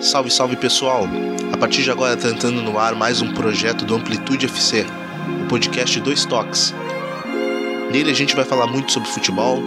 Salve, 0.00 0.30
salve 0.30 0.56
pessoal! 0.56 1.06
A 1.52 1.58
partir 1.58 1.82
de 1.82 1.90
agora 1.90 2.14
está 2.14 2.30
entrando 2.30 2.62
no 2.62 2.78
ar 2.78 2.94
mais 2.94 3.20
um 3.20 3.34
projeto 3.34 3.84
do 3.84 3.94
Amplitude 3.94 4.46
FC, 4.46 4.86
o 5.44 5.46
podcast 5.46 6.00
Dois 6.00 6.24
Toques. 6.24 6.74
Nele 7.92 8.10
a 8.10 8.14
gente 8.14 8.34
vai 8.34 8.46
falar 8.46 8.66
muito 8.66 8.90
sobre 8.90 9.10
futebol, 9.10 9.62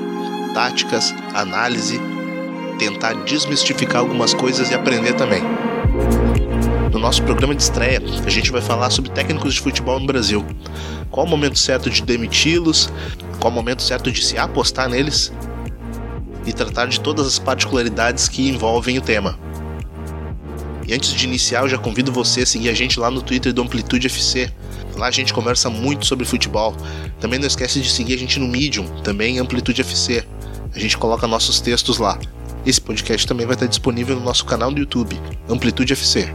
táticas, 0.56 1.14
análise, 1.36 2.02
tentar 2.80 3.14
desmistificar 3.26 3.98
algumas 3.98 4.34
coisas 4.34 4.72
e 4.72 4.74
aprender 4.74 5.14
também. 5.14 5.44
No 6.92 6.98
nosso 6.98 7.22
programa 7.22 7.54
de 7.54 7.62
estreia, 7.62 8.02
a 8.26 8.30
gente 8.32 8.52
vai 8.52 8.62
falar 8.62 8.90
sobre 8.90 9.12
técnicos 9.12 9.54
de 9.54 9.62
futebol 9.62 10.00
no 10.00 10.08
Brasil. 10.08 10.44
Qual 11.12 11.28
o 11.28 11.30
momento 11.30 11.60
certo 11.60 11.92
de 11.92 12.02
demiti-los, 12.02 12.92
qual 13.40 13.52
o 13.52 13.56
momento 13.56 13.84
certo 13.84 14.12
de 14.12 14.26
se 14.26 14.36
apostar 14.36 14.90
neles 14.90 15.32
e 16.44 16.52
tratar 16.52 16.88
de 16.88 17.00
todas 17.00 17.28
as 17.28 17.38
particularidades 17.38 18.28
que 18.28 18.50
envolvem 18.50 18.98
o 18.98 19.02
tema. 19.02 19.43
E 20.86 20.94
antes 20.94 21.12
de 21.14 21.26
iniciar, 21.26 21.62
eu 21.62 21.70
já 21.70 21.78
convido 21.78 22.12
você 22.12 22.42
a 22.42 22.46
seguir 22.46 22.70
a 22.70 22.74
gente 22.74 23.00
lá 23.00 23.10
no 23.10 23.22
Twitter 23.22 23.54
do 23.54 23.62
Amplitude 23.62 24.08
FC. 24.08 24.52
Lá 24.98 25.08
a 25.08 25.12
gente 25.12 25.34
conversa 25.34 25.70
muito 25.70 26.06
sobre 26.06 26.26
futebol. 26.26 26.76
Também 27.20 27.40
não 27.40 27.48
esquece 27.48 27.80
de 27.80 27.90
seguir 27.90 28.14
a 28.14 28.18
gente 28.18 28.40
no 28.40 28.48
Medium, 28.48 28.86
também 29.02 29.40
Amplitude 29.40 29.82
FC. 29.82 30.24
A 30.76 30.80
gente 30.80 30.98
coloca 30.98 31.26
nossos 31.28 31.62
textos 31.62 31.98
lá. 31.98 32.20
Esse 32.66 32.82
podcast 32.82 33.28
também 33.28 33.46
vai 33.46 33.56
estar 33.56 33.66
disponível 33.66 34.16
no 34.16 34.24
nosso 34.24 34.46
canal 34.46 34.72
do 34.72 34.80
YouTube, 34.80 35.20
Amplitude 35.50 35.94
FC. 35.94 36.32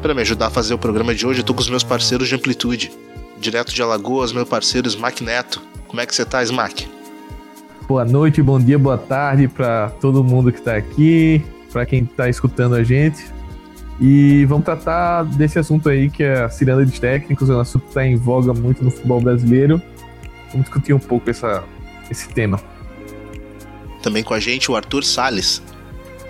Para 0.00 0.14
me 0.14 0.20
ajudar 0.22 0.48
a 0.48 0.50
fazer 0.50 0.74
o 0.74 0.78
programa 0.78 1.14
de 1.14 1.26
hoje, 1.26 1.40
eu 1.40 1.44
tô 1.44 1.54
com 1.54 1.60
os 1.60 1.70
meus 1.70 1.84
parceiros 1.84 2.28
de 2.28 2.34
Amplitude. 2.34 2.90
Direto 3.40 3.74
de 3.74 3.82
Alagoas, 3.82 4.32
meu 4.32 4.46
parceiro 4.46 4.88
Smack 4.88 5.22
Neto. 5.22 5.60
Como 5.88 6.00
é 6.00 6.06
que 6.06 6.14
você 6.14 6.24
tá, 6.24 6.42
Smack? 6.42 6.88
Boa 7.88 8.04
noite, 8.04 8.40
bom 8.40 8.58
dia, 8.58 8.78
boa 8.78 8.96
tarde 8.96 9.48
para 9.48 9.90
todo 10.00 10.22
mundo 10.22 10.52
que 10.52 10.58
está 10.58 10.76
aqui, 10.76 11.44
para 11.72 11.84
quem 11.84 12.04
está 12.04 12.28
escutando 12.28 12.74
a 12.74 12.82
gente. 12.84 13.24
E 14.00 14.44
vamos 14.46 14.64
tratar 14.64 15.24
desse 15.24 15.58
assunto 15.58 15.88
aí, 15.88 16.10
que 16.10 16.22
é 16.22 16.44
a 16.44 16.48
ciranda 16.48 16.84
de 16.84 17.00
técnicos, 17.00 17.48
é 17.50 17.54
um 17.54 17.60
assunto 17.60 17.82
que 17.82 17.88
está 17.88 18.06
em 18.06 18.16
voga 18.16 18.52
muito 18.52 18.82
no 18.84 18.90
futebol 18.90 19.20
brasileiro. 19.20 19.80
Vamos 20.50 20.66
discutir 20.66 20.92
um 20.92 20.98
pouco 20.98 21.30
essa, 21.30 21.62
esse 22.10 22.28
tema. 22.28 22.60
Também 24.02 24.22
com 24.22 24.34
a 24.34 24.40
gente 24.40 24.70
o 24.70 24.76
Arthur 24.76 25.04
Sales. 25.04 25.62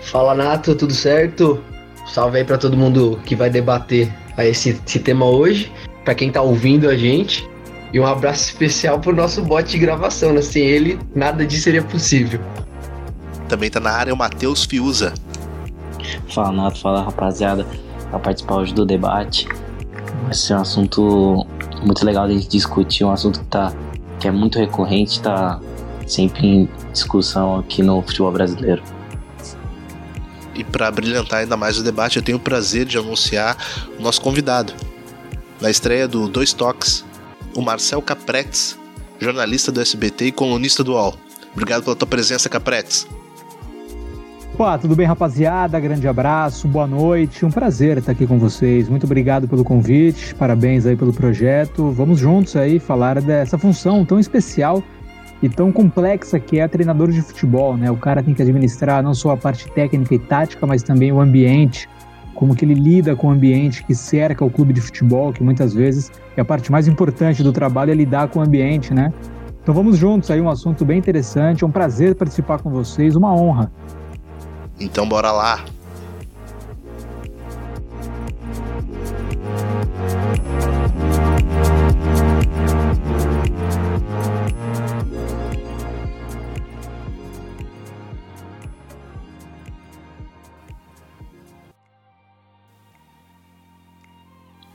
Fala 0.01 0.35
Nato, 0.35 0.75
tudo 0.75 0.93
certo? 0.93 1.63
Salve 2.07 2.39
aí 2.39 2.43
para 2.43 2.57
todo 2.57 2.77
mundo 2.77 3.19
que 3.25 3.35
vai 3.35 3.49
debater 3.49 4.13
esse, 4.37 4.79
esse 4.85 4.99
tema 4.99 5.25
hoje, 5.25 5.71
para 6.03 6.13
quem 6.13 6.27
está 6.27 6.41
ouvindo 6.41 6.89
a 6.89 6.95
gente. 6.95 7.47
E 7.91 7.99
um 7.99 8.05
abraço 8.05 8.45
especial 8.49 8.99
pro 8.99 9.15
nosso 9.15 9.41
bot 9.43 9.69
de 9.69 9.77
gravação, 9.77 10.33
né? 10.33 10.41
Sem 10.41 10.63
ele, 10.63 10.99
nada 11.15 11.45
disso 11.45 11.63
seria 11.63 11.83
possível. 11.83 12.39
Também 13.47 13.69
tá 13.69 13.79
na 13.79 13.91
área 13.91 14.13
o 14.13 14.17
Matheus 14.17 14.65
Fiuza. 14.65 15.13
Fala, 16.29 16.51
Nato, 16.51 16.79
fala 16.79 17.03
rapaziada, 17.03 17.65
para 18.09 18.19
participar 18.19 18.55
hoje 18.55 18.73
do 18.73 18.85
debate. 18.85 19.47
Vai 20.23 20.33
ser 20.33 20.55
um 20.55 20.61
assunto 20.61 21.45
muito 21.83 22.05
legal 22.05 22.27
de 22.27 22.47
discutir, 22.47 23.03
um 23.03 23.11
assunto 23.11 23.39
que, 23.39 23.45
tá, 23.45 23.73
que 24.19 24.27
é 24.27 24.31
muito 24.31 24.57
recorrente, 24.57 25.21
tá 25.21 25.59
sempre 26.07 26.47
em 26.47 26.69
discussão 26.91 27.59
aqui 27.59 27.81
no 27.81 28.01
futebol 28.01 28.31
brasileiro. 28.31 28.81
E 30.55 30.63
para 30.63 30.91
brilhantar 30.91 31.39
ainda 31.39 31.57
mais 31.57 31.77
o 31.77 31.83
debate, 31.83 32.17
eu 32.17 32.23
tenho 32.23 32.37
o 32.37 32.41
prazer 32.41 32.85
de 32.85 32.97
anunciar 32.97 33.57
o 33.97 34.01
nosso 34.01 34.21
convidado. 34.21 34.73
Na 35.59 35.69
estreia 35.69 36.07
do 36.07 36.27
Dois 36.27 36.53
Toques, 36.53 37.03
o 37.55 37.61
Marcel 37.61 38.01
Capretes, 38.01 38.77
jornalista 39.19 39.71
do 39.71 39.81
SBT 39.81 40.27
e 40.27 40.31
colunista 40.31 40.83
do 40.83 40.93
UOL. 40.93 41.15
Obrigado 41.53 41.83
pela 41.83 41.95
tua 41.95 42.07
presença, 42.07 42.49
Capretes. 42.49 43.07
Pô, 44.55 44.77
tudo 44.77 44.95
bem, 44.95 45.07
rapaziada? 45.07 45.79
Grande 45.79 46.07
abraço, 46.07 46.67
boa 46.67 46.85
noite. 46.85 47.43
Um 47.43 47.49
prazer 47.49 47.97
estar 47.97 48.11
aqui 48.11 48.27
com 48.27 48.37
vocês. 48.37 48.87
Muito 48.87 49.05
obrigado 49.05 49.47
pelo 49.47 49.63
convite, 49.63 50.35
parabéns 50.35 50.85
aí 50.85 50.95
pelo 50.95 51.11
projeto. 51.11 51.89
Vamos 51.89 52.19
juntos 52.19 52.55
aí 52.55 52.77
falar 52.77 53.19
dessa 53.19 53.57
função 53.57 54.05
tão 54.05 54.19
especial 54.19 54.83
e 55.41 55.49
tão 55.49 55.71
complexa 55.71 56.39
que 56.39 56.59
é 56.59 56.67
treinador 56.67 57.09
de 57.09 57.19
futebol, 57.23 57.75
né? 57.75 57.89
O 57.89 57.97
cara 57.97 58.21
tem 58.21 58.31
que 58.35 58.43
administrar 58.43 59.01
não 59.01 59.15
só 59.15 59.31
a 59.31 59.37
parte 59.37 59.71
técnica 59.71 60.13
e 60.13 60.19
tática, 60.19 60.67
mas 60.67 60.83
também 60.83 61.11
o 61.11 61.19
ambiente, 61.19 61.89
como 62.35 62.55
que 62.55 62.63
ele 62.63 62.75
lida 62.75 63.15
com 63.15 63.29
o 63.29 63.31
ambiente 63.31 63.83
que 63.83 63.95
cerca 63.95 64.45
o 64.45 64.51
clube 64.51 64.71
de 64.71 64.81
futebol, 64.81 65.33
que 65.33 65.41
muitas 65.41 65.73
vezes 65.73 66.11
é 66.37 66.41
a 66.41 66.45
parte 66.45 66.71
mais 66.71 66.87
importante 66.87 67.41
do 67.41 67.51
trabalho 67.51 67.89
é 67.89 67.95
lidar 67.95 68.27
com 68.27 68.37
o 68.37 68.43
ambiente, 68.43 68.93
né? 68.93 69.11
Então 69.63 69.73
vamos 69.73 69.97
juntos 69.97 70.29
aí, 70.29 70.39
um 70.39 70.49
assunto 70.49 70.85
bem 70.85 70.99
interessante. 70.99 71.63
É 71.63 71.67
um 71.67 71.71
prazer 71.71 72.13
participar 72.13 72.59
com 72.59 72.69
vocês, 72.69 73.15
uma 73.15 73.33
honra. 73.33 73.71
Então 74.79 75.07
bora 75.07 75.31
lá. 75.31 75.65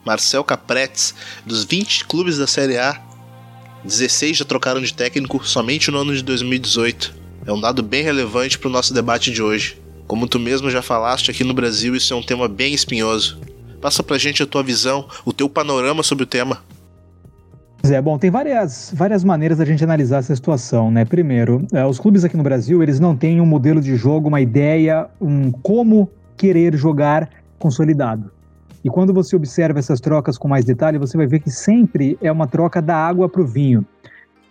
Marcel 0.08 0.42
Capretes, 0.42 1.14
dos 1.44 1.64
20 1.64 2.06
clubes 2.06 2.38
da 2.38 2.47
Série 2.47 2.78
A, 2.78 2.98
16 3.84 4.38
já 4.38 4.44
trocaram 4.44 4.81
de 4.81 4.94
técnico 4.94 5.47
somente 5.47 5.91
no 5.91 5.98
ano 5.98 6.16
de 6.16 6.22
2018. 6.22 7.14
É 7.44 7.53
um 7.53 7.60
dado 7.60 7.82
bem 7.82 8.03
relevante 8.03 8.58
para 8.58 8.69
o 8.69 8.72
nosso 8.72 8.94
debate 8.94 9.31
de 9.31 9.42
hoje. 9.42 9.78
Como 10.08 10.26
tu 10.26 10.41
mesmo 10.41 10.70
já 10.70 10.80
falaste, 10.80 11.30
aqui 11.30 11.44
no 11.44 11.52
Brasil 11.52 11.94
isso 11.94 12.14
é 12.14 12.16
um 12.16 12.22
tema 12.22 12.48
bem 12.48 12.72
espinhoso. 12.72 13.38
Passa 13.78 14.02
pra 14.02 14.16
gente 14.16 14.42
a 14.42 14.46
tua 14.46 14.62
visão, 14.62 15.06
o 15.22 15.34
teu 15.34 15.50
panorama 15.50 16.02
sobre 16.02 16.24
o 16.24 16.26
tema. 16.26 16.58
É, 17.84 18.00
bom, 18.00 18.19
tem 18.19 18.30
várias, 18.30 18.92
várias 18.96 19.22
maneiras 19.22 19.58
da 19.58 19.66
gente 19.66 19.84
analisar 19.84 20.19
essa 20.19 20.34
situação, 20.34 20.91
né? 20.91 21.04
Primeiro, 21.04 21.64
é, 21.72 21.84
os 21.84 22.00
clubes 22.00 22.24
aqui 22.24 22.36
no 22.38 22.42
Brasil, 22.42 22.82
eles 22.82 22.98
não 22.98 23.14
têm 23.14 23.38
um 23.41 23.46
modelo 23.46 23.80
de 23.82 23.96
jogo, 23.96 24.28
uma 24.28 24.41
ideia, 24.41 25.06
um 25.20 25.52
como 25.52 26.10
querer 26.38 26.75
jogar 26.75 27.28
consolidado. 27.58 28.30
E 28.82 28.88
quando 28.88 29.12
você 29.12 29.36
observa 29.36 29.78
essas 29.78 30.00
trocas 30.00 30.38
com 30.38 30.48
mais 30.48 30.64
detalhe, 30.64 30.98
você 30.98 31.16
vai 31.16 31.26
ver 31.26 31.40
que 31.40 31.50
sempre 31.50 32.16
é 32.22 32.32
uma 32.32 32.46
troca 32.46 32.80
da 32.80 32.96
água 32.96 33.28
para 33.28 33.42
o 33.42 33.46
vinho. 33.46 33.84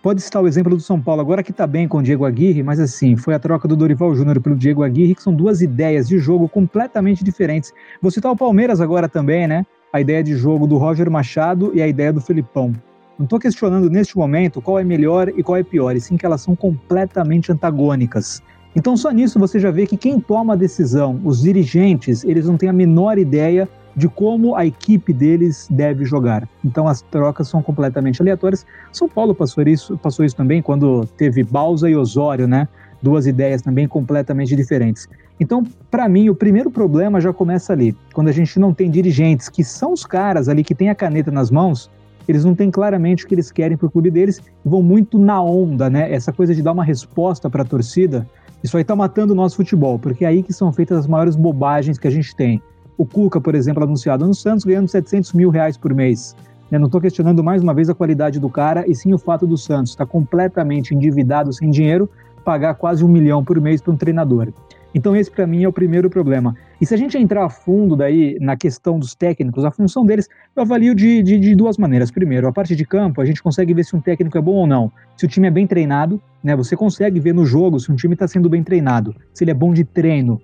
Pode 0.00 0.22
citar 0.22 0.40
o 0.40 0.46
exemplo 0.46 0.76
do 0.76 0.80
São 0.80 1.00
Paulo, 1.00 1.20
agora 1.20 1.42
que 1.42 1.50
está 1.50 1.66
bem 1.66 1.88
com 1.88 1.98
o 1.98 2.02
Diego 2.02 2.24
Aguirre, 2.24 2.62
mas 2.62 2.78
assim, 2.78 3.16
foi 3.16 3.34
a 3.34 3.38
troca 3.38 3.66
do 3.66 3.74
Dorival 3.74 4.14
Júnior 4.14 4.40
pelo 4.40 4.54
Diego 4.54 4.84
Aguirre, 4.84 5.12
que 5.12 5.22
são 5.22 5.34
duas 5.34 5.60
ideias 5.60 6.06
de 6.06 6.18
jogo 6.18 6.48
completamente 6.48 7.24
diferentes. 7.24 7.72
Vou 8.00 8.08
citar 8.08 8.30
o 8.30 8.36
Palmeiras 8.36 8.80
agora 8.80 9.08
também, 9.08 9.48
né? 9.48 9.66
A 9.92 10.00
ideia 10.00 10.22
de 10.22 10.36
jogo 10.36 10.68
do 10.68 10.76
Roger 10.76 11.10
Machado 11.10 11.72
e 11.74 11.82
a 11.82 11.88
ideia 11.88 12.12
do 12.12 12.20
Felipão. 12.20 12.72
Não 13.18 13.24
estou 13.24 13.40
questionando 13.40 13.90
neste 13.90 14.16
momento 14.16 14.62
qual 14.62 14.78
é 14.78 14.84
melhor 14.84 15.32
e 15.36 15.42
qual 15.42 15.56
é 15.56 15.64
pior, 15.64 15.96
e 15.96 16.00
sim 16.00 16.16
que 16.16 16.24
elas 16.24 16.42
são 16.42 16.54
completamente 16.54 17.50
antagônicas. 17.50 18.40
Então, 18.76 18.96
só 18.96 19.10
nisso 19.10 19.40
você 19.40 19.58
já 19.58 19.72
vê 19.72 19.84
que 19.84 19.96
quem 19.96 20.20
toma 20.20 20.52
a 20.52 20.56
decisão, 20.56 21.20
os 21.24 21.42
dirigentes, 21.42 22.22
eles 22.22 22.46
não 22.46 22.56
têm 22.56 22.68
a 22.68 22.72
menor 22.72 23.18
ideia 23.18 23.68
de 23.98 24.08
como 24.08 24.54
a 24.54 24.64
equipe 24.64 25.12
deles 25.12 25.66
deve 25.68 26.04
jogar. 26.04 26.48
Então 26.64 26.86
as 26.86 27.02
trocas 27.02 27.48
são 27.48 27.60
completamente 27.60 28.22
aleatórias. 28.22 28.64
São 28.92 29.08
Paulo 29.08 29.34
passou 29.34 29.64
isso, 29.64 29.98
passou 29.98 30.24
isso 30.24 30.36
também 30.36 30.62
quando 30.62 31.04
teve 31.16 31.42
Balsa 31.42 31.90
e 31.90 31.96
Osório, 31.96 32.46
né? 32.46 32.68
Duas 33.02 33.26
ideias 33.26 33.60
também 33.60 33.88
completamente 33.88 34.54
diferentes. 34.54 35.08
Então, 35.40 35.64
para 35.90 36.08
mim, 36.08 36.28
o 36.28 36.34
primeiro 36.34 36.70
problema 36.70 37.20
já 37.20 37.32
começa 37.32 37.72
ali. 37.72 37.96
Quando 38.14 38.28
a 38.28 38.32
gente 38.32 38.56
não 38.60 38.72
tem 38.72 38.88
dirigentes 38.88 39.48
que 39.48 39.64
são 39.64 39.92
os 39.92 40.06
caras 40.06 40.48
ali 40.48 40.62
que 40.62 40.76
têm 40.76 40.90
a 40.90 40.94
caneta 40.94 41.32
nas 41.32 41.50
mãos, 41.50 41.90
eles 42.28 42.44
não 42.44 42.54
têm 42.54 42.70
claramente 42.70 43.24
o 43.24 43.28
que 43.28 43.34
eles 43.34 43.50
querem 43.50 43.76
para 43.76 43.88
o 43.88 43.90
clube 43.90 44.12
deles 44.12 44.40
e 44.64 44.68
vão 44.68 44.80
muito 44.80 45.18
na 45.18 45.42
onda, 45.42 45.90
né? 45.90 46.12
Essa 46.12 46.32
coisa 46.32 46.54
de 46.54 46.62
dar 46.62 46.70
uma 46.70 46.84
resposta 46.84 47.50
para 47.50 47.62
a 47.62 47.66
torcida, 47.66 48.24
isso 48.62 48.76
aí 48.76 48.82
está 48.82 48.94
matando 48.94 49.32
o 49.32 49.36
nosso 49.36 49.56
futebol, 49.56 49.98
porque 49.98 50.24
é 50.24 50.28
aí 50.28 50.42
que 50.44 50.52
são 50.52 50.72
feitas 50.72 50.98
as 50.98 51.06
maiores 51.08 51.34
bobagens 51.34 51.98
que 51.98 52.06
a 52.06 52.12
gente 52.12 52.36
tem. 52.36 52.62
O 52.98 53.06
Cuca, 53.06 53.40
por 53.40 53.54
exemplo, 53.54 53.84
anunciado 53.84 54.26
no 54.26 54.34
Santos, 54.34 54.64
ganhando 54.64 54.88
700 54.88 55.32
mil 55.32 55.50
reais 55.50 55.76
por 55.76 55.94
mês. 55.94 56.34
Eu 56.68 56.80
não 56.80 56.86
estou 56.86 57.00
questionando 57.00 57.44
mais 57.44 57.62
uma 57.62 57.72
vez 57.72 57.88
a 57.88 57.94
qualidade 57.94 58.40
do 58.40 58.50
cara, 58.50 58.84
e 58.88 58.94
sim 58.94 59.14
o 59.14 59.18
fato 59.18 59.46
do 59.46 59.56
Santos 59.56 59.92
estar 59.92 60.04
tá 60.04 60.10
completamente 60.10 60.92
endividado, 60.92 61.52
sem 61.52 61.70
dinheiro, 61.70 62.10
pagar 62.44 62.74
quase 62.74 63.04
um 63.04 63.08
milhão 63.08 63.44
por 63.44 63.60
mês 63.60 63.80
para 63.80 63.92
um 63.92 63.96
treinador. 63.96 64.52
Então 64.92 65.14
esse 65.14 65.30
para 65.30 65.46
mim 65.46 65.62
é 65.62 65.68
o 65.68 65.72
primeiro 65.72 66.10
problema. 66.10 66.56
E 66.80 66.86
se 66.86 66.92
a 66.92 66.96
gente 66.96 67.16
entrar 67.16 67.44
a 67.44 67.48
fundo 67.48 67.94
daí 67.94 68.36
na 68.40 68.56
questão 68.56 68.98
dos 68.98 69.14
técnicos, 69.14 69.64
a 69.64 69.70
função 69.70 70.04
deles, 70.04 70.28
eu 70.56 70.62
avalio 70.62 70.92
de, 70.92 71.22
de, 71.22 71.38
de, 71.38 71.54
duas 71.54 71.78
maneiras. 71.78 72.10
Primeiro, 72.10 72.48
a 72.48 72.52
parte 72.52 72.74
de 72.74 72.84
campo, 72.84 73.20
a 73.20 73.24
gente 73.24 73.40
consegue 73.40 73.72
ver 73.72 73.84
se 73.84 73.94
um 73.94 74.00
técnico 74.00 74.36
é 74.36 74.40
bom 74.40 74.54
ou 74.54 74.66
não. 74.66 74.90
Se 75.16 75.24
o 75.24 75.28
time 75.28 75.46
é 75.46 75.50
bem 75.52 75.68
treinado, 75.68 76.20
né? 76.42 76.56
Você 76.56 76.74
consegue 76.74 77.20
ver 77.20 77.32
no 77.32 77.46
jogo 77.46 77.78
se 77.78 77.92
um 77.92 77.94
time 77.94 78.14
está 78.14 78.26
sendo 78.26 78.48
bem 78.48 78.64
treinado, 78.64 79.14
se 79.32 79.44
ele 79.44 79.52
é 79.52 79.54
bom 79.54 79.72
de 79.72 79.84
treino, 79.84 80.40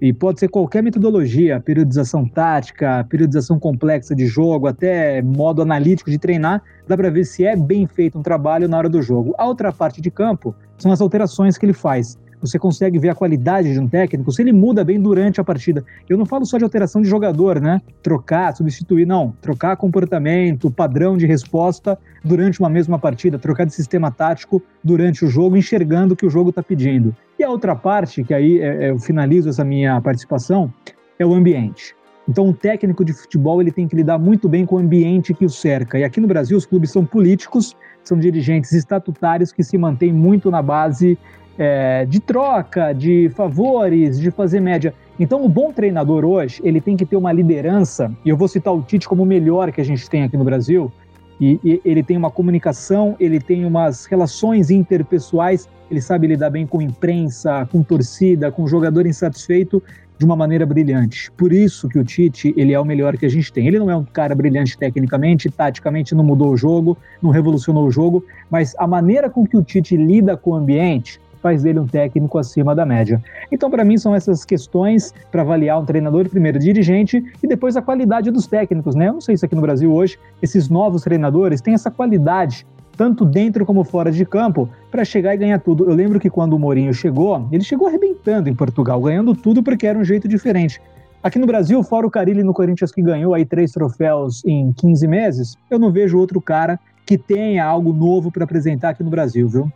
e 0.00 0.12
pode 0.12 0.40
ser 0.40 0.48
qualquer 0.48 0.82
metodologia, 0.82 1.60
periodização 1.60 2.28
tática, 2.28 3.04
periodização 3.08 3.58
complexa 3.58 4.14
de 4.14 4.26
jogo, 4.26 4.66
até 4.66 5.22
modo 5.22 5.62
analítico 5.62 6.10
de 6.10 6.18
treinar, 6.18 6.62
dá 6.86 6.96
para 6.96 7.10
ver 7.10 7.24
se 7.24 7.44
é 7.44 7.56
bem 7.56 7.86
feito 7.86 8.18
um 8.18 8.22
trabalho 8.22 8.68
na 8.68 8.76
hora 8.76 8.88
do 8.88 9.00
jogo. 9.00 9.34
A 9.38 9.46
outra 9.46 9.72
parte 9.72 10.00
de 10.00 10.10
campo 10.10 10.54
são 10.76 10.92
as 10.92 11.00
alterações 11.00 11.56
que 11.56 11.64
ele 11.64 11.72
faz. 11.72 12.18
Você 12.40 12.58
consegue 12.58 12.98
ver 12.98 13.10
a 13.10 13.14
qualidade 13.14 13.72
de 13.72 13.80
um 13.80 13.88
técnico 13.88 14.30
se 14.32 14.42
ele 14.42 14.52
muda 14.52 14.84
bem 14.84 15.00
durante 15.00 15.40
a 15.40 15.44
partida. 15.44 15.84
Eu 16.08 16.16
não 16.16 16.26
falo 16.26 16.44
só 16.44 16.58
de 16.58 16.64
alteração 16.64 17.02
de 17.02 17.08
jogador, 17.08 17.60
né? 17.60 17.80
Trocar, 18.02 18.54
substituir, 18.54 19.06
não. 19.06 19.34
Trocar 19.40 19.76
comportamento, 19.76 20.70
padrão 20.70 21.16
de 21.16 21.26
resposta 21.26 21.98
durante 22.24 22.60
uma 22.60 22.68
mesma 22.68 22.98
partida, 22.98 23.38
trocar 23.38 23.64
de 23.64 23.74
sistema 23.74 24.10
tático 24.10 24.62
durante 24.82 25.24
o 25.24 25.28
jogo, 25.28 25.56
enxergando 25.56 26.14
o 26.14 26.16
que 26.16 26.26
o 26.26 26.30
jogo 26.30 26.50
está 26.50 26.62
pedindo. 26.62 27.14
E 27.38 27.44
a 27.44 27.50
outra 27.50 27.74
parte, 27.76 28.24
que 28.24 28.34
aí 28.34 28.60
é, 28.60 28.86
é, 28.86 28.90
eu 28.90 28.98
finalizo 28.98 29.48
essa 29.48 29.64
minha 29.64 30.00
participação, 30.00 30.72
é 31.18 31.26
o 31.26 31.34
ambiente. 31.34 31.94
Então, 32.28 32.46
um 32.46 32.52
técnico 32.52 33.04
de 33.04 33.12
futebol 33.12 33.60
ele 33.60 33.70
tem 33.70 33.86
que 33.86 33.94
lidar 33.94 34.18
muito 34.18 34.48
bem 34.48 34.66
com 34.66 34.76
o 34.76 34.78
ambiente 34.78 35.32
que 35.32 35.44
o 35.44 35.50
cerca. 35.50 35.98
E 35.98 36.02
aqui 36.02 36.20
no 36.20 36.26
Brasil, 36.26 36.56
os 36.56 36.66
clubes 36.66 36.90
são 36.90 37.04
políticos, 37.04 37.76
são 38.02 38.18
dirigentes 38.18 38.72
estatutários 38.72 39.52
que 39.52 39.62
se 39.62 39.78
mantêm 39.78 40.12
muito 40.12 40.50
na 40.50 40.60
base 40.60 41.16
é, 41.58 42.04
de 42.04 42.20
troca, 42.20 42.92
de 42.92 43.30
favores, 43.30 44.18
de 44.20 44.30
fazer 44.30 44.60
média. 44.60 44.94
Então, 45.18 45.44
o 45.44 45.48
bom 45.48 45.72
treinador 45.72 46.24
hoje, 46.24 46.60
ele 46.62 46.80
tem 46.80 46.96
que 46.96 47.06
ter 47.06 47.16
uma 47.16 47.32
liderança, 47.32 48.12
e 48.24 48.28
eu 48.28 48.36
vou 48.36 48.48
citar 48.48 48.74
o 48.74 48.82
Tite 48.82 49.08
como 49.08 49.22
o 49.22 49.26
melhor 49.26 49.72
que 49.72 49.80
a 49.80 49.84
gente 49.84 50.08
tem 50.08 50.22
aqui 50.22 50.36
no 50.36 50.44
Brasil, 50.44 50.92
e, 51.40 51.58
e 51.64 51.80
ele 51.84 52.02
tem 52.02 52.16
uma 52.16 52.30
comunicação, 52.30 53.16
ele 53.18 53.40
tem 53.40 53.64
umas 53.64 54.06
relações 54.06 54.70
interpessoais, 54.70 55.68
ele 55.90 56.00
sabe 56.00 56.26
lidar 56.26 56.50
bem 56.50 56.66
com 56.66 56.82
imprensa, 56.82 57.66
com 57.70 57.82
torcida, 57.82 58.50
com 58.50 58.66
jogador 58.66 59.06
insatisfeito, 59.06 59.82
de 60.18 60.24
uma 60.24 60.34
maneira 60.34 60.64
brilhante. 60.64 61.30
Por 61.32 61.52
isso 61.52 61.88
que 61.88 61.98
o 61.98 62.04
Tite, 62.04 62.54
ele 62.56 62.72
é 62.72 62.80
o 62.80 62.84
melhor 62.84 63.16
que 63.16 63.26
a 63.26 63.28
gente 63.28 63.52
tem. 63.52 63.66
Ele 63.66 63.78
não 63.78 63.90
é 63.90 63.96
um 63.96 64.04
cara 64.04 64.34
brilhante 64.34 64.76
tecnicamente, 64.76 65.50
taticamente 65.50 66.14
não 66.14 66.24
mudou 66.24 66.52
o 66.52 66.56
jogo, 66.56 66.96
não 67.22 67.30
revolucionou 67.30 67.86
o 67.86 67.90
jogo, 67.90 68.24
mas 68.50 68.74
a 68.78 68.86
maneira 68.86 69.28
com 69.28 69.46
que 69.46 69.56
o 69.56 69.62
Tite 69.62 69.96
lida 69.96 70.36
com 70.36 70.50
o 70.50 70.54
ambiente 70.54 71.20
faz 71.46 71.62
dele 71.62 71.78
um 71.78 71.86
técnico 71.86 72.38
acima 72.38 72.74
da 72.74 72.84
média. 72.84 73.22
Então, 73.52 73.70
para 73.70 73.84
mim, 73.84 73.96
são 73.96 74.12
essas 74.12 74.44
questões 74.44 75.14
para 75.30 75.42
avaliar 75.42 75.80
um 75.80 75.84
treinador, 75.84 76.28
primeiro 76.28 76.58
dirigente 76.58 77.24
e 77.40 77.46
depois 77.46 77.76
a 77.76 77.82
qualidade 77.82 78.32
dos 78.32 78.48
técnicos, 78.48 78.96
né? 78.96 79.06
Eu 79.06 79.12
não 79.12 79.20
sei 79.20 79.36
se 79.36 79.46
aqui 79.46 79.54
no 79.54 79.60
Brasil 79.60 79.92
hoje 79.94 80.18
esses 80.42 80.68
novos 80.68 81.02
treinadores 81.02 81.60
têm 81.60 81.74
essa 81.74 81.88
qualidade 81.88 82.66
tanto 82.96 83.24
dentro 83.24 83.64
como 83.64 83.84
fora 83.84 84.10
de 84.10 84.24
campo, 84.24 84.68
para 84.90 85.04
chegar 85.04 85.34
e 85.34 85.36
ganhar 85.36 85.60
tudo. 85.60 85.84
Eu 85.84 85.94
lembro 85.94 86.18
que 86.18 86.30
quando 86.30 86.54
o 86.54 86.58
Mourinho 86.58 86.94
chegou, 86.94 87.46
ele 87.52 87.62
chegou 87.62 87.86
arrebentando 87.86 88.48
em 88.48 88.54
Portugal, 88.54 89.00
ganhando 89.02 89.34
tudo 89.34 89.62
porque 89.62 89.86
era 89.86 89.98
um 89.98 90.02
jeito 90.02 90.26
diferente. 90.26 90.80
Aqui 91.22 91.38
no 91.38 91.46
Brasil, 91.46 91.80
fora 91.82 92.06
o 92.06 92.10
Carilli 92.10 92.42
no 92.42 92.54
Corinthians 92.54 92.90
que 92.90 93.02
ganhou 93.02 93.34
aí 93.34 93.44
três 93.44 93.70
troféus 93.70 94.42
em 94.46 94.72
15 94.72 95.06
meses, 95.06 95.56
eu 95.70 95.78
não 95.78 95.92
vejo 95.92 96.18
outro 96.18 96.40
cara 96.40 96.80
que 97.04 97.18
tenha 97.18 97.64
algo 97.64 97.92
novo 97.92 98.32
para 98.32 98.44
apresentar 98.44 98.88
aqui 98.88 99.04
no 99.04 99.10
Brasil, 99.10 99.46
viu? 99.46 99.70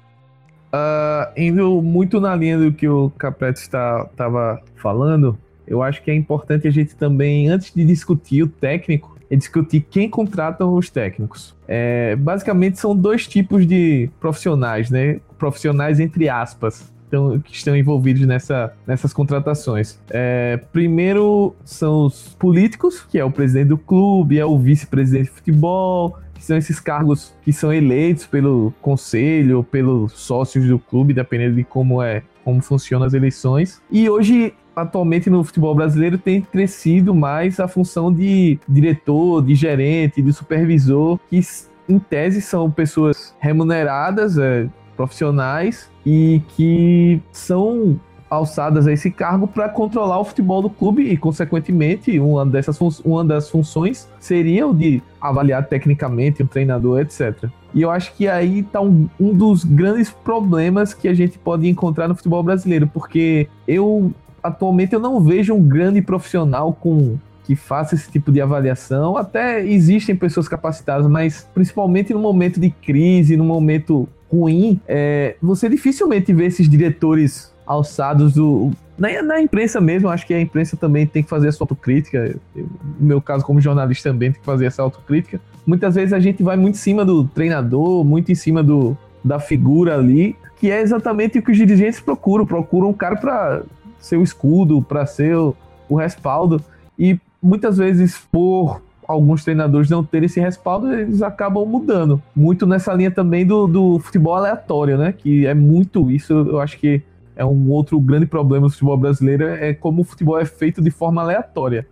Uh, 0.73 1.33
indo 1.37 1.83
muito 1.83 2.21
na 2.21 2.35
linha 2.37 2.57
do 2.59 2.73
que 2.73 2.89
o 2.89 3.11
Capete 3.11 3.61
estava 3.61 4.63
falando, 4.77 5.37
eu 5.67 5.83
acho 5.83 6.03
que 6.03 6.11
é 6.11 6.15
importante 6.15 6.67
a 6.69 6.71
gente 6.71 6.95
também, 6.95 7.49
antes 7.49 7.73
de 7.75 7.85
discutir 7.85 8.43
o 8.43 8.49
técnico, 8.49 9.17
é 9.31 9.37
discutir 9.37 9.87
quem 9.89 10.11
contratam 10.11 10.75
os 10.75 10.91
técnicos. 10.91 11.57
É, 11.69 12.17
basicamente 12.17 12.79
são 12.81 12.97
dois 12.97 13.27
tipos 13.29 13.65
de 13.67 14.11
profissionais, 14.19 14.91
né? 14.91 15.21
Profissionais 15.39 16.01
entre 16.01 16.29
aspas. 16.29 16.93
Então, 17.07 17.41
que 17.41 17.53
estão 17.53 17.77
envolvidos 17.77 18.25
nessa, 18.25 18.73
nessas 18.87 19.13
contratações. 19.13 19.99
É, 20.11 20.61
primeiro 20.73 21.57
são 21.65 22.07
os 22.07 22.37
políticos, 22.39 23.03
que 23.03 23.19
é 23.19 23.25
o 23.25 23.33
presidente 23.33 23.69
do 23.69 23.79
clube, 23.79 24.39
é 24.39 24.47
o 24.47 24.57
vice-presidente 24.57 25.25
de 25.25 25.31
futebol, 25.31 26.17
que 26.41 26.47
são 26.47 26.57
esses 26.57 26.81
cargos 26.81 27.35
que 27.43 27.53
são 27.53 27.71
eleitos 27.71 28.27
pelo 28.27 28.73
conselho, 28.81 29.63
pelos 29.63 30.13
sócios 30.13 30.67
do 30.67 30.79
clube, 30.79 31.13
dependendo 31.13 31.55
de 31.57 31.65
como 31.65 32.03
é 32.03 32.23
como 32.43 32.63
funcionam 32.63 33.07
as 33.07 33.13
eleições. 33.13 33.83
E 33.91 34.09
hoje 34.09 34.55
atualmente 34.75 35.29
no 35.29 35.45
futebol 35.45 35.75
brasileiro 35.75 36.17
tem 36.17 36.41
crescido 36.41 37.15
mais 37.15 37.61
a 37.61 37.69
função 37.69 38.11
de 38.11 38.59
diretor, 38.67 39.45
de 39.45 39.55
gerente, 39.55 40.23
de 40.23 40.33
supervisor, 40.33 41.21
que 41.29 41.41
em 41.87 41.99
tese 41.99 42.41
são 42.41 42.71
pessoas 42.71 43.37
remuneradas, 43.39 44.39
é, 44.39 44.67
profissionais 44.97 45.91
e 46.07 46.41
que 46.57 47.21
são 47.31 48.01
alçadas 48.31 48.87
a 48.87 48.93
esse 48.93 49.11
cargo 49.11 49.49
para 49.49 49.69
controlar 49.69 50.21
o 50.21 50.25
futebol 50.25 50.63
do 50.63 50.71
clube 50.71 51.03
e, 51.03 51.17
consequentemente, 51.17 52.19
uma, 52.21 52.47
dessas 52.47 52.79
uma 53.01 53.25
das 53.25 53.51
funções 53.51 54.09
seria 54.21 54.67
o 54.67 54.73
de 54.73 55.03
avaliar 55.21 55.67
tecnicamente 55.67 56.43
o 56.43 56.47
treinador, 56.47 57.01
etc. 57.01 57.51
E 57.75 57.83
eu 57.83 57.91
acho 57.91 58.15
que 58.15 58.29
aí 58.29 58.61
está 58.61 58.81
um, 58.81 59.09
um 59.19 59.35
dos 59.35 59.65
grandes 59.65 60.11
problemas 60.11 60.95
que 60.95 61.09
a 61.09 61.15
gente 61.15 61.39
pode 61.39 61.69
encontrar 61.69 62.07
no 62.07 62.15
futebol 62.15 62.43
brasileiro, 62.43 62.87
porque 62.87 63.49
eu 63.67 64.13
atualmente 64.43 64.95
eu 64.95 65.01
não 65.01 65.21
vejo 65.21 65.53
um 65.53 65.63
grande 65.63 66.01
profissional 66.01 66.73
com 66.73 67.19
que 67.45 67.57
faça 67.57 67.97
esse 67.97 68.11
tipo 68.11 68.31
de 68.31 68.41
avaliação. 68.41 69.17
Até 69.17 69.65
existem 69.67 70.15
pessoas 70.15 70.49
capacitadas, 70.49 71.07
mas 71.09 71.49
principalmente 71.53 72.15
no 72.15 72.21
momento 72.21 72.61
de 72.61 72.71
crise, 72.71 73.37
no 73.37 73.45
momento 73.45 74.09
ruim, 74.31 74.81
é, 74.87 75.35
você 75.43 75.69
dificilmente 75.69 76.33
vê 76.33 76.47
esses 76.47 76.69
diretores 76.69 77.53
alçados 77.71 78.35
do. 78.35 78.73
Na, 78.99 79.23
na 79.23 79.41
imprensa 79.41 79.81
mesmo, 79.81 80.09
acho 80.09 80.27
que 80.27 80.35
a 80.35 80.41
imprensa 80.41 80.77
também 80.77 81.07
tem 81.07 81.23
que 81.23 81.29
fazer 81.29 81.49
a 81.49 81.53
sua 81.53 81.65
autocrítica. 81.65 82.35
no 82.55 83.07
meu 83.07 83.23
caso, 83.23 83.45
como 83.45 83.61
jornalista, 83.61 84.11
também 84.11 84.33
tem 84.33 84.41
que 84.41 84.45
fazer 84.45 84.67
essa 84.67 84.83
autocrítica. 84.83 85.41
Muitas 85.65 85.95
vezes 85.95 86.13
a 86.13 86.19
gente 86.19 86.43
vai 86.43 86.57
muito 86.57 86.75
em 86.75 86.79
cima 86.79 87.05
do 87.05 87.25
treinador, 87.25 88.05
muito 88.05 88.33
em 88.33 88.35
cima 88.35 88.61
do, 88.61 88.99
da 89.23 89.39
figura 89.39 89.95
ali, 89.95 90.35
que 90.59 90.69
é 90.69 90.81
exatamente 90.81 91.39
o 91.39 91.43
que 91.43 91.53
os 91.53 91.57
dirigentes 91.57 92.01
procuram. 92.01 92.45
Procuram 92.45 92.89
um 92.89 92.93
cara 92.93 93.15
para 93.15 93.63
ser 94.01 94.17
o 94.17 94.23
escudo, 94.23 94.83
para 94.83 95.07
ser 95.07 95.37
o, 95.37 95.55
o 95.89 95.95
respaldo. 95.95 96.61
E 96.99 97.21
muitas 97.41 97.79
vezes, 97.79 98.19
por 98.33 98.83
alguns 99.07 99.45
treinadores 99.45 99.89
não 99.89 100.05
terem 100.05 100.27
esse 100.27 100.41
respaldo, 100.41 100.93
eles 100.93 101.23
acabam 101.23 101.65
mudando. 101.65 102.21
Muito 102.35 102.67
nessa 102.67 102.93
linha 102.93 103.11
também 103.13 103.47
do, 103.47 103.69
do 103.69 103.99
futebol 104.01 104.35
aleatório, 104.35 104.99
né? 104.99 105.15
Que 105.17 105.47
é 105.47 105.55
muito 105.55 106.11
isso, 106.11 106.33
eu 106.33 106.61
acho 106.61 106.77
que 106.79 107.03
é 107.41 107.45
um 107.45 107.71
outro 107.71 107.99
grande 107.99 108.27
problema 108.27 108.67
do 108.67 108.71
futebol 108.71 108.99
brasileiro, 108.99 109.45
é 109.47 109.73
como 109.73 110.03
o 110.03 110.05
futebol 110.05 110.39
é 110.39 110.45
feito 110.45 110.83
de 110.83 110.91
forma 110.91 111.23
aleatória. 111.23 111.87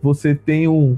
Você 0.00 0.32
tem 0.32 0.68
um 0.68 0.96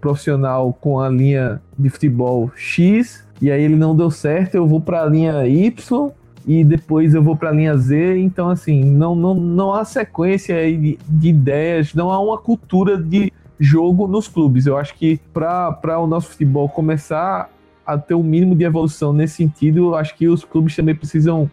profissional 0.00 0.72
com 0.72 0.98
a 0.98 1.08
linha 1.08 1.62
de 1.78 1.88
futebol 1.88 2.50
X, 2.56 3.24
e 3.40 3.52
aí 3.52 3.62
ele 3.62 3.76
não 3.76 3.94
deu 3.94 4.10
certo, 4.10 4.56
eu 4.56 4.66
vou 4.66 4.80
para 4.80 5.04
a 5.04 5.06
linha 5.06 5.46
Y, 5.46 6.10
e 6.44 6.64
depois 6.64 7.14
eu 7.14 7.22
vou 7.22 7.36
para 7.36 7.50
a 7.50 7.52
linha 7.52 7.76
Z. 7.76 8.18
Então, 8.18 8.50
assim, 8.50 8.84
não, 8.84 9.14
não, 9.14 9.34
não 9.34 9.72
há 9.72 9.84
sequência 9.84 10.56
de, 10.76 10.98
de 11.08 11.28
ideias, 11.28 11.94
não 11.94 12.10
há 12.10 12.18
uma 12.18 12.36
cultura 12.36 13.00
de 13.00 13.32
jogo 13.60 14.08
nos 14.08 14.26
clubes. 14.26 14.66
Eu 14.66 14.76
acho 14.76 14.96
que 14.96 15.20
para 15.32 16.00
o 16.00 16.08
nosso 16.08 16.30
futebol 16.30 16.68
começar 16.68 17.48
a 17.86 17.96
ter 17.96 18.14
o 18.14 18.18
um 18.18 18.24
mínimo 18.24 18.56
de 18.56 18.64
evolução 18.64 19.12
nesse 19.12 19.36
sentido, 19.36 19.90
eu 19.90 19.94
acho 19.94 20.16
que 20.16 20.26
os 20.26 20.44
clubes 20.44 20.74
também 20.74 20.96
precisam 20.96 21.48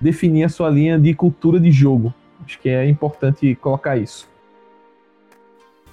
definir 0.00 0.44
a 0.44 0.48
sua 0.48 0.70
linha 0.70 0.98
de 0.98 1.14
cultura 1.14 1.60
de 1.60 1.70
jogo. 1.70 2.12
Acho 2.44 2.58
que 2.58 2.68
é 2.68 2.88
importante 2.88 3.54
colocar 3.56 3.96
isso. 3.96 4.28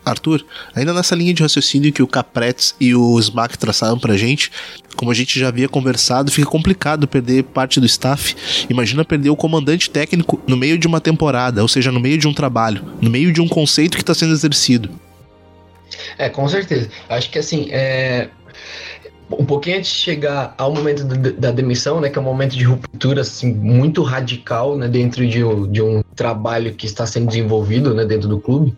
Arthur, 0.09 0.45
ainda 0.73 0.93
nessa 0.93 1.15
linha 1.15 1.33
de 1.33 1.43
raciocínio 1.43 1.91
que 1.91 2.01
o 2.01 2.07
Capretes 2.07 2.73
e 2.79 2.95
o 2.95 3.19
Smack 3.19 3.57
traçaram 3.57 3.99
pra 3.99 4.15
gente, 4.15 4.49
como 4.95 5.11
a 5.11 5.13
gente 5.13 5.37
já 5.37 5.49
havia 5.49 5.67
conversado, 5.67 6.31
fica 6.31 6.49
complicado 6.49 7.07
perder 7.07 7.43
parte 7.43 7.79
do 7.79 7.85
staff. 7.85 8.35
Imagina 8.69 9.03
perder 9.03 9.29
o 9.29 9.35
comandante 9.35 9.89
técnico 9.89 10.41
no 10.47 10.55
meio 10.55 10.77
de 10.77 10.87
uma 10.87 11.01
temporada, 11.01 11.61
ou 11.61 11.67
seja, 11.67 11.91
no 11.91 11.99
meio 11.99 12.17
de 12.17 12.27
um 12.27 12.33
trabalho, 12.33 12.83
no 13.01 13.09
meio 13.09 13.31
de 13.31 13.41
um 13.41 13.47
conceito 13.47 13.95
que 13.95 14.03
está 14.03 14.13
sendo 14.13 14.33
exercido. 14.33 14.89
É, 16.17 16.29
com 16.29 16.47
certeza. 16.47 16.89
Acho 17.09 17.29
que 17.29 17.39
assim, 17.39 17.67
é, 17.69 18.29
um 19.31 19.45
pouquinho 19.45 19.77
antes 19.77 19.91
de 19.91 19.97
chegar 19.97 20.53
ao 20.57 20.73
momento 20.73 21.03
da 21.03 21.51
demissão, 21.51 21.99
né, 21.99 22.09
que 22.09 22.17
é 22.17 22.21
um 22.21 22.25
momento 22.25 22.55
de 22.55 22.63
ruptura 22.63 23.21
assim, 23.21 23.53
muito 23.53 24.01
radical 24.01 24.77
né, 24.77 24.87
dentro 24.87 25.27
de, 25.27 25.39
de 25.69 25.81
um 25.81 26.01
trabalho 26.15 26.73
que 26.73 26.85
está 26.85 27.05
sendo 27.05 27.27
desenvolvido 27.27 27.93
né, 27.93 28.05
dentro 28.05 28.27
do 28.27 28.39
clube, 28.39 28.75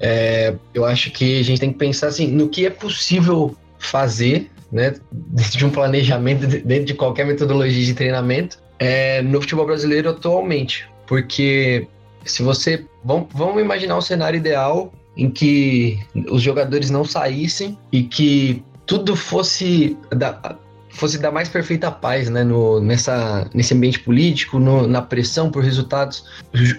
é, 0.00 0.54
eu 0.72 0.84
acho 0.84 1.10
que 1.10 1.40
a 1.40 1.44
gente 1.44 1.60
tem 1.60 1.72
que 1.72 1.78
pensar 1.78 2.08
assim, 2.08 2.26
no 2.26 2.48
que 2.48 2.66
é 2.66 2.70
possível 2.70 3.56
fazer 3.78 4.50
né, 4.72 4.94
dentro 5.12 5.58
de 5.58 5.64
um 5.64 5.70
planejamento, 5.70 6.46
dentro 6.46 6.84
de 6.84 6.94
qualquer 6.94 7.24
metodologia 7.24 7.84
de 7.84 7.94
treinamento 7.94 8.58
é, 8.78 9.22
no 9.22 9.40
futebol 9.40 9.66
brasileiro 9.66 10.10
atualmente. 10.10 10.88
Porque 11.06 11.86
se 12.24 12.42
você. 12.42 12.84
Vamos, 13.04 13.28
vamos 13.32 13.60
imaginar 13.60 13.96
um 13.96 14.00
cenário 14.00 14.36
ideal 14.36 14.92
em 15.16 15.30
que 15.30 16.00
os 16.28 16.42
jogadores 16.42 16.90
não 16.90 17.04
saíssem 17.04 17.78
e 17.92 18.02
que 18.02 18.64
tudo 18.86 19.16
fosse 19.16 19.96
da, 20.10 20.56
fosse 20.94 21.18
dar 21.18 21.30
mais 21.30 21.48
perfeita 21.48 21.90
paz, 21.90 22.30
né, 22.30 22.44
no, 22.44 22.80
nessa, 22.80 23.48
nesse 23.52 23.74
ambiente 23.74 24.00
político, 24.00 24.58
no, 24.58 24.86
na 24.86 25.02
pressão 25.02 25.50
por 25.50 25.62
resultados. 25.62 26.24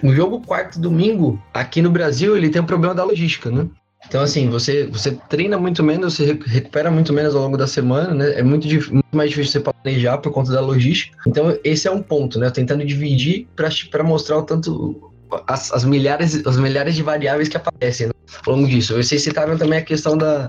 O 0.02 0.12
jogo 0.14 0.40
quarto 0.40 0.80
domingo 0.80 1.40
aqui 1.52 1.82
no 1.82 1.90
Brasil 1.90 2.36
ele 2.36 2.48
tem 2.48 2.62
um 2.62 2.66
problema 2.66 2.94
da 2.94 3.04
logística, 3.04 3.50
né? 3.50 3.66
Então, 4.08 4.22
assim, 4.22 4.48
você, 4.48 4.86
você 4.86 5.18
treina 5.28 5.58
muito 5.58 5.82
menos, 5.82 6.14
você 6.14 6.38
recupera 6.46 6.90
muito 6.90 7.12
menos 7.12 7.34
ao 7.34 7.42
longo 7.42 7.56
da 7.56 7.66
semana, 7.66 8.14
né? 8.14 8.38
É 8.38 8.42
muito, 8.42 8.68
muito 8.68 9.04
mais 9.12 9.30
difícil 9.30 9.52
você 9.52 9.60
planejar 9.60 10.18
por 10.18 10.30
conta 10.30 10.52
da 10.52 10.60
logística. 10.60 11.16
Então, 11.26 11.58
esse 11.64 11.88
é 11.88 11.90
um 11.90 12.00
ponto, 12.00 12.38
né? 12.38 12.48
Tentando 12.50 12.84
dividir 12.84 13.48
para 13.90 14.04
mostrar 14.04 14.38
o 14.38 14.42
tanto. 14.42 15.12
As, 15.48 15.72
as, 15.72 15.84
milhares, 15.84 16.46
as 16.46 16.56
milhares 16.56 16.94
de 16.94 17.02
variáveis 17.02 17.48
que 17.48 17.56
aparecem 17.56 18.06
né? 18.06 18.12
ao 18.46 18.54
longo 18.54 18.68
disso. 18.68 18.94
Vocês 18.94 19.22
citaram 19.22 19.58
também 19.58 19.80
a 19.80 19.82
questão 19.82 20.16
da, 20.16 20.48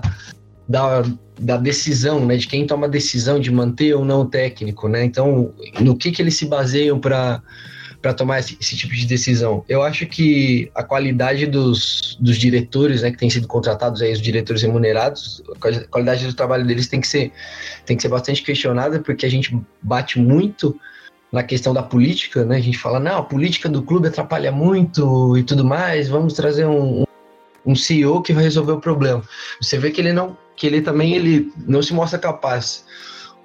da, 0.68 1.02
da 1.38 1.56
decisão, 1.56 2.24
né? 2.26 2.36
De 2.36 2.46
quem 2.46 2.66
toma 2.66 2.86
a 2.86 2.90
decisão 2.90 3.40
de 3.40 3.50
manter 3.50 3.94
ou 3.94 4.04
não 4.04 4.20
o 4.22 4.26
técnico, 4.26 4.88
né? 4.88 5.04
Então, 5.04 5.54
no 5.80 5.96
que, 5.96 6.12
que 6.12 6.20
eles 6.20 6.36
se 6.36 6.46
baseiam 6.46 7.00
para 7.00 7.42
para 8.00 8.14
tomar 8.14 8.38
esse, 8.38 8.56
esse, 8.60 8.76
tipo 8.76 8.94
de 8.94 9.04
decisão. 9.06 9.64
Eu 9.68 9.82
acho 9.82 10.06
que 10.06 10.70
a 10.72 10.84
qualidade 10.84 11.46
dos, 11.46 12.16
dos 12.20 12.38
diretores, 12.38 13.02
né, 13.02 13.10
que 13.10 13.18
têm 13.18 13.28
sido 13.28 13.48
contratados 13.48 14.00
aí, 14.00 14.12
os 14.12 14.20
diretores 14.20 14.62
remunerados, 14.62 15.42
a 15.50 15.88
qualidade 15.88 16.24
do 16.24 16.32
trabalho 16.32 16.64
deles 16.64 16.86
tem 16.86 17.00
que 17.00 17.08
ser, 17.08 17.32
tem 17.84 17.96
que 17.96 18.02
ser 18.02 18.08
bastante 18.08 18.44
questionada, 18.44 19.00
porque 19.00 19.26
a 19.26 19.28
gente 19.28 19.58
bate 19.82 20.16
muito 20.16 20.78
na 21.32 21.42
questão 21.42 21.74
da 21.74 21.82
política, 21.82 22.44
né? 22.44 22.58
A 22.58 22.60
gente 22.60 22.78
fala, 22.78 23.00
não, 23.00 23.18
a 23.18 23.22
política 23.22 23.68
do 23.68 23.82
clube 23.82 24.06
atrapalha 24.06 24.52
muito 24.52 25.36
e 25.36 25.42
tudo 25.42 25.64
mais, 25.64 26.08
vamos 26.08 26.34
trazer 26.34 26.66
um, 26.66 27.04
um 27.66 27.74
CEO 27.74 28.22
que 28.22 28.32
vai 28.32 28.44
resolver 28.44 28.72
o 28.72 28.80
problema. 28.80 29.22
Você 29.60 29.76
vê 29.76 29.90
que 29.90 30.00
ele 30.00 30.12
não, 30.12 30.36
que 30.58 30.66
ele 30.66 30.82
também 30.82 31.14
ele 31.14 31.52
não 31.66 31.80
se 31.80 31.94
mostra 31.94 32.18
capaz 32.18 32.84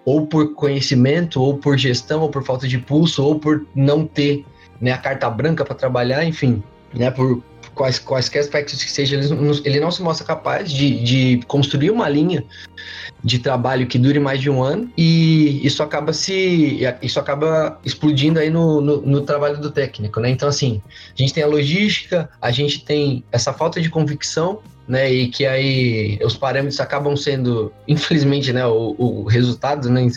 ou 0.06 0.28
por 0.28 0.54
conhecimento, 0.54 1.42
ou 1.42 1.58
por 1.58 1.78
gestão, 1.78 2.22
ou 2.22 2.30
por 2.30 2.44
falta 2.44 2.68
de 2.68 2.78
pulso, 2.78 3.24
ou 3.24 3.40
por 3.40 3.66
não 3.74 4.06
ter 4.06 4.46
né, 4.82 4.92
a 4.92 4.98
carta 4.98 5.30
branca 5.30 5.64
para 5.64 5.76
trabalhar, 5.76 6.26
enfim, 6.26 6.62
né, 6.94 7.10
por 7.10 7.42
quais, 7.74 8.00
quaisquer 8.00 8.40
aspectos 8.40 8.84
que 8.84 8.92
seja, 8.92 9.16
ele 9.16 9.28
não, 9.28 9.52
ele 9.64 9.80
não 9.80 9.92
se 9.92 10.02
mostra 10.02 10.26
capaz 10.26 10.72
de, 10.72 11.04
de 11.04 11.42
construir 11.48 11.92
uma 11.92 12.08
linha 12.10 12.44
de 13.24 13.40
trabalho 13.40 13.88
que 13.88 13.98
dure 13.98 14.20
mais 14.20 14.42
de 14.42 14.50
um 14.50 14.62
ano 14.62 14.92
e 14.98 15.66
isso 15.66 15.82
acaba 15.82 16.12
se 16.12 16.80
isso 17.02 17.20
acaba 17.20 17.80
explodindo 17.84 18.40
aí 18.40 18.50
no, 18.50 18.82
no, 18.82 19.02
no, 19.02 19.22
trabalho 19.22 19.60
do 19.60 19.72
técnico, 19.72 20.20
né? 20.20 20.30
Então 20.30 20.50
assim, 20.50 20.82
a 20.88 21.22
gente 21.22 21.34
tem 21.34 21.44
a 21.44 21.48
logística, 21.48 22.30
a 22.42 22.52
gente 22.52 22.84
tem 22.84 23.24
essa 23.32 23.54
falta 23.54 23.80
de 23.80 23.90
convicção 23.90 24.60
né? 24.88 25.12
E 25.12 25.28
que 25.30 25.46
aí 25.46 26.20
os 26.24 26.36
parâmetros 26.36 26.80
acabam 26.80 27.16
sendo, 27.16 27.72
infelizmente, 27.88 28.52
né? 28.52 28.66
O, 28.66 28.96
o 28.98 29.24
resultado, 29.24 29.90
né? 29.90 30.08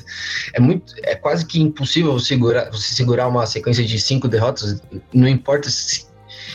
É 0.53 0.61
muito, 0.61 0.93
é 1.03 1.15
quase 1.15 1.47
que 1.47 1.61
impossível 1.61 2.19
segurar, 2.19 2.71
você 2.71 2.95
segurar 2.95 3.29
uma 3.29 3.47
sequência 3.47 3.85
de 3.85 3.99
cinco 4.01 4.29
derrotas. 4.29 4.83
Não 5.13 5.29
importa 5.29 5.71
se, 5.71 6.07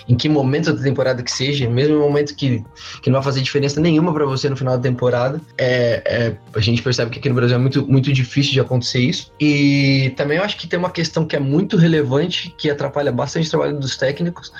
em 0.07 0.15
que 0.15 0.29
momento 0.29 0.73
da 0.73 0.81
temporada 0.81 1.23
que 1.23 1.31
seja, 1.31 1.69
mesmo 1.69 1.95
no 1.95 2.01
momento 2.01 2.35
que, 2.35 2.63
que 3.01 3.09
não 3.09 3.15
vai 3.15 3.23
fazer 3.23 3.41
diferença 3.41 3.79
nenhuma 3.79 4.13
para 4.13 4.25
você 4.25 4.49
no 4.49 4.57
final 4.57 4.77
da 4.77 4.83
temporada, 4.83 5.39
é, 5.57 6.01
é, 6.05 6.35
a 6.53 6.59
gente 6.59 6.81
percebe 6.81 7.11
que 7.11 7.19
aqui 7.19 7.29
no 7.29 7.35
Brasil 7.35 7.55
é 7.55 7.59
muito, 7.59 7.85
muito 7.87 8.11
difícil 8.11 8.53
de 8.53 8.59
acontecer 8.59 8.99
isso. 8.99 9.31
E 9.39 10.13
também 10.15 10.37
eu 10.37 10.43
acho 10.43 10.57
que 10.57 10.67
tem 10.67 10.77
uma 10.77 10.91
questão 10.91 11.25
que 11.25 11.35
é 11.35 11.39
muito 11.39 11.77
relevante, 11.77 12.53
que 12.57 12.69
atrapalha 12.69 13.11
bastante 13.11 13.47
o 13.47 13.51
trabalho 13.51 13.79
dos 13.79 13.97
técnicos, 13.97 14.51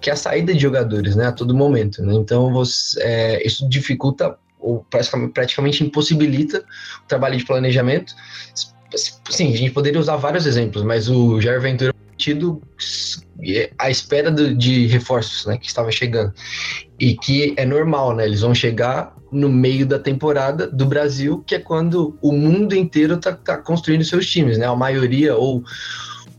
que 0.00 0.10
é 0.10 0.12
a 0.12 0.16
saída 0.16 0.52
de 0.52 0.60
jogadores, 0.60 1.16
né, 1.16 1.26
a 1.26 1.32
todo 1.32 1.54
momento. 1.54 2.02
Né? 2.02 2.14
Então, 2.14 2.52
você, 2.52 3.00
é, 3.02 3.46
isso 3.46 3.68
dificulta 3.68 4.36
ou 4.64 4.84
praticamente 5.30 5.84
impossibilita 5.84 6.64
o 7.04 7.06
trabalho 7.06 7.36
de 7.36 7.44
planejamento. 7.44 8.14
Sim, 9.28 9.52
a 9.52 9.56
gente 9.56 9.72
poderia 9.72 10.00
usar 10.00 10.16
vários 10.16 10.46
exemplos, 10.46 10.82
mas 10.82 11.08
o 11.08 11.38
Jair 11.40 11.60
Ventura 11.60 11.94
tido 12.16 12.62
à 13.78 13.90
espera 13.90 14.30
do, 14.30 14.54
de 14.54 14.86
reforços, 14.86 15.46
né, 15.46 15.56
que 15.58 15.66
estava 15.66 15.90
chegando. 15.90 16.32
E 16.98 17.16
que 17.16 17.54
é 17.56 17.66
normal, 17.66 18.14
né? 18.14 18.24
Eles 18.24 18.40
vão 18.40 18.54
chegar 18.54 19.14
no 19.32 19.48
meio 19.48 19.84
da 19.84 19.98
temporada 19.98 20.66
do 20.66 20.86
Brasil, 20.86 21.42
que 21.44 21.56
é 21.56 21.58
quando 21.58 22.16
o 22.22 22.32
mundo 22.32 22.74
inteiro 22.74 23.14
está 23.14 23.32
tá 23.32 23.58
construindo 23.58 24.04
seus 24.04 24.30
times, 24.30 24.56
né? 24.56 24.66
A 24.66 24.76
maioria 24.76 25.36
ou 25.36 25.64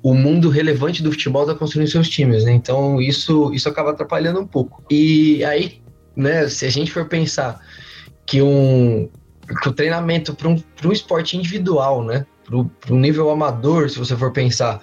o 0.01 0.13
mundo 0.13 0.49
relevante 0.49 1.03
do 1.03 1.11
futebol 1.11 1.41
está 1.41 1.55
construindo 1.55 1.89
seus 1.89 2.07
times, 2.07 2.45
né? 2.45 2.53
Então 2.53 3.01
isso 3.01 3.53
isso 3.53 3.67
acaba 3.67 3.91
atrapalhando 3.91 4.39
um 4.39 4.47
pouco. 4.47 4.83
E 4.89 5.43
aí, 5.43 5.81
né? 6.15 6.47
Se 6.47 6.65
a 6.65 6.69
gente 6.69 6.91
for 6.91 7.05
pensar 7.05 7.59
que 8.25 8.41
um 8.41 9.09
que 9.61 9.69
o 9.69 9.73
treinamento 9.73 10.33
para 10.33 10.47
um, 10.47 10.63
um 10.85 10.91
esporte 10.91 11.35
individual, 11.35 12.03
né? 12.03 12.25
Para 12.45 12.93
um 12.93 12.99
nível 12.99 13.29
amador, 13.29 13.89
se 13.89 13.97
você 13.97 14.15
for 14.15 14.31
pensar, 14.31 14.79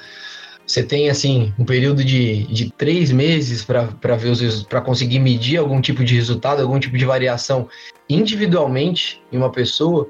você 0.67 0.83
tem 0.83 1.11
assim 1.11 1.53
um 1.59 1.65
período 1.65 2.05
de, 2.05 2.45
de 2.45 2.73
três 2.73 3.11
meses 3.11 3.65
para 3.65 4.17
ver 4.17 4.31
os 4.31 4.63
para 4.65 4.81
conseguir 4.81 5.19
medir 5.19 5.59
algum 5.59 5.81
tipo 5.81 6.05
de 6.05 6.15
resultado, 6.15 6.63
algum 6.63 6.79
tipo 6.79 6.97
de 6.97 7.05
variação 7.05 7.69
individualmente 8.09 9.21
em 9.33 9.37
uma 9.37 9.51
pessoa, 9.51 10.09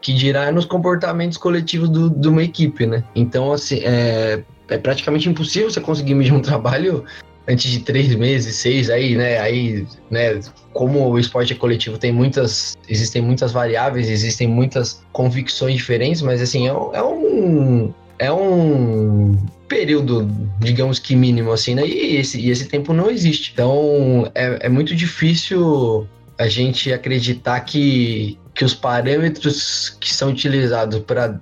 que 0.00 0.12
dirá 0.12 0.50
nos 0.52 0.64
comportamentos 0.64 1.38
coletivos 1.38 1.88
do, 1.88 2.10
de 2.10 2.28
uma 2.28 2.42
equipe, 2.42 2.86
né? 2.86 3.04
Então, 3.14 3.52
assim, 3.52 3.80
é, 3.82 4.42
é 4.68 4.78
praticamente 4.78 5.28
impossível 5.28 5.70
você 5.70 5.80
conseguir 5.80 6.14
medir 6.14 6.32
um 6.32 6.40
trabalho 6.42 7.04
antes 7.46 7.70
de 7.70 7.80
três 7.80 8.14
meses, 8.14 8.56
seis, 8.56 8.90
aí, 8.90 9.16
né? 9.16 9.38
Aí, 9.38 9.86
né? 10.10 10.40
Como 10.72 11.08
o 11.08 11.18
esporte 11.18 11.52
é 11.52 11.56
coletivo, 11.56 11.98
tem 11.98 12.12
muitas, 12.12 12.76
existem 12.88 13.22
muitas 13.22 13.52
variáveis, 13.52 14.08
existem 14.08 14.48
muitas 14.48 15.02
convicções 15.12 15.76
diferentes, 15.76 16.20
mas 16.20 16.42
assim, 16.42 16.68
é, 16.68 16.70
é 16.70 17.02
um 17.02 17.92
é 18.18 18.32
um 18.32 19.36
período, 19.68 20.28
digamos 20.60 20.98
que 20.98 21.16
mínimo, 21.16 21.52
assim, 21.52 21.74
né? 21.74 21.86
E 21.86 22.16
esse, 22.16 22.40
e 22.40 22.50
esse 22.50 22.66
tempo 22.66 22.92
não 22.92 23.10
existe. 23.10 23.52
Então, 23.52 24.30
é, 24.34 24.66
é 24.66 24.68
muito 24.68 24.94
difícil 24.94 26.06
a 26.38 26.48
gente 26.48 26.92
acreditar 26.92 27.60
que, 27.60 28.38
que 28.54 28.64
os 28.64 28.74
parâmetros 28.74 29.96
que 30.00 30.12
são 30.12 30.30
utilizados 30.30 31.00
para 31.00 31.40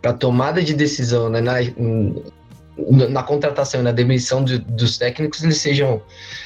para 0.00 0.12
tomada 0.12 0.62
de 0.62 0.74
decisão 0.74 1.28
né, 1.28 1.40
na, 1.40 1.54
na 3.08 3.22
contratação 3.22 3.80
e 3.80 3.84
na 3.84 3.92
demissão 3.92 4.42
de, 4.42 4.58
dos 4.58 4.98
técnicos 4.98 5.42
eles 5.42 5.58
sejam 5.58 6.02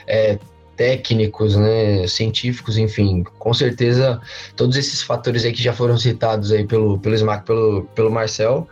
é, 0.06 0.38
técnicos, 0.76 1.56
né, 1.56 2.06
científicos, 2.06 2.78
enfim, 2.78 3.22
com 3.38 3.54
certeza 3.54 4.20
todos 4.56 4.76
esses 4.76 5.02
fatores 5.02 5.44
aí 5.44 5.52
que 5.52 5.62
já 5.62 5.72
foram 5.72 5.96
citados 5.96 6.50
aí 6.50 6.66
pelo 6.66 6.98
pelo 6.98 7.14
Smack, 7.14 7.46
pelo 7.46 7.84
pelo 7.94 8.10
Marcel, 8.10 8.66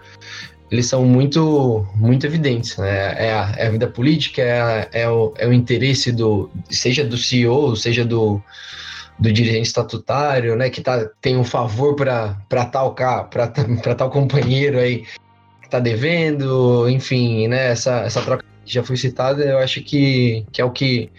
eles 0.71 0.87
são 0.87 1.05
muito, 1.05 1.87
muito 1.97 2.27
evidentes. 2.27 2.77
Né? 2.77 3.27
É, 3.27 3.33
a, 3.33 3.55
é 3.57 3.67
a 3.67 3.71
vida 3.71 3.89
política, 3.89 4.41
é, 4.41 4.61
a, 4.61 4.89
é, 4.93 5.09
o, 5.09 5.35
é 5.37 5.47
o 5.47 5.53
interesse 5.53 6.13
do, 6.13 6.51
seja 6.71 7.05
do 7.05 7.17
CEO, 7.17 7.75
seja 7.75 8.05
do, 8.05 8.41
do 9.19 9.33
dirigente 9.33 9.69
estatutário, 9.69 10.57
né, 10.57 10.71
que 10.71 10.81
tá, 10.81 11.09
tem 11.21 11.37
um 11.37 11.45
favor 11.45 11.95
para 11.97 12.65
tal 12.67 12.95
para 12.95 13.49
tal 13.97 14.11
companheiro 14.11 14.79
aí 14.79 15.05
que 15.63 15.69
tá 15.69 15.81
devendo, 15.81 16.89
enfim, 16.89 17.49
né, 17.49 17.73
essa, 17.73 18.01
essa 18.01 18.23
troca 18.23 18.45
que 18.65 18.73
já 18.73 18.83
foi 18.83 18.97
citada, 18.97 19.45
eu 19.45 19.59
acho 19.59 19.83
que, 19.83 20.47
que 20.53 20.61
é 20.63 20.65
o 20.65 20.71
que, 20.71 21.11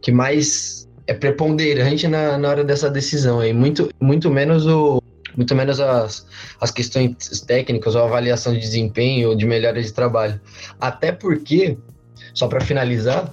que 0.00 0.12
mais 0.12 0.88
é 1.06 1.12
preponderante 1.12 2.06
na, 2.06 2.38
na 2.38 2.48
hora 2.48 2.64
dessa 2.64 2.88
decisão 2.88 3.40
aí, 3.40 3.52
muito, 3.52 3.90
muito 4.00 4.30
menos 4.30 4.66
o, 4.66 5.02
muito 5.36 5.54
menos 5.54 5.80
as, 5.80 6.26
as 6.60 6.70
questões 6.70 7.40
técnicas 7.46 7.94
ou 7.94 8.04
avaliação 8.04 8.52
de 8.52 8.60
desempenho 8.60 9.30
ou 9.30 9.36
de 9.36 9.46
melhora 9.46 9.82
de 9.82 9.92
trabalho. 9.92 10.40
Até 10.80 11.12
porque, 11.12 11.76
só 12.34 12.48
para 12.48 12.60
finalizar, 12.60 13.32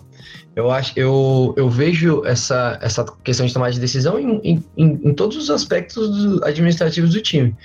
eu 0.56 0.70
acho 0.72 0.94
eu, 0.96 1.54
eu 1.58 1.70
vejo 1.70 2.26
essa, 2.26 2.78
essa 2.82 3.06
questão 3.24 3.46
de 3.46 3.54
tomar 3.54 3.72
de 3.72 3.80
decisão 3.80 4.20
em, 4.20 4.40
em, 4.44 4.64
em 4.78 5.14
todos 5.14 5.38
os 5.38 5.50
aspectos 5.50 6.10
do, 6.10 6.46
administrativos 6.46 7.12
do 7.12 7.22
time. 7.22 7.56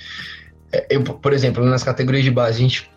É, 0.73 0.87
eu, 0.91 1.03
por 1.03 1.33
exemplo, 1.33 1.65
nas 1.65 1.83
categorias 1.83 2.25
de 2.25 2.31
base, 2.31 2.59
a 2.59 2.63
gente 2.63 2.91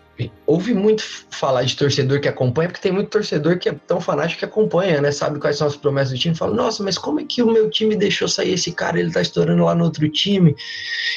ouve 0.46 0.74
muito 0.74 1.02
falar 1.30 1.62
de 1.62 1.76
torcedor 1.76 2.20
que 2.20 2.28
acompanha, 2.28 2.68
porque 2.68 2.82
tem 2.82 2.92
muito 2.92 3.10
torcedor 3.10 3.58
que 3.58 3.68
é 3.68 3.72
tão 3.86 4.00
fanático 4.00 4.40
que 4.40 4.44
acompanha, 4.44 5.00
né? 5.00 5.12
Sabe 5.12 5.38
quais 5.38 5.58
são 5.58 5.66
as 5.66 5.76
promessas 5.76 6.12
do 6.12 6.18
time? 6.18 6.34
Fala, 6.34 6.54
nossa, 6.54 6.82
mas 6.82 6.98
como 6.98 7.20
é 7.20 7.24
que 7.24 7.42
o 7.42 7.50
meu 7.50 7.70
time 7.70 7.96
deixou 7.96 8.28
sair 8.28 8.54
esse 8.54 8.72
cara? 8.72 8.98
Ele 8.98 9.12
tá 9.12 9.20
estourando 9.20 9.64
lá 9.64 9.74
no 9.74 9.84
outro 9.84 10.08
time. 10.08 10.54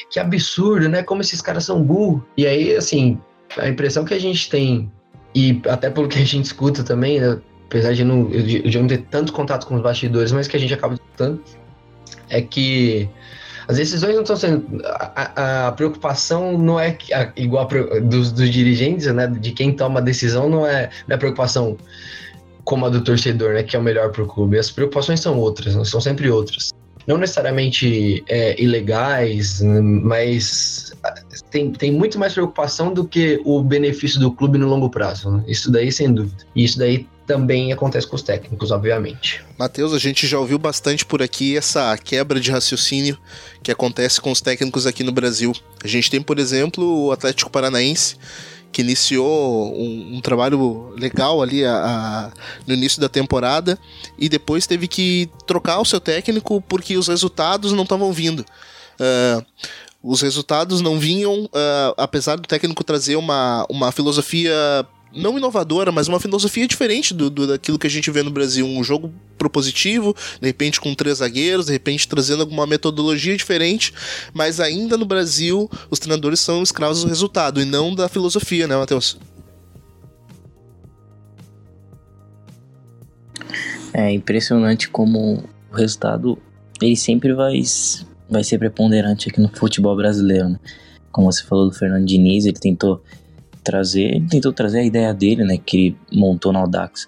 Que 0.10 0.20
absurdo, 0.20 0.88
né? 0.88 1.04
Como 1.04 1.22
esses 1.22 1.42
caras 1.42 1.66
são 1.66 1.82
burros. 1.82 2.22
E 2.38 2.46
aí, 2.46 2.76
assim, 2.76 3.20
a 3.58 3.68
impressão 3.68 4.06
que 4.06 4.14
a 4.14 4.20
gente 4.20 4.50
tem, 4.50 4.92
e 5.34 5.62
até 5.68 5.90
pelo 5.90 6.08
que 6.08 6.20
a 6.20 6.26
gente 6.26 6.46
escuta 6.46 6.84
também, 6.84 7.20
né? 7.20 7.42
apesar 7.72 7.94
de, 7.94 8.04
não, 8.04 8.26
de 8.26 8.78
não 8.78 8.86
ter 8.86 8.98
tanto 9.10 9.32
contato 9.32 9.66
com 9.66 9.76
os 9.76 9.82
bastidores, 9.82 10.34
mas 10.34 10.46
que 10.46 10.58
a 10.58 10.60
gente 10.60 10.74
acaba 10.74 10.96
escutando, 10.96 11.42
é 12.30 12.42
que 12.42 13.10
as 13.68 13.78
decisões 13.78 14.16
não 14.16 14.22
estão 14.22 14.36
sendo. 14.36 14.82
A, 14.86 15.68
a, 15.68 15.72
preocupação 15.72 16.58
não 16.58 16.80
é 16.80 16.98
igual 17.36 17.68
a, 17.70 18.00
dos, 18.00 18.32
dos, 18.32 18.50
dirigentes, 18.50 19.08
né? 19.08 19.28
De 19.28 19.52
quem 19.52 19.74
toma 19.74 20.00
a 20.00 20.04
decisão, 20.04 20.50
não 20.50 20.66
é, 20.66 20.90
não 21.08 21.16
é 21.16 21.18
preocupação 21.18 21.78
como 22.64 22.86
a 22.86 22.90
do 22.90 23.04
torcedor, 23.04 23.54
né? 23.54 23.64
Que 23.64 23.76
é 23.76 23.80
o 23.80 23.84
melhor 23.84 24.12
para 24.12 24.24
o 24.24 24.28
clube. 24.28 24.58
As 24.58 24.72
preocupações 24.72 25.20
são 25.20 25.38
outras, 25.38 25.76
né, 25.76 25.84
são 25.86 26.02
sempre 26.02 26.30
outras. 26.30 26.72
Não 27.08 27.18
necessariamente 27.18 28.24
é, 28.28 28.62
ilegais, 28.62 29.62
mas 29.62 30.94
tem, 31.50 31.72
tem 31.72 31.92
muito 31.92 32.20
mais 32.20 32.34
preocupação 32.34 32.94
do 32.94 33.08
que 33.08 33.42
o 33.44 33.64
benefício 33.64 34.20
do 34.20 34.32
clube 34.32 34.58
no 34.58 34.68
longo 34.68 34.90
prazo. 34.90 35.32
Né? 35.32 35.44
Isso 35.48 35.72
daí, 35.72 35.92
sem 35.92 36.14
dúvida. 36.14 36.44
E 36.56 36.64
isso 36.64 36.78
daí 36.78 37.08
também 37.32 37.72
acontece 37.72 38.06
com 38.06 38.18
os 38.18 38.22
técnicos, 38.22 38.72
obviamente. 38.72 39.42
Matheus, 39.58 39.94
a 39.94 39.98
gente 39.98 40.28
já 40.28 40.38
ouviu 40.38 40.60
bastante 40.60 41.06
por 41.06 41.22
aqui 41.22 41.56
essa 41.56 41.98
quebra 41.98 42.42
de 42.42 42.52
raciocínio 42.52 43.18
que 43.64 43.72
acontece 43.72 44.20
com 44.20 44.34
os 44.34 44.42
técnicos 44.42 44.86
aqui 44.86 45.02
no 45.02 45.14
Brasil. 45.14 45.54
A 45.82 45.88
gente 45.88 46.12
tem, 46.12 46.22
por 46.22 46.38
exemplo, 46.38 47.06
o 47.06 47.10
Atlético 47.10 47.50
Paranaense, 47.50 48.18
que 48.70 48.82
iniciou 48.82 49.74
um, 49.74 50.18
um 50.18 50.22
trabalho 50.22 50.94
legal 50.98 51.42
ali 51.42 51.64
a, 51.64 51.74
a, 51.74 52.32
no 52.68 52.74
início 52.74 53.00
da 53.00 53.08
temporada 53.08 53.80
e 54.20 54.28
depois 54.28 54.68
teve 54.68 54.90
que 54.90 55.30
trocar 55.48 55.80
o 55.80 55.86
seu 55.86 56.02
técnico 56.02 56.62
porque 56.68 56.98
os 56.98 57.08
resultados 57.08 57.72
não 57.72 57.84
estavam 57.84 58.12
vindo. 58.12 58.42
Uh, 59.00 59.46
os 60.04 60.22
resultados 60.22 60.82
não 60.82 61.00
vinham, 61.00 61.46
uh, 61.46 61.94
apesar 61.96 62.36
do 62.36 62.46
técnico 62.46 62.84
trazer 62.84 63.16
uma, 63.16 63.66
uma 63.70 63.90
filosofia 63.94 64.52
não 65.14 65.38
inovadora, 65.38 65.92
mas 65.92 66.08
uma 66.08 66.20
filosofia 66.20 66.68
diferente 66.68 67.14
do, 67.14 67.30
do, 67.30 67.48
daquilo 67.48 67.78
que 67.78 67.88
a 67.88 67.90
gente 67.90 68.10
vê 68.10 68.24
no 68.24 68.32
Brasil. 68.32 68.66
Um 68.66 68.84
jogo 68.84 69.14
propositivo, 69.38 70.16
de 70.40 70.48
repente 70.48 70.80
com 70.80 70.94
três 70.94 71.18
zagueiros, 71.18 71.66
de 71.66 71.72
repente 71.72 72.08
trazendo 72.08 72.42
alguma 72.42 72.66
metodologia 72.66 73.36
diferente, 73.36 73.94
mas 74.34 74.60
ainda 74.60 74.98
no 74.98 75.06
Brasil 75.06 75.70
os 75.90 76.00
treinadores 76.00 76.40
são 76.40 76.64
escravos 76.64 77.04
do 77.04 77.10
resultado 77.10 77.62
e 77.62 77.66
não 77.66 77.94
da 77.94 78.08
filosofia, 78.08 78.68
né, 78.68 78.76
Matheus? 78.76 79.18
É 83.94 84.12
impressionante 84.12 84.90
como 84.90 85.44
o 85.72 85.76
resultado 85.76 86.38
ele 86.82 86.96
sempre 86.96 87.34
vai, 87.34 87.62
vai 88.30 88.44
ser 88.44 88.58
preponderante 88.58 89.30
aqui 89.30 89.40
no 89.40 89.50
futebol 89.50 89.96
brasileiro. 89.96 90.50
Né? 90.50 90.60
Como 91.12 91.32
você 91.32 91.44
falou 91.44 91.70
do 91.70 91.76
Fernando 91.76 92.06
Diniz, 92.06 92.46
ele 92.46 92.58
tentou 92.58 93.04
trazer, 93.64 94.16
ele 94.16 94.28
tentou 94.28 94.52
trazer 94.52 94.80
a 94.80 94.84
ideia 94.84 95.14
dele, 95.14 95.44
né, 95.44 95.58
que 95.58 95.78
ele 95.78 95.98
montou 96.12 96.52
no 96.52 96.60
Audax 96.60 97.08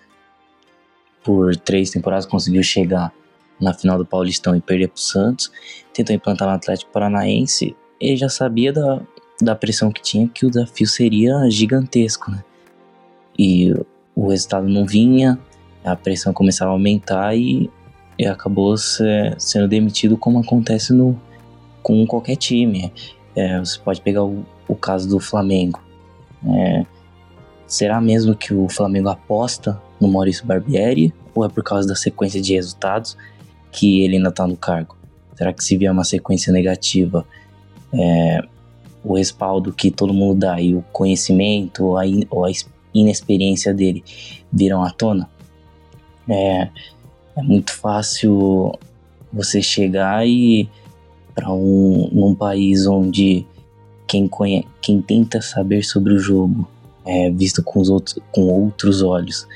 por 1.23 1.55
três 1.55 1.89
temporadas, 1.89 2.25
conseguiu 2.25 2.61
chegar 2.63 3.13
na 3.59 3.73
final 3.73 3.97
do 3.97 4.05
Paulistão 4.05 4.55
e 4.55 4.61
perder 4.61 4.89
para 4.89 4.97
o 4.97 4.99
Santos, 4.99 5.51
tentou 5.93 6.15
implantar 6.15 6.47
no 6.47 6.55
Atlético 6.55 6.91
Paranaense, 6.91 7.75
ele 7.99 8.17
já 8.17 8.27
sabia 8.27 8.73
da, 8.73 9.01
da 9.41 9.55
pressão 9.55 9.91
que 9.91 10.01
tinha, 10.01 10.27
que 10.27 10.45
o 10.45 10.49
desafio 10.49 10.87
seria 10.87 11.49
gigantesco, 11.49 12.29
né? 12.29 12.43
E 13.37 13.73
o 14.15 14.27
resultado 14.27 14.67
não 14.67 14.85
vinha, 14.85 15.39
a 15.83 15.95
pressão 15.95 16.33
começava 16.33 16.71
a 16.71 16.73
aumentar 16.73 17.35
e, 17.35 17.69
e 18.17 18.25
acabou 18.25 18.75
se, 18.77 19.03
sendo 19.37 19.67
demitido 19.67 20.17
como 20.17 20.39
acontece 20.39 20.93
no, 20.93 21.19
com 21.81 22.05
qualquer 22.05 22.35
time. 22.35 22.91
É, 23.35 23.59
você 23.59 23.79
pode 23.79 24.01
pegar 24.01 24.23
o, 24.23 24.45
o 24.67 24.75
caso 24.75 25.07
do 25.09 25.19
Flamengo. 25.19 25.81
É, 26.45 26.85
será 27.67 28.01
mesmo 28.01 28.35
que 28.35 28.53
o 28.53 28.67
Flamengo 28.69 29.09
aposta 29.09 29.81
no 29.99 30.07
Maurício 30.07 30.45
Barbieri 30.45 31.13
ou 31.33 31.45
é 31.45 31.49
por 31.49 31.63
causa 31.63 31.87
da 31.87 31.95
sequência 31.95 32.41
de 32.41 32.53
resultados 32.53 33.17
que 33.71 34.01
ele 34.03 34.17
ainda 34.17 34.29
está 34.29 34.45
no 34.45 34.57
cargo? 34.57 34.95
Será 35.35 35.51
que 35.51 35.63
se 35.63 35.77
vier 35.77 35.91
uma 35.91 36.03
sequência 36.03 36.53
negativa, 36.53 37.25
é, 37.93 38.41
o 39.03 39.15
respaldo 39.15 39.73
que 39.73 39.89
todo 39.89 40.13
mundo 40.13 40.39
dá 40.39 40.61
e 40.61 40.75
o 40.75 40.83
conhecimento 40.91 41.85
ou 41.85 41.97
a, 41.97 42.05
in, 42.05 42.25
ou 42.29 42.45
a 42.45 42.51
inexperiência 42.93 43.73
dele 43.73 44.03
viram 44.51 44.83
à 44.83 44.91
tona? 44.91 45.29
É, 46.29 46.69
é 47.35 47.41
muito 47.41 47.73
fácil 47.73 48.71
você 49.31 49.61
chegar 49.61 50.25
e 50.27 50.69
para 51.33 51.51
um 51.51 52.09
num 52.11 52.35
país 52.35 52.85
onde 52.85 53.45
quem, 54.13 54.27
conhe, 54.27 54.67
quem 54.79 55.01
tenta 55.01 55.41
saber 55.41 55.83
sobre 55.83 56.13
o 56.13 56.19
jogo 56.19 56.69
é 57.03 57.31
visto 57.31 57.63
com, 57.63 57.79
os 57.79 57.89
outros, 57.89 58.19
com 58.31 58.41
outros 58.41 59.01
olhos. 59.01 59.47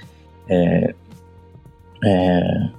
É, 0.49 0.95
é, 2.03 2.69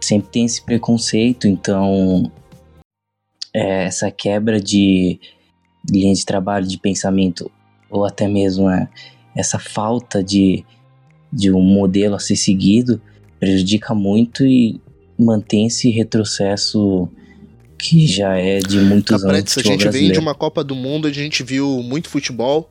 sempre 0.00 0.30
tem 0.30 0.44
esse 0.44 0.62
preconceito, 0.62 1.48
então 1.48 2.30
é, 3.52 3.86
essa 3.86 4.12
quebra 4.12 4.60
de 4.60 5.18
linha 5.90 6.14
de 6.14 6.24
trabalho, 6.24 6.68
de 6.68 6.78
pensamento, 6.78 7.50
ou 7.90 8.04
até 8.04 8.28
mesmo 8.28 8.70
é, 8.70 8.88
essa 9.34 9.58
falta 9.58 10.22
de, 10.22 10.64
de 11.32 11.50
um 11.50 11.62
modelo 11.62 12.14
a 12.14 12.20
ser 12.20 12.36
seguido 12.36 13.02
prejudica 13.40 13.92
muito 13.92 14.44
e 14.44 14.80
mantém 15.18 15.66
esse 15.66 15.90
retrocesso 15.90 17.08
que 17.78 18.06
já 18.06 18.36
é 18.36 18.58
de 18.58 18.78
muitos 18.80 19.24
a 19.24 19.28
anos. 19.28 19.56
A 19.56 19.62
gente 19.62 19.88
vem 19.88 20.10
de 20.10 20.18
uma 20.18 20.34
Copa 20.34 20.64
do 20.64 20.74
Mundo, 20.74 21.06
a 21.06 21.12
gente 21.12 21.42
viu 21.42 21.82
muito 21.82 22.08
futebol, 22.08 22.70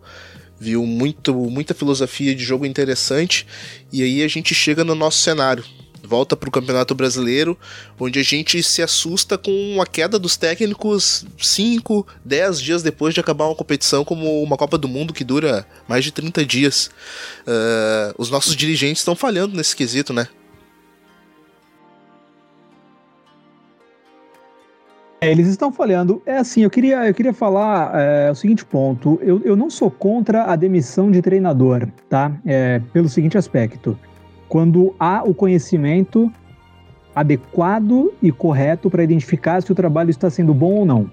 viu 0.60 0.86
muito, 0.86 1.34
muita 1.34 1.74
filosofia 1.74 2.36
de 2.36 2.44
jogo 2.44 2.66
interessante, 2.66 3.48
e 3.92 4.04
aí 4.04 4.22
a 4.22 4.28
gente 4.28 4.54
chega 4.54 4.84
no 4.84 4.94
nosso 4.94 5.20
cenário. 5.20 5.64
Volta 6.04 6.38
para 6.38 6.48
o 6.48 6.52
Campeonato 6.52 6.96
Brasileiro, 6.96 7.58
onde 8.00 8.18
a 8.18 8.24
gente 8.24 8.64
se 8.64 8.82
assusta 8.82 9.38
com 9.38 9.82
a 9.82 9.86
queda 9.86 10.18
dos 10.18 10.38
técnicos 10.38 11.26
5, 11.38 12.08
10 12.24 12.62
dias 12.62 12.84
depois 12.84 13.14
de 13.14 13.20
acabar 13.20 13.46
uma 13.46 13.56
competição 13.56 14.06
como 14.06 14.42
uma 14.42 14.56
Copa 14.56 14.78
do 14.78 14.88
Mundo 14.88 15.14
que 15.14 15.26
dura 15.26 15.68
mais 15.86 16.06
de 16.06 16.12
30 16.12 16.46
dias. 16.46 16.90
Uh, 17.42 18.16
os 18.18 18.30
nossos 18.30 18.56
dirigentes 18.56 19.02
estão 19.02 19.16
falhando 19.16 19.58
nesse 19.58 19.76
quesito, 19.76 20.14
né? 20.14 20.30
É, 25.20 25.32
eles 25.32 25.48
estão 25.48 25.72
falhando. 25.72 26.22
É 26.26 26.38
assim, 26.38 26.62
eu 26.62 26.70
queria, 26.70 27.08
eu 27.08 27.14
queria 27.14 27.34
falar 27.34 27.92
é, 27.96 28.30
o 28.30 28.36
seguinte 28.36 28.64
ponto. 28.64 29.20
Eu, 29.22 29.42
eu 29.44 29.56
não 29.56 29.70
sou 29.70 29.90
contra 29.90 30.44
a 30.44 30.56
demissão 30.56 31.10
de 31.10 31.22
treinador, 31.22 31.88
tá? 32.08 32.32
É, 32.46 32.80
pelo 32.94 33.10
seguinte 33.10 33.38
aspecto. 33.38 33.98
Quando 34.48 34.94
há 35.00 35.24
o 35.24 35.34
conhecimento 35.34 36.32
adequado 37.16 38.14
e 38.22 38.32
correto 38.32 38.92
para 38.92 39.04
identificar 39.04 39.62
se 39.62 39.72
o 39.72 39.76
trabalho 39.76 40.12
está 40.12 40.30
sendo 40.30 40.54
bom 40.54 40.74
ou 40.76 40.86
não. 40.86 41.10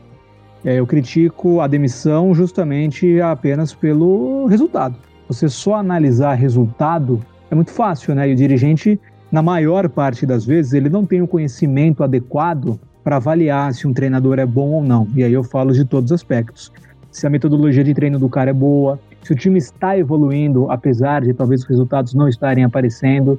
É, 0.63 0.79
eu 0.79 0.87
critico 0.87 1.61
a 1.61 1.67
demissão 1.67 2.35
justamente 2.35 3.21
apenas 3.23 3.75
pelo 3.75 4.47
resultado. 4.47 4.97
Você 5.29 5.49
só 5.49 5.77
analisar 5.77 6.35
resultado 6.35 7.21
é 7.51 7.55
muito 7.55 7.71
fácil, 7.71 8.15
né? 8.15 8.29
E 8.29 8.35
o 8.35 8.37
dirigente, 8.37 9.01
na 9.33 9.41
maior 9.41 9.89
parte 9.89 10.27
das 10.27 10.45
vezes, 10.45 10.75
ele 10.75 10.91
não 10.91 11.07
tem 11.07 11.23
o 11.23 11.27
conhecimento 11.27 12.05
adequado 12.05 12.79
para 13.05 13.17
avaliar 13.17 13.73
se 13.75 13.87
um 13.87 13.93
treinador 13.93 14.39
é 14.39 14.47
bom 14.47 14.71
ou 14.71 14.83
não. 14.83 15.07
E 15.15 15.23
aí 15.23 15.33
eu 15.33 15.45
falo 15.45 15.73
de 15.73 15.85
todos 15.85 16.11
os 16.11 16.15
aspectos. 16.15 16.73
Se 17.13 17.27
a 17.27 17.31
metodologia 17.31 17.85
de 17.85 17.93
treino 17.93 18.19
do 18.19 18.29
cara 18.29 18.51
é 18.51 18.55
boa, 18.55 18.99
se 19.23 19.33
o 19.33 19.37
time 19.37 19.59
está 19.59 19.97
evoluindo, 19.97 20.71
apesar 20.71 21.23
de 21.23 21.35
talvez 21.35 21.61
os 21.61 21.69
resultados 21.69 22.15
não 22.15 22.27
estarem 22.27 22.65
aparecendo, 22.65 23.39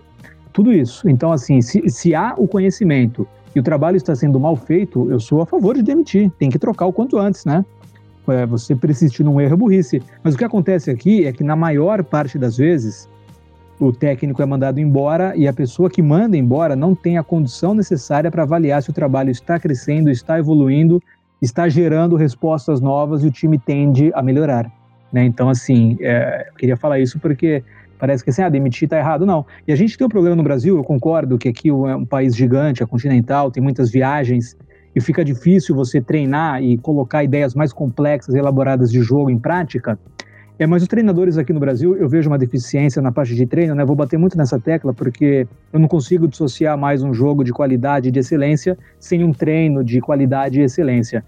tudo 0.53 0.71
isso. 0.71 1.09
Então, 1.09 1.31
assim, 1.31 1.61
se, 1.61 1.89
se 1.89 2.15
há 2.15 2.35
o 2.37 2.47
conhecimento 2.47 3.27
e 3.53 3.59
o 3.59 3.63
trabalho 3.63 3.97
está 3.97 4.15
sendo 4.15 4.39
mal 4.39 4.55
feito, 4.55 5.09
eu 5.11 5.19
sou 5.19 5.41
a 5.41 5.45
favor 5.45 5.75
de 5.75 5.81
demitir. 5.81 6.31
Tem 6.37 6.49
que 6.49 6.59
trocar 6.59 6.85
o 6.85 6.93
quanto 6.93 7.17
antes, 7.17 7.43
né? 7.43 7.65
É, 8.27 8.45
você 8.45 8.75
persistir 8.75 9.25
num 9.25 9.41
erro 9.41 9.53
é 9.53 9.57
burrice. 9.57 10.01
Mas 10.23 10.35
o 10.35 10.37
que 10.37 10.45
acontece 10.45 10.89
aqui 10.89 11.25
é 11.25 11.33
que, 11.33 11.43
na 11.43 11.55
maior 11.55 12.03
parte 12.03 12.37
das 12.37 12.57
vezes, 12.57 13.09
o 13.79 13.91
técnico 13.91 14.41
é 14.41 14.45
mandado 14.45 14.79
embora 14.79 15.35
e 15.35 15.47
a 15.47 15.53
pessoa 15.53 15.89
que 15.89 16.01
manda 16.01 16.37
embora 16.37 16.75
não 16.75 16.95
tem 16.95 17.17
a 17.17 17.23
condição 17.23 17.73
necessária 17.73 18.31
para 18.31 18.43
avaliar 18.43 18.81
se 18.81 18.89
o 18.89 18.93
trabalho 18.93 19.29
está 19.29 19.59
crescendo, 19.59 20.09
está 20.09 20.39
evoluindo, 20.39 21.01
está 21.41 21.67
gerando 21.67 22.15
respostas 22.15 22.79
novas 22.79 23.23
e 23.23 23.27
o 23.27 23.31
time 23.31 23.59
tende 23.59 24.11
a 24.13 24.21
melhorar. 24.21 24.71
Né? 25.11 25.25
Então, 25.25 25.49
assim, 25.49 25.97
é, 25.99 26.47
eu 26.49 26.55
queria 26.55 26.77
falar 26.77 26.99
isso 26.99 27.19
porque 27.19 27.63
parece 27.99 28.23
que 28.23 28.29
assim, 28.29 28.41
ah, 28.41 28.49
demitir 28.49 28.85
está 28.85 28.97
errado. 28.97 29.25
Não. 29.25 29.45
E 29.67 29.71
a 29.71 29.75
gente 29.75 29.97
tem 29.97 30.05
um 30.05 30.09
problema 30.09 30.35
no 30.35 30.43
Brasil, 30.43 30.77
eu 30.77 30.83
concordo 30.83 31.37
que 31.37 31.49
aqui 31.49 31.69
é 31.69 31.73
um 31.73 32.05
país 32.05 32.35
gigante, 32.35 32.81
é 32.81 32.85
continental, 32.85 33.51
tem 33.51 33.61
muitas 33.61 33.89
viagens 33.89 34.57
e 34.95 35.01
fica 35.01 35.23
difícil 35.25 35.75
você 35.75 35.99
treinar 35.99 36.63
e 36.63 36.77
colocar 36.77 37.23
ideias 37.23 37.53
mais 37.53 37.73
complexas, 37.73 38.33
elaboradas 38.33 38.89
de 38.89 39.01
jogo 39.01 39.29
em 39.29 39.37
prática. 39.37 39.99
É, 40.57 40.65
mas 40.65 40.81
os 40.81 40.87
treinadores 40.87 41.37
aqui 41.37 41.51
no 41.51 41.59
Brasil, 41.59 41.97
eu 41.97 42.07
vejo 42.07 42.29
uma 42.29 42.37
deficiência 42.37 43.01
na 43.01 43.11
parte 43.11 43.35
de 43.35 43.45
treino, 43.45 43.75
né? 43.75 43.83
Vou 43.83 43.95
bater 43.95 44.17
muito 44.17 44.37
nessa 44.37 44.57
tecla 44.57 44.93
porque 44.93 45.45
eu 45.73 45.79
não 45.79 45.87
consigo 45.87 46.27
dissociar 46.27 46.77
mais 46.77 47.03
um 47.03 47.13
jogo 47.13 47.43
de 47.43 47.51
qualidade 47.51 48.07
e 48.07 48.11
de 48.11 48.19
excelência 48.19 48.77
sem 48.97 49.21
um 49.23 49.33
treino 49.33 49.83
de 49.83 49.99
qualidade 49.99 50.61
e 50.61 50.63
excelência. 50.63 51.25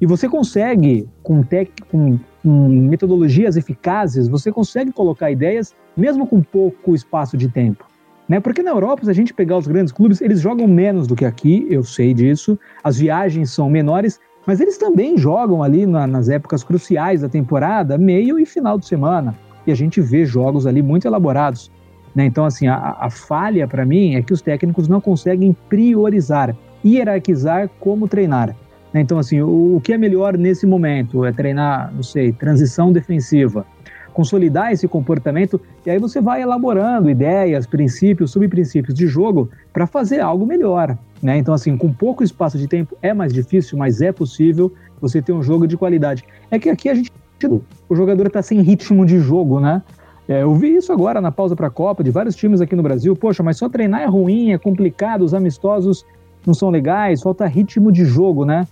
E 0.00 0.06
você 0.06 0.28
consegue, 0.28 1.08
com, 1.22 1.40
tec, 1.42 1.70
com, 1.88 2.18
com 2.42 2.68
metodologias 2.68 3.56
eficazes, 3.56 4.26
você 4.26 4.50
consegue 4.50 4.92
colocar 4.92 5.30
ideias 5.30 5.72
mesmo 5.96 6.26
com 6.26 6.42
pouco 6.42 6.96
espaço 6.96 7.36
de 7.36 7.48
tempo. 7.48 7.86
Né? 8.28 8.40
Porque 8.40 8.62
na 8.62 8.70
Europa, 8.70 9.04
se 9.04 9.10
a 9.10 9.14
gente 9.14 9.32
pegar 9.32 9.56
os 9.56 9.68
grandes 9.68 9.92
clubes, 9.92 10.20
eles 10.20 10.40
jogam 10.40 10.66
menos 10.66 11.06
do 11.06 11.14
que 11.14 11.24
aqui, 11.24 11.66
eu 11.70 11.84
sei 11.84 12.12
disso, 12.12 12.58
as 12.82 12.98
viagens 12.98 13.50
são 13.50 13.70
menores 13.70 14.18
mas 14.46 14.60
eles 14.60 14.76
também 14.76 15.16
jogam 15.16 15.62
ali 15.62 15.86
na, 15.86 16.06
nas 16.06 16.28
épocas 16.28 16.62
cruciais 16.62 17.22
da 17.22 17.28
temporada, 17.28 17.96
meio 17.96 18.38
e 18.38 18.44
final 18.44 18.78
de 18.78 18.86
semana. 18.86 19.34
E 19.66 19.72
a 19.72 19.74
gente 19.74 20.00
vê 20.00 20.24
jogos 20.24 20.66
ali 20.66 20.82
muito 20.82 21.06
elaborados. 21.06 21.70
Né? 22.14 22.26
Então, 22.26 22.44
assim, 22.44 22.66
a, 22.66 22.96
a 23.00 23.10
falha 23.10 23.66
para 23.66 23.84
mim 23.84 24.14
é 24.14 24.22
que 24.22 24.32
os 24.32 24.42
técnicos 24.42 24.86
não 24.86 25.00
conseguem 25.00 25.56
priorizar, 25.68 26.54
hierarquizar 26.84 27.70
como 27.80 28.06
treinar. 28.06 28.54
Né? 28.92 29.00
Então, 29.00 29.18
assim, 29.18 29.40
o, 29.40 29.76
o 29.76 29.80
que 29.80 29.92
é 29.92 29.98
melhor 29.98 30.36
nesse 30.36 30.66
momento 30.66 31.24
é 31.24 31.32
treinar, 31.32 31.92
não 31.94 32.02
sei, 32.02 32.32
transição 32.32 32.92
defensiva 32.92 33.66
consolidar 34.14 34.72
esse 34.72 34.88
comportamento 34.88 35.60
e 35.84 35.90
aí 35.90 35.98
você 35.98 36.20
vai 36.20 36.40
elaborando 36.40 37.10
ideias, 37.10 37.66
princípios, 37.66 38.30
subprincípios 38.30 38.94
de 38.94 39.06
jogo 39.06 39.50
para 39.72 39.86
fazer 39.86 40.20
algo 40.20 40.46
melhor. 40.46 40.96
Né? 41.20 41.36
Então, 41.36 41.52
assim, 41.52 41.76
com 41.76 41.92
pouco 41.92 42.22
espaço 42.22 42.56
de 42.56 42.68
tempo 42.68 42.96
é 43.02 43.12
mais 43.12 43.32
difícil, 43.32 43.76
mas 43.76 44.00
é 44.00 44.12
possível 44.12 44.72
você 45.00 45.20
ter 45.20 45.32
um 45.32 45.42
jogo 45.42 45.66
de 45.66 45.76
qualidade. 45.76 46.24
É 46.50 46.58
que 46.58 46.70
aqui 46.70 46.88
a 46.88 46.94
gente. 46.94 47.12
O 47.88 47.94
jogador 47.94 48.28
está 48.28 48.40
sem 48.40 48.62
ritmo 48.62 49.04
de 49.04 49.18
jogo, 49.18 49.60
né? 49.60 49.82
É, 50.26 50.42
eu 50.42 50.54
vi 50.54 50.76
isso 50.76 50.90
agora 50.92 51.20
na 51.20 51.30
pausa 51.30 51.54
para 51.54 51.66
a 51.66 51.70
Copa, 51.70 52.02
de 52.02 52.10
vários 52.10 52.34
times 52.34 52.60
aqui 52.60 52.74
no 52.74 52.82
Brasil. 52.82 53.14
Poxa, 53.14 53.42
mas 53.42 53.58
só 53.58 53.68
treinar 53.68 54.00
é 54.00 54.06
ruim, 54.06 54.52
é 54.52 54.58
complicado, 54.58 55.22
os 55.22 55.34
amistosos 55.34 56.06
não 56.46 56.54
são 56.54 56.70
legais, 56.70 57.20
falta 57.20 57.46
ritmo 57.46 57.92
de 57.92 58.04
jogo, 58.04 58.46
né? 58.46 58.66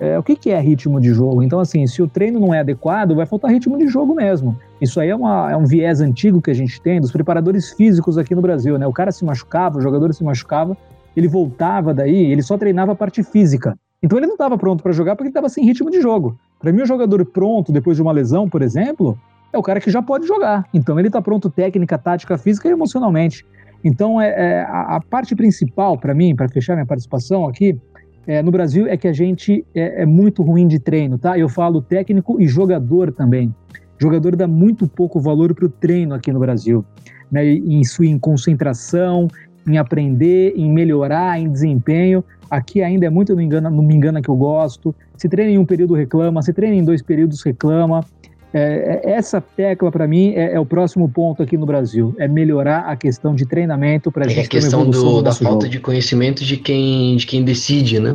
É, 0.00 0.18
o 0.18 0.22
que, 0.22 0.36
que 0.36 0.50
é 0.50 0.60
ritmo 0.60 1.00
de 1.00 1.12
jogo? 1.12 1.42
Então, 1.42 1.58
assim, 1.58 1.86
se 1.86 2.00
o 2.00 2.06
treino 2.06 2.38
não 2.38 2.54
é 2.54 2.60
adequado, 2.60 3.16
vai 3.16 3.26
faltar 3.26 3.50
ritmo 3.50 3.76
de 3.76 3.88
jogo 3.88 4.14
mesmo. 4.14 4.56
Isso 4.80 5.00
aí 5.00 5.08
é, 5.08 5.16
uma, 5.16 5.50
é 5.50 5.56
um 5.56 5.64
viés 5.64 6.00
antigo 6.00 6.40
que 6.40 6.50
a 6.50 6.54
gente 6.54 6.80
tem 6.80 7.00
dos 7.00 7.10
preparadores 7.10 7.72
físicos 7.72 8.16
aqui 8.16 8.34
no 8.34 8.40
Brasil, 8.40 8.78
né? 8.78 8.86
O 8.86 8.92
cara 8.92 9.10
se 9.10 9.24
machucava, 9.24 9.78
o 9.78 9.80
jogador 9.80 10.14
se 10.14 10.22
machucava, 10.22 10.76
ele 11.16 11.26
voltava 11.26 11.92
daí, 11.92 12.30
ele 12.30 12.42
só 12.42 12.56
treinava 12.56 12.92
a 12.92 12.94
parte 12.94 13.24
física. 13.24 13.76
Então 14.00 14.16
ele 14.16 14.26
não 14.26 14.34
estava 14.34 14.56
pronto 14.56 14.82
para 14.82 14.92
jogar 14.92 15.16
porque 15.16 15.24
ele 15.24 15.30
estava 15.30 15.48
sem 15.48 15.64
ritmo 15.64 15.90
de 15.90 16.00
jogo. 16.00 16.38
Para 16.60 16.72
mim, 16.72 16.82
o 16.82 16.86
jogador 16.86 17.24
pronto 17.24 17.72
depois 17.72 17.96
de 17.96 18.02
uma 18.02 18.12
lesão, 18.12 18.48
por 18.48 18.62
exemplo, 18.62 19.18
é 19.52 19.58
o 19.58 19.62
cara 19.62 19.80
que 19.80 19.90
já 19.90 20.00
pode 20.00 20.26
jogar. 20.26 20.64
Então 20.72 20.98
ele 20.98 21.08
está 21.08 21.20
pronto 21.20 21.50
técnica, 21.50 21.98
tática, 21.98 22.38
física 22.38 22.68
e 22.68 22.72
emocionalmente. 22.72 23.44
Então 23.82 24.20
é, 24.20 24.28
é 24.28 24.60
a, 24.62 24.96
a, 24.96 25.00
parte 25.00 25.34
principal 25.34 25.98
para 25.98 26.14
mim, 26.14 26.34
para 26.34 26.48
fechar 26.48 26.74
minha 26.74 26.86
participação 26.86 27.46
aqui, 27.46 27.78
é, 28.26 28.42
no 28.42 28.50
Brasil 28.50 28.86
é 28.86 28.96
que 28.96 29.08
a 29.08 29.12
gente 29.12 29.64
é, 29.74 30.02
é, 30.02 30.06
muito 30.06 30.42
ruim 30.42 30.66
de 30.66 30.78
treino, 30.78 31.18
tá? 31.18 31.38
Eu 31.38 31.48
falo 31.48 31.80
técnico 31.80 32.40
e 32.40 32.46
jogador 32.46 33.12
também. 33.12 33.54
jogador 33.98 34.36
dá 34.36 34.46
muito 34.46 34.86
pouco 34.86 35.18
valor 35.20 35.54
para 35.54 35.64
o 35.64 35.68
treino 35.68 36.14
aqui 36.14 36.32
no 36.32 36.38
Brasil, 36.38 36.84
né? 37.30 37.44
Em 37.46 37.82
sua 37.84 38.06
concentração, 38.20 39.28
em 39.66 39.78
aprender, 39.78 40.54
em 40.56 40.70
melhorar, 40.70 41.40
em 41.40 41.50
desempenho. 41.50 42.24
Aqui 42.50 42.82
ainda 42.82 43.06
é 43.06 43.10
muito 43.10 43.34
não, 43.34 43.42
engana, 43.42 43.68
não 43.70 43.82
me 43.82 43.94
engana 43.94 44.22
que 44.22 44.28
eu 44.28 44.36
gosto. 44.36 44.94
Se 45.16 45.28
treina 45.28 45.52
em 45.52 45.58
um 45.58 45.66
período 45.66 45.94
reclama, 45.94 46.42
se 46.42 46.52
treina 46.52 46.76
em 46.76 46.84
dois 46.84 47.02
períodos 47.02 47.42
reclama. 47.42 48.04
É, 48.52 49.00
é, 49.04 49.10
essa 49.12 49.40
tecla, 49.40 49.90
para 49.90 50.06
mim, 50.06 50.32
é, 50.34 50.54
é, 50.54 50.60
o 50.60 50.64
próximo 50.64 51.08
ponto 51.08 51.42
aqui 51.42 51.56
no 51.56 51.66
Brasil. 51.66 52.14
É 52.18 52.26
melhorar 52.26 52.80
a 52.80 52.96
questão 52.96 53.34
de 53.34 53.46
treinamento 53.46 54.10
para 54.10 54.24
a 54.24 54.26
é 54.26 54.30
gente 54.30 54.38
É 54.40 54.46
a 54.46 54.48
questão 54.48 54.88
do, 54.88 55.22
da 55.22 55.32
falta 55.32 55.66
jogo. 55.66 55.68
de 55.68 55.80
conhecimento 55.80 56.44
de 56.44 56.56
quem, 56.56 57.16
de 57.16 57.26
quem 57.26 57.44
decide, 57.44 58.00
né? 58.00 58.14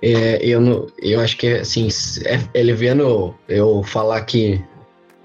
É, 0.00 0.44
eu, 0.44 0.86
eu 1.00 1.20
acho 1.20 1.36
que, 1.36 1.48
assim, 1.48 1.88
é, 2.24 2.60
é 2.60 2.62
leviano 2.62 3.34
eu 3.48 3.82
falar 3.82 4.20
que 4.22 4.62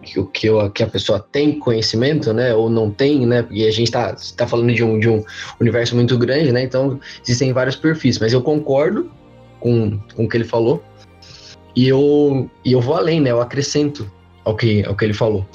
que, 0.02 0.24
que, 0.28 0.48
eu, 0.48 0.70
que 0.72 0.82
a 0.82 0.88
pessoa 0.88 1.20
tem 1.20 1.60
conhecimento, 1.60 2.34
né, 2.34 2.54
ou 2.54 2.70
não 2.70 2.90
tem, 2.90 3.26
né, 3.26 3.46
e 3.52 3.66
a 3.66 3.72
gente 3.72 3.88
está 3.88 4.16
tá 4.36 4.48
falando 4.48 4.74
de 4.74 4.84
um, 4.84 5.00
de 5.00 5.10
um 5.10 5.24
universo 5.60 5.96
muito 5.96 6.18
grande, 6.18 6.52
né, 6.52 6.64
então 6.64 7.00
existem 7.22 7.52
vários 7.52 7.76
perfis, 7.76 8.18
mas 8.18 8.34
eu 8.34 8.42
concordo 8.42 9.12
com, 9.60 10.00
com 10.16 10.24
o 10.24 10.30
que 10.30 10.38
ele 10.38 10.46
falou, 10.46 10.82
e 11.80 11.88
eu, 11.88 12.52
e 12.66 12.74
eu 12.74 12.82
vou 12.82 12.94
além, 12.94 13.22
né? 13.22 13.32
Eu 13.32 13.40
acrescento 13.40 14.12
ao 14.44 14.54
que, 14.54 14.84
ao 14.84 14.94
que 14.98 15.06
ele 15.06 15.14
falou. 15.14 15.48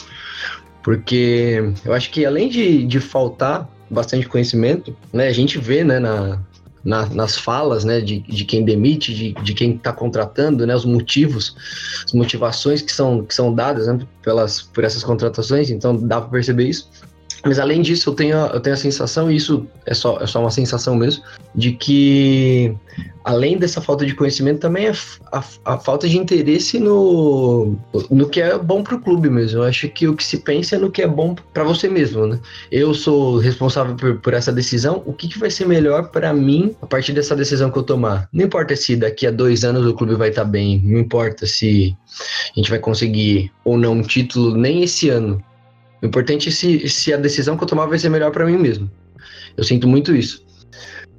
Porque 0.83 1.63
eu 1.85 1.93
acho 1.93 2.11
que 2.11 2.25
além 2.25 2.49
de, 2.49 2.87
de 2.87 2.99
faltar 2.99 3.69
bastante 3.91 4.27
conhecimento, 4.27 4.97
né? 5.13 5.29
A 5.29 5.33
gente 5.35 5.59
vê, 5.59 5.85
né, 5.85 5.99
na, 5.99 6.41
na, 6.83 7.05
nas 7.11 7.37
falas, 7.37 7.85
né, 7.85 8.01
de, 8.01 8.21
de 8.21 8.43
quem 8.47 8.65
demite, 8.65 9.15
de, 9.15 9.35
de 9.35 9.53
quem 9.53 9.75
está 9.75 9.93
contratando, 9.93 10.67
né, 10.67 10.75
os 10.75 10.87
motivos, 10.87 11.55
as 12.07 12.15
motivações 12.15 12.81
que 12.81 12.91
são, 12.91 13.23
que 13.23 13.35
são 13.35 13.55
dadas 13.55 13.87
né, 13.87 13.99
pelas, 14.23 14.63
por 14.63 14.83
essas 14.83 15.05
contratações, 15.05 15.69
então 15.69 15.95
dá 15.95 16.23
para 16.23 16.31
perceber 16.31 16.65
isso. 16.65 16.89
Mas 17.45 17.59
além 17.59 17.83
disso, 17.83 18.11
eu 18.11 18.15
tenho, 18.15 18.37
eu 18.37 18.61
tenho 18.61 18.75
a 18.75 18.79
sensação, 18.79 19.31
e 19.31 19.37
isso 19.37 19.67
é 19.85 19.95
só, 19.95 20.19
é 20.21 20.27
só 20.27 20.41
uma 20.41 20.51
sensação 20.51 20.95
mesmo, 20.95 21.23
de 21.55 21.73
que 21.73 22.75
além 23.25 23.57
dessa 23.57 23.81
falta 23.81 24.05
de 24.05 24.15
conhecimento, 24.15 24.61
também 24.61 24.87
é 24.87 24.93
a, 25.33 25.45
a, 25.65 25.79
falta 25.79 26.07
de 26.07 26.19
interesse 26.19 26.79
no, 26.79 27.77
no 28.11 28.29
que 28.29 28.41
é 28.41 28.57
bom 28.59 28.83
para 28.83 28.95
o 28.95 29.01
clube 29.01 29.31
mesmo. 29.31 29.61
Eu 29.61 29.65
acho 29.65 29.89
que 29.89 30.07
o 30.07 30.15
que 30.15 30.25
se 30.25 30.39
pensa 30.39 30.77
é 30.77 30.79
no 30.79 30.91
que 30.91 31.03
é 31.03 31.09
bom 31.09 31.35
para 31.53 31.65
você 31.65 31.89
mesmo, 31.89 32.27
né? 32.27 32.39
Eu 32.71 32.93
sou 32.93 33.39
responsável 33.39 33.97
por, 33.97 34.21
por 34.21 34.35
essa 34.35 34.53
decisão. 34.53 35.03
O 35.07 35.13
que, 35.13 35.27
que 35.27 35.39
vai 35.39 35.51
ser 35.51 35.67
melhor 35.67 36.11
para 36.11 36.33
mim 36.35 36.77
a 36.83 36.87
partir 36.87 37.13
dessa 37.13 37.35
decisão 37.35 37.71
que 37.71 37.79
eu 37.79 37.83
tomar? 37.83 38.29
Não 38.33 38.45
importa 38.45 38.77
se 38.77 38.95
daqui 38.95 39.27
a 39.27 39.31
dois 39.31 39.65
anos 39.65 39.87
o 39.87 39.95
clube 39.95 40.15
vai 40.15 40.29
estar 40.29 40.45
tá 40.45 40.49
bem, 40.49 40.83
não 40.85 41.01
importa 41.01 41.47
se 41.47 41.97
a 42.55 42.59
gente 42.59 42.71
vai 42.71 42.79
conseguir 42.79 43.51
ou 43.65 43.79
não 43.79 43.95
um 43.95 44.03
título 44.03 44.55
nem 44.55 44.83
esse 44.83 45.09
ano. 45.09 45.43
O 46.03 46.07
importante 46.07 46.49
é 46.49 46.53
se, 46.53 46.89
se 46.89 47.13
a 47.13 47.17
decisão 47.17 47.57
que 47.57 47.65
eu 47.65 47.69
tomar 47.69 47.87
vai 47.87 47.99
ser 47.99 48.09
melhor 48.09 48.31
para 48.31 48.45
mim 48.45 48.59
mesmo. 48.59 48.91
Eu 49.57 49.65
sinto 49.65 49.89
muito 49.89 50.15
isso. 50.15 50.45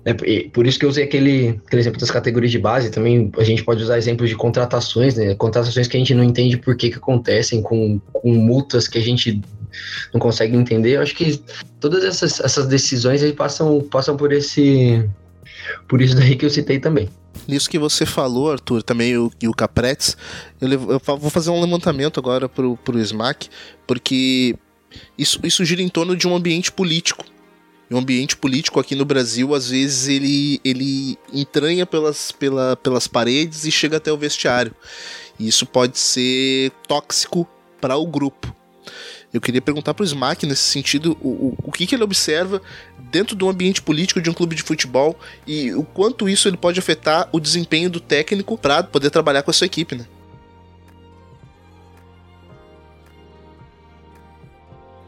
É, 0.05 0.13
por 0.49 0.67
isso 0.67 0.77
que 0.77 0.85
eu 0.85 0.89
usei 0.89 1.03
aquele, 1.03 1.59
aquele 1.65 1.81
exemplo 1.81 1.99
das 1.99 2.11
categorias 2.11 2.51
de 2.51 2.59
base. 2.59 2.91
Também 2.91 3.31
a 3.39 3.43
gente 3.43 3.63
pode 3.63 3.81
usar 3.81 3.97
exemplos 3.97 4.29
de 4.29 4.35
contratações, 4.35 5.15
né? 5.15 5.33
Contratações 5.33 5.88
que 5.88 5.97
a 5.97 5.99
gente 5.99 6.13
não 6.13 6.23
entende 6.23 6.57
por 6.57 6.75
que, 6.77 6.91
que 6.91 6.97
acontecem, 6.97 7.59
com, 7.63 7.99
com 8.13 8.33
multas 8.33 8.88
que 8.88 8.99
a 8.99 9.01
gente 9.01 9.41
não 10.13 10.19
consegue 10.19 10.55
entender. 10.55 10.91
Eu 10.91 11.01
acho 11.01 11.15
que 11.15 11.41
todas 11.79 12.03
essas, 12.03 12.39
essas 12.39 12.67
decisões 12.67 13.23
aí 13.23 13.33
passam, 13.33 13.81
passam 13.81 14.15
por 14.15 14.31
esse. 14.31 15.03
Por 15.88 15.99
isso 15.99 16.15
daí 16.15 16.35
que 16.35 16.45
eu 16.45 16.51
citei 16.51 16.77
também. 16.77 17.09
Nisso 17.47 17.69
que 17.69 17.79
você 17.79 18.05
falou, 18.05 18.51
Arthur, 18.51 18.83
também 18.83 19.17
o, 19.17 19.31
e 19.41 19.47
o 19.47 19.53
Capretes, 19.53 20.15
eu, 20.61 20.69
eu, 20.69 21.01
vou 21.17 21.29
fazer 21.29 21.49
um 21.49 21.59
levantamento 21.59 22.19
agora 22.19 22.47
pro, 22.47 22.77
pro 22.77 22.99
SMAC, 22.99 23.49
porque 23.85 24.55
isso, 25.17 25.39
isso 25.43 25.63
gira 25.65 25.81
em 25.81 25.89
torno 25.89 26.15
de 26.15 26.27
um 26.27 26.36
ambiente 26.36 26.71
político. 26.71 27.25
E 27.89 27.93
o 27.93 27.97
ambiente 27.97 28.36
político 28.36 28.79
aqui 28.79 28.95
no 28.95 29.05
Brasil, 29.05 29.53
às 29.53 29.69
vezes, 29.69 30.08
ele, 30.08 30.60
ele 30.63 31.17
entranha 31.31 31.86
pelas, 31.86 32.31
pela, 32.31 32.75
pelas 32.75 33.08
paredes 33.08 33.65
e 33.65 33.71
chega 33.71 33.97
até 33.97 34.12
o 34.12 34.17
vestiário. 34.17 34.73
E 35.39 35.47
isso 35.47 35.65
pode 35.65 35.97
ser 35.97 36.71
tóxico 36.88 37.47
para 37.79 37.95
o 37.95 38.08
grupo. 38.08 38.55
Eu 39.31 39.41
queria 39.41 39.62
perguntar 39.62 39.93
para 39.93 40.03
o 40.03 40.05
Smack, 40.05 40.45
nesse 40.45 40.63
sentido, 40.63 41.17
o, 41.21 41.27
o, 41.27 41.58
o 41.65 41.71
que, 41.71 41.86
que 41.86 41.93
ele 41.93 42.03
observa 42.03 42.62
dentro 43.12 43.36
do 43.36 43.49
ambiente 43.49 43.81
político 43.81 44.21
de 44.21 44.29
um 44.29 44.34
clube 44.34 44.55
de 44.55 44.63
futebol 44.63 45.19
e 45.45 45.73
o 45.73 45.84
quanto 45.84 46.29
isso 46.29 46.47
ele 46.47 46.55
pode 46.58 46.79
afetar 46.79 47.27
o 47.34 47.39
desempenho 47.39 47.89
do 47.89 47.99
técnico 47.99 48.58
para 48.58 48.81
poder 48.84 49.10
trabalhar 49.10 49.43
com 49.43 49.51
a 49.51 49.53
sua 49.53 49.65
equipe, 49.65 49.95
né? 49.95 50.05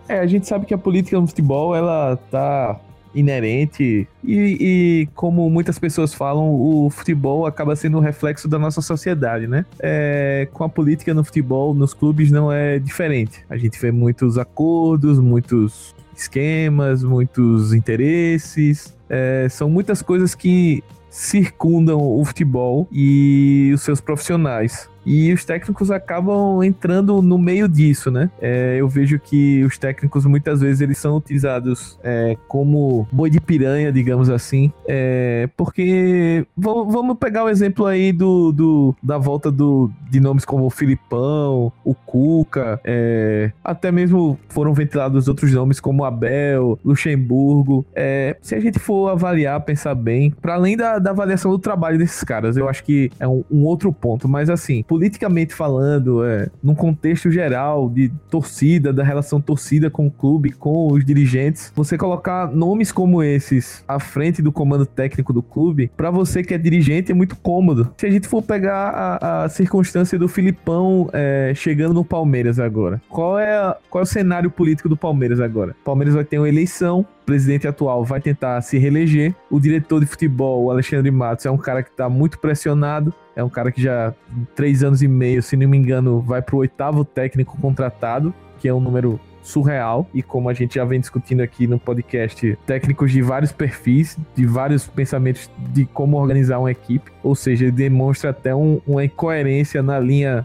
É, 0.08 0.20
a 0.20 0.28
gente 0.28 0.48
sabe 0.48 0.66
que 0.66 0.74
a 0.74 0.78
política 0.78 1.20
no 1.20 1.28
futebol, 1.28 1.76
ela 1.76 2.18
tá 2.32 2.80
inerente 3.14 4.08
e, 4.24 4.58
e, 4.60 5.10
como 5.16 5.50
muitas 5.50 5.80
pessoas 5.80 6.14
falam, 6.14 6.50
o 6.50 6.90
futebol 6.90 7.46
acaba 7.46 7.76
sendo 7.76 7.98
um 7.98 8.02
reflexo 8.02 8.48
da 8.48 8.60
nossa 8.60 8.82
sociedade, 8.82 9.48
né? 9.48 9.66
É, 9.80 10.48
com 10.54 10.64
a 10.64 10.70
política 10.70 11.14
no 11.14 11.24
futebol, 11.24 11.74
nos 11.74 11.94
clubes 11.94 12.32
não 12.32 12.52
é 12.52 12.78
diferente. 12.78 13.44
A 13.50 13.58
gente 13.58 13.80
vê 13.80 13.92
muitos 13.92 14.38
acordos, 14.38 15.20
muitos 15.20 15.96
esquemas, 16.16 17.04
muitos 17.04 17.74
interesses. 17.74 18.96
É, 19.10 19.48
são 19.50 19.70
muitas 19.70 20.02
coisas 20.02 20.36
que 20.36 20.84
circundam 21.10 22.00
o 22.00 22.24
futebol 22.24 22.88
e 22.92 23.72
os 23.74 23.82
seus 23.82 24.00
profissionais. 24.00 24.90
E 25.08 25.32
os 25.32 25.46
técnicos 25.46 25.90
acabam 25.90 26.62
entrando 26.62 27.22
no 27.22 27.38
meio 27.38 27.70
disso, 27.70 28.12
né? 28.12 28.30
É, 28.42 28.76
eu 28.78 28.90
vejo 28.90 29.18
que 29.18 29.64
os 29.64 29.78
técnicos 29.78 30.26
muitas 30.26 30.60
vezes 30.60 30.82
eles 30.82 30.98
são 30.98 31.16
utilizados 31.16 31.98
é, 32.04 32.36
como 32.50 33.08
boi 33.10 33.30
de 33.30 33.40
piranha, 33.40 33.90
digamos 33.90 34.30
assim, 34.30 34.70
é, 34.86 35.48
porque 35.56 36.46
vamos 36.58 37.18
pegar 37.18 37.46
o 37.46 37.50
exemplo 37.50 37.86
aí 37.86 38.12
do, 38.12 38.52
do 38.52 38.96
da 39.02 39.18
volta 39.18 39.50
do, 39.50 39.90
de 40.10 40.20
nomes 40.20 40.44
como 40.44 40.66
o 40.66 40.70
Filipão, 40.70 41.72
o 41.86 41.96
Cuca, 41.96 42.80
é, 42.84 43.52
até 43.64 43.94
mesmo 43.94 44.38
foram 44.50 44.74
ventilados 44.74 45.30
outros 45.30 45.54
nomes 45.54 45.80
como 45.80 46.04
Abel, 46.04 46.78
Luxemburgo. 46.84 47.86
É, 47.96 48.36
se 48.42 48.56
a 48.56 48.60
gente 48.60 48.78
for 48.78 49.10
avaliar, 49.10 49.62
pensar 49.62 49.96
bem, 49.96 50.32
para 50.32 50.56
além 50.56 50.76
da, 50.76 51.00
da 51.00 51.12
avaliação 51.12 51.50
do 51.50 51.60
trabalho 51.60 51.98
desses 51.98 52.24
caras, 52.26 52.58
eu 52.58 52.68
acho 52.68 52.84
que 52.84 53.10
é 53.22 53.28
um, 53.28 53.46
um 53.50 53.64
outro 53.64 53.94
ponto, 53.94 54.28
mas 54.28 54.50
assim, 54.50 54.84
politicamente 54.98 55.54
falando, 55.54 56.26
é, 56.26 56.50
num 56.64 56.74
contexto 56.74 57.30
geral 57.30 57.88
de 57.88 58.10
torcida, 58.32 58.92
da 58.92 59.04
relação 59.04 59.40
torcida 59.40 59.92
com 59.92 60.08
o 60.08 60.12
clube, 60.12 60.52
com 60.52 60.92
os 60.92 61.06
dirigentes, 61.06 61.72
você 61.76 61.96
colocar 61.96 62.48
nomes 62.52 62.92
como 62.92 63.22
esses 63.22 63.84
à 63.88 64.00
frente 64.00 64.42
do 64.42 64.52
comando 64.52 64.88
técnico 64.88 65.32
do 65.32 65.44
clube, 65.44 65.92
para 65.96 66.10
você 66.10 66.42
que 66.42 66.52
é 66.52 66.58
dirigente 66.58 67.12
é 67.12 67.16
muito 67.16 67.36
cômodo. 67.36 67.94
Se 67.96 68.08
a 68.08 68.10
gente 68.10 68.28
for 68.28 68.42
pegar 68.42 69.20
a, 69.22 69.44
a 69.44 69.50
circunstância 69.50 70.18
do 70.18 70.28
Filipão 70.28 71.08
é, 71.14 71.54
chegando 71.56 71.94
no 71.94 72.04
Palmeiras 72.04 72.60
agora, 72.60 73.00
qual 73.08 73.38
é, 73.38 73.76
qual 73.92 74.02
é 74.02 74.04
o 74.04 74.08
cenário 74.08 74.50
político 74.50 74.90
do 74.90 74.98
Palmeiras 74.98 75.40
agora? 75.40 75.76
O 75.82 75.84
Palmeiras 75.86 76.16
vai 76.16 76.24
ter 76.24 76.40
uma 76.40 76.50
eleição, 76.50 77.06
presidente 77.24 77.68
atual 77.68 78.04
vai 78.04 78.20
tentar 78.20 78.60
se 78.62 78.80
reeleger. 78.80 79.36
O 79.52 79.60
diretor 79.60 80.00
de 80.00 80.08
futebol, 80.08 80.64
o 80.64 80.72
Alexandre 80.72 81.12
Matos, 81.12 81.46
é 81.46 81.52
um 81.52 81.58
cara 81.58 81.84
que 81.84 81.92
está 81.92 82.10
muito 82.10 82.40
pressionado. 82.40 83.14
É 83.38 83.44
um 83.44 83.50
cara 83.50 83.72
que 83.72 83.80
já 83.80 84.16
três 84.56 84.84
anos 84.84 85.04
e 85.04 85.08
meio, 85.08 85.44
se 85.44 85.56
não 85.56 85.70
me 85.70 85.78
engano, 85.78 86.20
vai 86.22 86.42
para 86.42 86.56
o 86.56 86.58
oitavo 86.58 87.06
técnico 87.06 87.56
contratado, 87.62 88.34
que 88.58 88.68
é 88.68 88.74
um 88.74 88.80
número 88.80 89.20
surreal. 89.44 90.10
E 90.12 90.24
como 90.24 90.50
a 90.50 90.56
gente 90.56 90.74
já 90.74 90.84
vem 90.84 91.00
discutindo 91.00 91.42
aqui 91.42 91.68
no 91.68 91.78
podcast, 91.78 92.58
técnicos 92.66 93.12
de 93.12 93.22
vários 93.22 93.52
perfis, 93.52 94.18
de 94.36 94.44
vários 94.48 94.88
pensamentos 94.88 95.52
de 95.72 95.86
como 95.86 96.18
organizar 96.18 96.58
uma 96.58 96.72
equipe. 96.72 97.12
Ou 97.22 97.36
seja, 97.36 97.66
ele 97.66 97.72
demonstra 97.72 98.32
até 98.32 98.56
um, 98.56 98.82
uma 98.88 99.06
incoerência 99.06 99.84
na 99.84 100.00
linha 100.00 100.44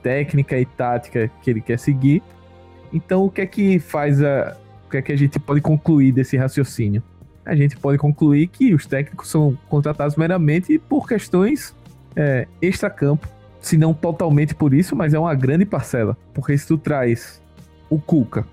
técnica 0.00 0.56
e 0.56 0.64
tática 0.64 1.28
que 1.42 1.50
ele 1.50 1.60
quer 1.60 1.80
seguir. 1.80 2.22
Então, 2.92 3.24
o 3.24 3.30
que 3.32 3.40
é 3.40 3.46
que 3.46 3.80
faz 3.80 4.22
a. 4.22 4.56
O 4.86 4.90
que 4.90 4.96
é 4.96 5.02
que 5.02 5.10
a 5.10 5.16
gente 5.16 5.40
pode 5.40 5.60
concluir 5.60 6.12
desse 6.12 6.36
raciocínio? 6.36 7.02
A 7.44 7.56
gente 7.56 7.76
pode 7.76 7.98
concluir 7.98 8.46
que 8.46 8.72
os 8.72 8.86
técnicos 8.86 9.28
são 9.28 9.58
contratados 9.68 10.14
meramente 10.14 10.78
por 10.78 11.08
questões 11.08 11.74
é, 12.18 12.48
extra-campo. 12.60 13.28
Se 13.60 13.76
não 13.76 13.94
totalmente 13.94 14.54
por 14.54 14.74
isso, 14.74 14.96
mas 14.96 15.14
é 15.14 15.18
uma 15.18 15.34
grande 15.34 15.64
parcela. 15.64 16.16
Porque 16.34 16.56
se 16.58 16.66
tu 16.66 16.76
traz 16.76 17.40
o 17.88 17.98
Cuca, 17.98 18.44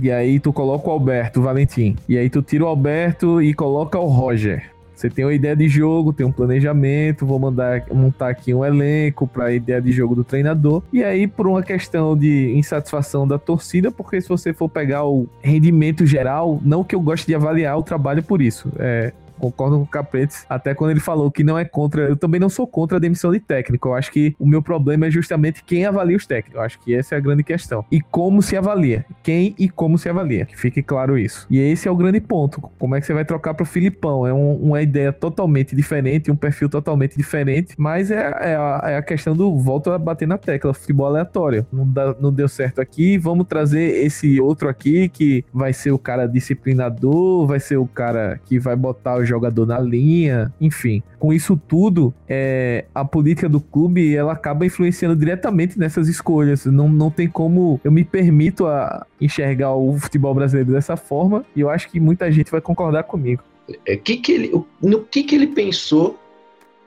e 0.00 0.10
aí 0.10 0.38
tu 0.38 0.52
coloca 0.52 0.88
o 0.88 0.92
Alberto, 0.92 1.40
o 1.40 1.42
Valentim, 1.42 1.96
e 2.08 2.18
aí 2.18 2.28
tu 2.28 2.42
tira 2.42 2.64
o 2.64 2.66
Alberto 2.66 3.40
e 3.40 3.54
coloca 3.54 3.98
o 3.98 4.06
Roger. 4.06 4.70
Você 4.94 5.10
tem 5.10 5.26
uma 5.26 5.34
ideia 5.34 5.54
de 5.54 5.68
jogo, 5.68 6.10
tem 6.10 6.24
um 6.24 6.32
planejamento, 6.32 7.26
vou 7.26 7.38
mandar 7.38 7.84
montar 7.92 8.30
aqui 8.30 8.54
um 8.54 8.64
elenco 8.64 9.26
para 9.26 9.46
a 9.46 9.52
ideia 9.52 9.80
de 9.80 9.92
jogo 9.92 10.14
do 10.14 10.24
treinador. 10.24 10.82
E 10.90 11.04
aí, 11.04 11.26
por 11.26 11.46
uma 11.46 11.62
questão 11.62 12.16
de 12.16 12.54
insatisfação 12.56 13.28
da 13.28 13.38
torcida, 13.38 13.90
porque 13.90 14.18
se 14.22 14.28
você 14.28 14.54
for 14.54 14.70
pegar 14.70 15.04
o 15.04 15.28
rendimento 15.42 16.06
geral, 16.06 16.58
não 16.64 16.82
que 16.82 16.94
eu 16.94 17.00
goste 17.00 17.26
de 17.26 17.34
avaliar 17.34 17.78
o 17.78 17.82
trabalho 17.82 18.22
por 18.22 18.40
isso, 18.40 18.72
é, 18.78 19.12
concordo 19.38 19.76
com 19.76 19.82
o 19.82 19.86
Capretes, 19.86 20.44
até 20.48 20.74
quando 20.74 20.90
ele 20.90 21.00
falou 21.00 21.30
que 21.30 21.44
não 21.44 21.58
é 21.58 21.64
contra. 21.64 22.02
Eu 22.02 22.16
também 22.16 22.40
não 22.40 22.48
sou 22.48 22.66
contra 22.66 22.96
a 22.96 23.00
demissão 23.00 23.32
de 23.32 23.40
técnico. 23.40 23.88
Eu 23.88 23.94
acho 23.94 24.10
que 24.10 24.34
o 24.38 24.46
meu 24.46 24.62
problema 24.62 25.06
é 25.06 25.10
justamente 25.10 25.62
quem 25.64 25.84
avalia 25.84 26.16
os 26.16 26.26
técnicos. 26.26 26.56
Eu 26.56 26.62
acho 26.62 26.78
que 26.80 26.94
essa 26.94 27.14
é 27.14 27.18
a 27.18 27.20
grande 27.20 27.42
questão. 27.42 27.84
E 27.90 28.00
como 28.00 28.42
se 28.42 28.56
avalia. 28.56 29.04
Quem 29.22 29.54
e 29.58 29.68
como 29.68 29.98
se 29.98 30.08
avalia. 30.08 30.46
Que 30.46 30.58
fique 30.58 30.82
claro 30.82 31.18
isso. 31.18 31.46
E 31.50 31.58
esse 31.58 31.88
é 31.88 31.90
o 31.90 31.96
grande 31.96 32.20
ponto. 32.20 32.60
Como 32.78 32.94
é 32.94 33.00
que 33.00 33.06
você 33.06 33.14
vai 33.14 33.24
trocar 33.24 33.54
pro 33.54 33.66
Filipão? 33.66 34.26
É 34.26 34.32
um, 34.32 34.54
uma 34.56 34.82
ideia 34.82 35.12
totalmente 35.12 35.74
diferente, 35.74 36.30
um 36.30 36.36
perfil 36.36 36.68
totalmente 36.68 37.16
diferente. 37.16 37.74
Mas 37.76 38.10
é, 38.10 38.16
é, 38.40 38.56
a, 38.56 38.82
é 38.84 38.96
a 38.96 39.02
questão 39.02 39.34
do 39.34 39.56
volto 39.58 39.90
a 39.90 39.98
bater 39.98 40.26
na 40.26 40.38
tecla. 40.38 40.72
Futebol 40.72 41.06
aleatório. 41.06 41.66
Não, 41.72 41.86
dá, 41.86 42.14
não 42.20 42.32
deu 42.32 42.48
certo 42.48 42.80
aqui. 42.80 43.18
Vamos 43.18 43.46
trazer 43.46 44.04
esse 44.04 44.40
outro 44.40 44.68
aqui 44.68 45.08
que 45.08 45.44
vai 45.52 45.72
ser 45.72 45.90
o 45.90 45.98
cara 45.98 46.26
disciplinador, 46.26 47.46
vai 47.46 47.60
ser 47.60 47.76
o 47.76 47.86
cara 47.86 48.40
que 48.44 48.58
vai 48.58 48.76
botar 48.76 49.16
o 49.16 49.24
jogador 49.26 49.66
na 49.66 49.78
linha, 49.78 50.52
enfim. 50.60 51.02
Com 51.18 51.32
isso 51.32 51.60
tudo, 51.68 52.14
é, 52.28 52.86
a 52.94 53.04
política 53.04 53.48
do 53.48 53.60
clube 53.60 54.14
ela 54.14 54.32
acaba 54.32 54.64
influenciando 54.64 55.16
diretamente 55.16 55.78
nessas 55.78 56.08
escolhas. 56.08 56.64
Não, 56.66 56.88
não 56.88 57.10
tem 57.10 57.28
como 57.28 57.80
eu 57.84 57.92
me 57.92 58.04
permito 58.04 58.66
a 58.66 59.06
enxergar 59.20 59.74
o 59.74 59.98
futebol 59.98 60.34
brasileiro 60.34 60.72
dessa 60.72 60.96
forma 60.96 61.44
e 61.54 61.60
eu 61.60 61.68
acho 61.68 61.90
que 61.90 62.00
muita 62.00 62.30
gente 62.30 62.50
vai 62.50 62.60
concordar 62.60 63.02
comigo. 63.04 63.42
É, 63.84 63.96
que 63.96 64.16
que 64.16 64.32
ele, 64.32 64.64
no 64.80 65.00
que, 65.00 65.24
que 65.24 65.34
ele 65.34 65.48
pensou 65.48 66.18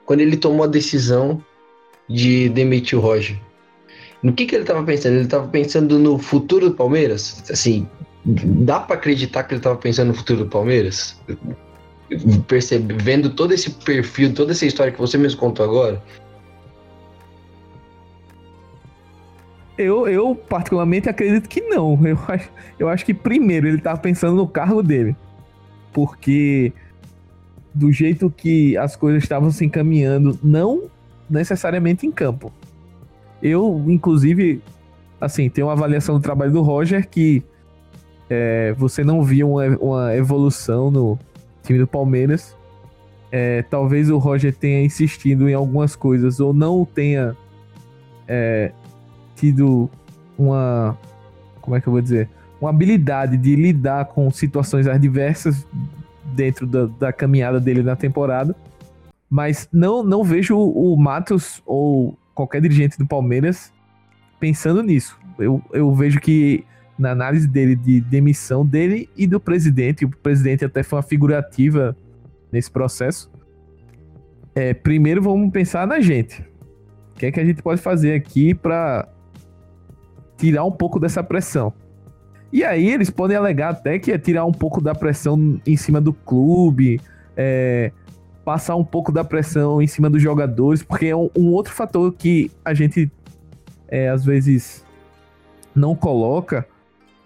quando 0.06 0.20
ele 0.20 0.36
tomou 0.36 0.64
a 0.64 0.68
decisão 0.68 1.42
de 2.08 2.48
demitir 2.48 2.98
o 2.98 3.00
Roger? 3.00 3.38
No 4.22 4.32
que, 4.32 4.44
que 4.44 4.54
ele 4.54 4.64
estava 4.64 4.82
pensando? 4.84 5.14
Ele 5.14 5.24
estava 5.24 5.48
pensando 5.48 5.98
no 5.98 6.18
futuro 6.18 6.70
do 6.70 6.74
Palmeiras? 6.74 7.42
Assim, 7.50 7.88
dá 8.24 8.80
para 8.80 8.96
acreditar 8.96 9.44
que 9.44 9.54
ele 9.54 9.60
estava 9.60 9.76
pensando 9.76 10.08
no 10.08 10.14
futuro 10.14 10.44
do 10.44 10.50
Palmeiras? 10.50 11.18
Percebendo 12.46 13.30
todo 13.30 13.52
esse 13.52 13.70
perfil, 13.70 14.34
toda 14.34 14.52
essa 14.52 14.66
história 14.66 14.92
que 14.92 14.98
você 14.98 15.16
mesmo 15.16 15.38
contou 15.38 15.64
agora? 15.64 16.02
Eu, 19.78 20.06
eu 20.06 20.34
particularmente 20.34 21.08
acredito 21.08 21.48
que 21.48 21.62
não. 21.62 21.98
Eu 22.04 22.18
acho, 22.28 22.50
eu 22.78 22.88
acho 22.88 23.06
que 23.06 23.14
primeiro 23.14 23.66
ele 23.66 23.78
estava 23.78 23.98
pensando 23.98 24.36
no 24.36 24.46
cargo 24.46 24.82
dele. 24.82 25.16
Porque 25.92 26.72
do 27.72 27.90
jeito 27.90 28.30
que 28.30 28.76
as 28.76 28.94
coisas 28.96 29.22
estavam 29.22 29.50
se 29.50 29.64
encaminhando, 29.64 30.38
não 30.42 30.90
necessariamente 31.28 32.06
em 32.06 32.10
campo. 32.10 32.52
Eu, 33.42 33.82
inclusive, 33.86 34.60
assim, 35.20 35.48
tenho 35.48 35.68
uma 35.68 35.72
avaliação 35.72 36.16
do 36.16 36.20
trabalho 36.20 36.52
do 36.52 36.60
Roger 36.60 37.08
que 37.08 37.42
é, 38.28 38.74
você 38.76 39.02
não 39.02 39.22
via 39.22 39.46
uma, 39.46 39.66
uma 39.78 40.16
evolução 40.16 40.90
no, 40.90 41.18
time 41.62 41.78
do 41.78 41.86
Palmeiras. 41.86 42.56
É, 43.32 43.62
talvez 43.62 44.10
o 44.10 44.18
Roger 44.18 44.54
tenha 44.54 44.82
insistido 44.82 45.48
em 45.48 45.54
algumas 45.54 45.94
coisas 45.94 46.40
ou 46.40 46.52
não 46.52 46.84
tenha 46.84 47.36
é, 48.26 48.72
tido 49.36 49.88
uma. 50.38 50.98
Como 51.60 51.76
é 51.76 51.80
que 51.80 51.86
eu 51.86 51.92
vou 51.92 52.02
dizer? 52.02 52.28
Uma 52.60 52.70
habilidade 52.70 53.36
de 53.36 53.56
lidar 53.56 54.06
com 54.06 54.30
situações 54.30 54.86
adversas 54.86 55.66
dentro 56.34 56.66
da, 56.66 56.86
da 56.86 57.12
caminhada 57.12 57.60
dele 57.60 57.82
na 57.82 57.96
temporada. 57.96 58.54
Mas 59.28 59.68
não, 59.72 60.02
não 60.02 60.24
vejo 60.24 60.58
o, 60.58 60.96
Matos 60.96 61.62
ou 61.64 62.18
qualquer 62.34 62.60
dirigente 62.60 62.98
do 62.98 63.06
Palmeiras 63.06 63.72
pensando 64.40 64.82
nisso. 64.82 65.18
Eu, 65.38 65.62
eu 65.72 65.94
vejo 65.94 66.20
que 66.20 66.64
na 67.00 67.12
análise 67.12 67.48
dele 67.48 67.74
de 67.74 68.00
demissão 68.00 68.64
dele 68.64 69.08
e 69.16 69.26
do 69.26 69.40
presidente. 69.40 70.04
O 70.04 70.10
presidente 70.10 70.64
até 70.64 70.82
foi 70.82 70.98
uma 70.98 71.02
figurativa 71.02 71.96
nesse 72.52 72.70
processo. 72.70 73.30
É, 74.54 74.74
primeiro 74.74 75.22
vamos 75.22 75.50
pensar 75.50 75.86
na 75.86 76.00
gente. 76.00 76.42
O 77.12 77.18
que 77.18 77.26
é 77.26 77.32
que 77.32 77.40
a 77.40 77.44
gente 77.44 77.62
pode 77.62 77.80
fazer 77.80 78.14
aqui 78.14 78.54
para 78.54 79.08
tirar 80.36 80.64
um 80.64 80.72
pouco 80.72 81.00
dessa 81.00 81.22
pressão? 81.22 81.72
E 82.52 82.62
aí 82.64 82.90
eles 82.90 83.08
podem 83.08 83.36
alegar 83.36 83.70
até 83.70 83.98
que 83.98 84.12
é 84.12 84.18
tirar 84.18 84.44
um 84.44 84.52
pouco 84.52 84.80
da 84.80 84.94
pressão 84.94 85.60
em 85.66 85.76
cima 85.76 86.00
do 86.00 86.12
clube, 86.12 87.00
é, 87.36 87.92
passar 88.44 88.76
um 88.76 88.84
pouco 88.84 89.10
da 89.10 89.24
pressão 89.24 89.80
em 89.80 89.86
cima 89.86 90.10
dos 90.10 90.20
jogadores, 90.20 90.82
porque 90.82 91.06
é 91.06 91.16
um, 91.16 91.30
um 91.36 91.48
outro 91.52 91.72
fator 91.72 92.12
que 92.12 92.50
a 92.64 92.74
gente 92.74 93.10
é, 93.88 94.08
às 94.08 94.24
vezes 94.24 94.84
não 95.74 95.94
coloca 95.94 96.66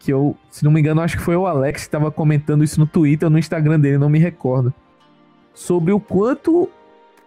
que 0.05 0.13
eu, 0.13 0.37
se 0.51 0.63
não 0.63 0.71
me 0.71 0.81
engano, 0.81 1.01
acho 1.01 1.17
que 1.17 1.23
foi 1.23 1.35
o 1.35 1.47
Alex 1.47 1.83
que 1.83 1.89
estava 1.89 2.11
comentando 2.11 2.63
isso 2.63 2.79
no 2.79 2.87
Twitter 2.87 3.31
no 3.31 3.39
Instagram 3.39 3.81
dele, 3.81 3.97
não 3.97 4.11
me 4.11 4.19
recordo. 4.19 4.73
Sobre 5.55 5.93
o 5.93 5.99
quanto 5.99 6.69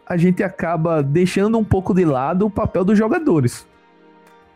a 0.05 0.15
gente 0.15 0.43
acaba 0.43 1.01
deixando 1.01 1.57
um 1.57 1.63
pouco 1.63 1.93
de 1.93 2.05
lado 2.05 2.45
o 2.45 2.51
papel 2.51 2.85
dos 2.85 2.97
jogadores. 2.97 3.67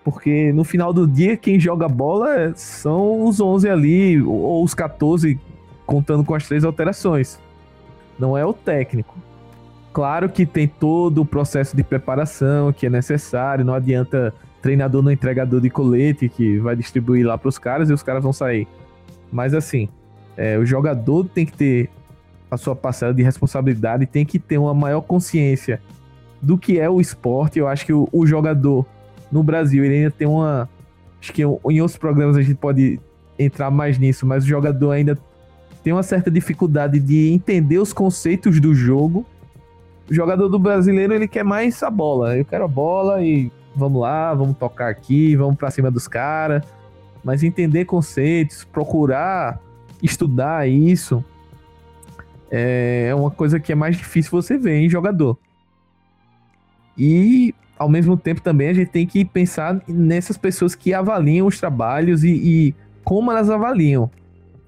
Porque 0.03 0.53
no 0.53 0.63
final 0.63 0.93
do 0.93 1.07
dia, 1.07 1.35
quem 1.35 1.59
joga 1.59 1.87
bola 1.87 2.53
são 2.55 3.23
os 3.23 3.39
11 3.39 3.69
ali, 3.69 4.21
ou 4.21 4.63
os 4.63 4.73
14, 4.73 5.39
contando 5.85 6.23
com 6.23 6.35
as 6.35 6.47
três 6.47 6.63
alterações. 6.63 7.39
Não 8.19 8.37
é 8.37 8.45
o 8.45 8.53
técnico. 8.53 9.15
Claro 9.91 10.29
que 10.29 10.45
tem 10.45 10.67
todo 10.67 11.21
o 11.21 11.25
processo 11.25 11.75
de 11.75 11.83
preparação 11.83 12.71
que 12.71 12.85
é 12.85 12.89
necessário, 12.89 13.65
não 13.65 13.73
adianta 13.73 14.33
treinador 14.61 15.01
no 15.01 15.11
entregador 15.11 15.59
de 15.59 15.69
colete 15.69 16.29
que 16.29 16.59
vai 16.59 16.75
distribuir 16.75 17.25
lá 17.25 17.37
para 17.37 17.49
os 17.49 17.57
caras 17.57 17.89
e 17.89 17.93
os 17.93 18.03
caras 18.03 18.23
vão 18.23 18.31
sair. 18.31 18.67
Mas 19.31 19.53
assim, 19.53 19.89
é, 20.37 20.57
o 20.57 20.65
jogador 20.65 21.27
tem 21.27 21.45
que 21.45 21.53
ter 21.53 21.89
a 22.49 22.57
sua 22.57 22.75
parcela 22.75 23.13
de 23.13 23.23
responsabilidade, 23.23 24.05
tem 24.05 24.25
que 24.25 24.37
ter 24.37 24.57
uma 24.57 24.73
maior 24.73 25.01
consciência 25.01 25.81
do 26.41 26.57
que 26.57 26.79
é 26.79 26.89
o 26.89 26.99
esporte. 26.99 27.59
Eu 27.59 27.67
acho 27.67 27.85
que 27.85 27.93
o, 27.93 28.07
o 28.11 28.25
jogador 28.25 28.85
no 29.31 29.41
Brasil 29.41 29.83
ele 29.85 29.95
ainda 29.95 30.11
tem 30.11 30.27
uma. 30.27 30.69
Acho 31.19 31.31
que 31.33 31.43
em 31.43 31.81
outros 31.81 31.97
programas 31.97 32.35
a 32.35 32.41
gente 32.41 32.55
pode 32.55 32.99
entrar 33.37 33.71
mais 33.71 33.97
nisso, 33.97 34.25
mas 34.25 34.43
o 34.43 34.47
jogador 34.47 34.91
ainda 34.91 35.17
tem 35.83 35.93
uma 35.93 36.03
certa 36.03 36.29
dificuldade 36.29 36.99
de 36.99 37.31
entender 37.31 37.77
os 37.77 37.93
conceitos 37.93 38.59
do 38.59 38.73
jogo. 38.73 39.25
O 40.09 40.13
jogador 40.13 40.49
do 40.49 40.59
brasileiro 40.59 41.13
ele 41.13 41.27
quer 41.27 41.43
mais 41.43 41.81
a 41.83 41.89
bola. 41.89 42.37
Eu 42.37 42.43
quero 42.43 42.65
a 42.65 42.67
bola 42.67 43.23
e 43.23 43.51
vamos 43.75 44.01
lá, 44.01 44.33
vamos 44.33 44.57
tocar 44.57 44.89
aqui, 44.89 45.35
vamos 45.35 45.55
para 45.55 45.71
cima 45.71 45.89
dos 45.89 46.07
caras. 46.07 46.63
Mas 47.23 47.43
entender 47.43 47.85
conceitos, 47.85 48.63
procurar 48.63 49.59
estudar 50.01 50.67
isso 50.67 51.23
é 52.49 53.13
uma 53.15 53.31
coisa 53.31 53.59
que 53.59 53.71
é 53.71 53.75
mais 53.75 53.95
difícil 53.95 54.31
você 54.31 54.57
ver 54.57 54.77
em 54.77 54.89
jogador. 54.89 55.37
E 56.97 57.55
ao 57.79 57.87
mesmo 57.87 58.17
tempo 58.17 58.41
também 58.41 58.67
a 58.67 58.73
gente 58.73 58.89
tem 58.89 59.07
que 59.07 59.23
pensar 59.23 59.81
nessas 59.87 60.37
pessoas 60.37 60.75
que 60.75 60.93
avaliam 60.93 61.47
os 61.47 61.59
trabalhos 61.59 62.23
e, 62.23 62.29
e 62.29 62.75
como 63.03 63.31
elas 63.31 63.49
avaliam. 63.49 64.11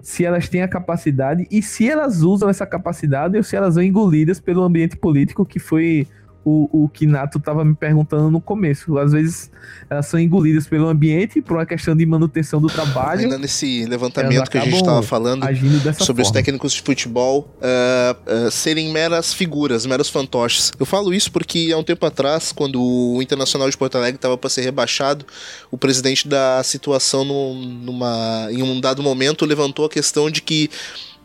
Se 0.00 0.24
elas 0.24 0.48
têm 0.48 0.62
a 0.62 0.68
capacidade 0.68 1.46
e 1.50 1.62
se 1.62 1.88
elas 1.88 2.22
usam 2.22 2.48
essa 2.48 2.66
capacidade 2.66 3.36
ou 3.36 3.42
se 3.42 3.54
elas 3.54 3.74
são 3.74 3.82
engolidas 3.82 4.40
pelo 4.40 4.62
ambiente 4.62 4.96
político 4.96 5.44
que 5.44 5.58
foi 5.58 6.06
o, 6.44 6.84
o 6.84 6.88
que 6.88 7.06
Nato 7.06 7.38
estava 7.38 7.64
me 7.64 7.74
perguntando 7.74 8.30
no 8.30 8.40
começo. 8.40 8.98
Às 8.98 9.12
vezes 9.12 9.50
elas 9.88 10.06
são 10.06 10.20
engolidas 10.20 10.66
pelo 10.66 10.88
ambiente 10.88 11.40
por 11.40 11.56
uma 11.56 11.64
questão 11.64 11.96
de 11.96 12.04
manutenção 12.04 12.60
do 12.60 12.68
trabalho. 12.68 13.22
Ainda 13.22 13.38
nesse 13.38 13.86
levantamento 13.86 14.50
que 14.50 14.58
a 14.58 14.60
gente 14.60 14.76
estava 14.76 15.02
falando 15.02 15.42
sobre 15.42 15.94
forma. 15.94 16.22
os 16.22 16.30
técnicos 16.30 16.72
de 16.74 16.82
futebol 16.82 17.48
uh, 17.56 18.46
uh, 18.46 18.50
serem 18.50 18.92
meras 18.92 19.32
figuras, 19.32 19.86
meros 19.86 20.10
fantoches. 20.10 20.70
Eu 20.78 20.84
falo 20.84 21.14
isso 21.14 21.32
porque 21.32 21.70
há 21.72 21.78
um 21.78 21.84
tempo 21.84 22.04
atrás, 22.04 22.52
quando 22.52 22.80
o 22.80 23.22
Internacional 23.22 23.70
de 23.70 23.76
Porto 23.76 23.96
Alegre 23.96 24.16
estava 24.16 24.36
para 24.36 24.50
ser 24.50 24.60
rebaixado, 24.60 25.24
o 25.70 25.78
presidente 25.78 26.28
da 26.28 26.62
situação 26.62 27.24
no, 27.24 27.54
numa, 27.54 28.48
em 28.50 28.62
um 28.62 28.78
dado 28.80 29.02
momento 29.02 29.46
levantou 29.46 29.86
a 29.86 29.88
questão 29.88 30.30
de 30.30 30.42
que 30.42 30.70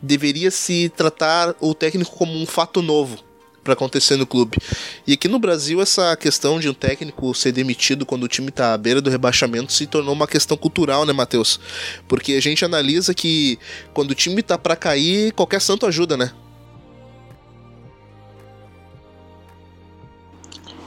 deveria 0.00 0.50
se 0.50 0.88
tratar 0.96 1.54
o 1.60 1.74
técnico 1.74 2.12
como 2.12 2.32
um 2.32 2.46
fato 2.46 2.80
novo 2.80 3.29
para 3.70 3.74
acontecer 3.74 4.16
no 4.16 4.26
clube. 4.26 4.58
E 5.06 5.12
aqui 5.12 5.28
no 5.28 5.38
Brasil, 5.38 5.80
essa 5.80 6.16
questão 6.16 6.58
de 6.58 6.68
um 6.68 6.74
técnico 6.74 7.32
ser 7.34 7.52
demitido 7.52 8.04
quando 8.04 8.24
o 8.24 8.28
time 8.28 8.48
está 8.48 8.74
à 8.74 8.78
beira 8.78 9.00
do 9.00 9.08
rebaixamento 9.08 9.72
se 9.72 9.86
tornou 9.86 10.12
uma 10.12 10.26
questão 10.26 10.56
cultural, 10.56 11.06
né, 11.06 11.12
Matheus? 11.12 11.60
Porque 12.08 12.32
a 12.32 12.40
gente 12.40 12.64
analisa 12.64 13.14
que 13.14 13.58
quando 13.94 14.10
o 14.10 14.14
time 14.14 14.40
está 14.40 14.58
para 14.58 14.74
cair, 14.74 15.32
qualquer 15.32 15.60
santo 15.60 15.86
ajuda, 15.86 16.16
né? 16.16 16.32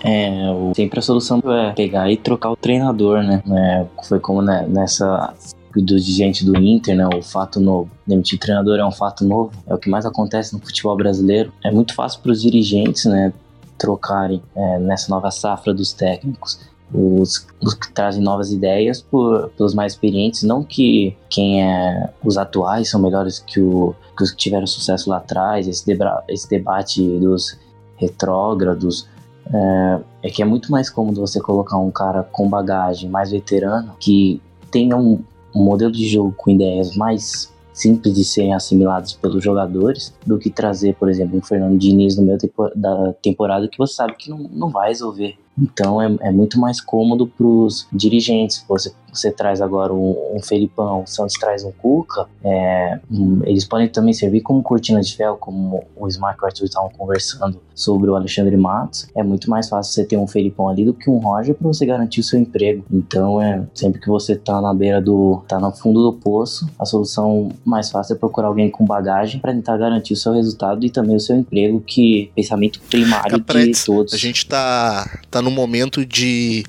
É, 0.06 0.30
sempre 0.76 1.00
a 1.00 1.02
solução 1.02 1.42
é 1.46 1.72
pegar 1.72 2.12
e 2.12 2.18
trocar 2.18 2.52
o 2.52 2.58
treinador, 2.58 3.24
né? 3.24 3.42
É, 3.50 3.86
foi 4.06 4.20
como 4.20 4.42
né, 4.42 4.66
nessa 4.68 5.34
do 5.82 6.00
dirigente 6.00 6.46
do 6.46 6.56
Inter, 6.58 6.96
né, 6.96 7.08
o 7.08 7.22
fato 7.22 7.60
novo. 7.60 7.90
Demitir 8.06 8.40
treinador 8.40 8.80
é 8.80 8.86
um 8.86 8.92
fato 8.92 9.26
novo, 9.26 9.52
é 9.68 9.74
o 9.74 9.78
que 9.78 9.90
mais 9.90 10.06
acontece 10.06 10.54
no 10.54 10.60
futebol 10.60 10.96
brasileiro. 10.96 11.52
É 11.64 11.72
muito 11.72 11.94
fácil 11.94 12.22
para 12.22 12.32
os 12.32 12.42
dirigentes, 12.42 13.06
né, 13.06 13.34
trocarem 13.78 14.42
é, 14.56 14.80
nessa 14.80 15.10
nova 15.10 15.32
safra 15.32 15.74
dos 15.74 15.94
técnicos. 15.94 16.60
Os, 16.94 17.48
os, 17.60 17.74
que 17.74 17.92
trazem 17.92 18.22
novas 18.22 18.52
ideias 18.52 19.02
por, 19.02 19.50
pelos 19.58 19.74
mais 19.74 19.94
experientes, 19.94 20.44
não 20.44 20.64
que 20.64 21.18
quem 21.28 21.64
é 21.64 22.10
os 22.24 22.38
atuais 22.38 22.90
são 22.90 23.02
melhores 23.02 23.40
que, 23.40 23.60
o, 23.60 23.96
que 24.16 24.24
os 24.24 24.30
que 24.30 24.38
tiveram 24.38 24.68
sucesso 24.68 25.10
lá 25.10 25.18
atrás, 25.18 25.68
esse, 25.68 25.84
debra, 25.88 26.24
esse 26.30 26.48
debate 26.48 27.02
dos 27.18 27.58
retrógrados, 27.96 29.08
é, 29.52 30.00
é, 30.24 30.30
que 30.30 30.42
é 30.42 30.46
muito 30.46 30.72
mais 30.72 30.90
cômodo 30.90 31.20
você 31.20 31.40
colocar 31.40 31.78
um 31.78 31.90
cara 31.92 32.24
com 32.24 32.48
bagagem 32.48 33.10
mais 33.10 33.32
veterano 33.32 33.94
que 34.00 34.40
tenha 34.70 34.96
um, 34.96 35.24
um 35.54 35.64
modelo 35.64 35.92
de 35.92 36.08
jogo 36.08 36.34
com 36.36 36.52
ideias 36.52 36.96
mais 36.96 37.52
simples 37.74 38.14
de 38.14 38.24
serem 38.24 38.54
assimiladas 38.54 39.14
pelos 39.14 39.44
jogadores 39.44 40.14
do 40.26 40.38
que 40.38 40.50
trazer, 40.50 40.96
por 40.96 41.10
exemplo, 41.10 41.38
um 41.38 41.42
Fernando 41.42 41.78
Diniz 41.78 42.16
no 42.16 42.24
meio 42.24 42.38
da 42.76 43.14
temporada 43.14 43.68
que 43.68 43.78
você 43.78 43.96
sabe 43.96 44.16
que 44.16 44.30
não, 44.30 44.38
não 44.38 44.70
vai 44.70 44.90
resolver. 44.90 45.36
Então 45.58 46.02
é, 46.02 46.16
é 46.22 46.32
muito 46.32 46.60
mais 46.60 46.82
cômodo 46.82 47.28
para 47.28 47.46
os 47.46 47.88
dirigentes. 47.92 48.64
Você, 48.68 48.94
você 49.12 49.32
traz 49.32 49.62
agora 49.62 49.94
um, 49.94 50.36
um 50.36 50.42
Felipão, 50.42 51.04
o 51.04 51.08
Santos 51.08 51.36
traz 51.40 51.64
um 51.64 51.72
Cuca, 51.72 52.28
é, 52.44 53.00
um, 53.12 53.42
eles 53.46 53.66
podem 53.66 53.88
também 53.88 54.14
servir 54.14 54.42
como 54.42 54.64
cortina 54.64 55.02
de 55.02 55.16
ferro, 55.16 55.38
como 55.38 55.84
o 55.96 56.08
Smart 56.08 56.38
e 56.40 56.44
o 56.44 56.46
Arthur 56.46 56.66
estavam 56.66 56.90
conversando 56.90 57.62
sobre 57.76 58.10
o 58.10 58.16
Alexandre 58.16 58.56
Matos. 58.58 59.08
É 59.16 59.24
muito 59.24 59.50
mais 59.50 59.70
fácil 59.70 59.94
você 59.94 60.04
ter 60.04 60.18
um 60.18 60.28
Felipão 60.28 60.68
ali 60.68 60.86
do 60.86 60.94
que 60.94 61.10
um 61.10 61.18
Roger 61.18 61.56
para 61.56 61.68
você 61.68 61.86
garantir 61.86 62.20
o 62.20 62.24
seu 62.24 62.40
emprego. 62.40 62.84
Então 62.92 63.42
é 63.42 63.64
sempre 63.74 64.00
que 64.00 64.08
você 64.08 64.36
tá 64.36 64.62
na 64.62 64.74
beira 64.74 65.02
do. 65.02 65.44
tá 65.48 65.60
no 65.60 65.72
fundo 65.72 66.02
do 66.04 66.14
poço, 66.14 66.68
a 66.80 66.86
solução 66.86 67.50
mais 67.64 67.90
fácil 67.90 68.16
é 68.16 68.18
procurar 68.18 68.48
alguém 68.48 68.70
com 68.70 68.86
bagagem 68.86 69.40
para 69.40 69.54
tentar 69.54 69.78
garantir 69.78 70.14
o 70.14 70.18
seu 70.18 70.34
resultado 70.34 70.86
e 70.86 70.90
também 70.90 71.16
o 71.16 71.20
seu 71.20 71.36
emprego, 71.36 71.80
que 71.82 72.32
pensamento 72.36 72.80
primário 72.90 73.32
Capretes, 73.32 73.80
de 73.80 73.86
todos. 73.86 74.14
A 74.14 74.18
gente 74.18 74.46
tá, 74.48 75.20
tá 75.30 75.42
num 75.44 75.52
momento 75.52 76.06
de 76.06 76.64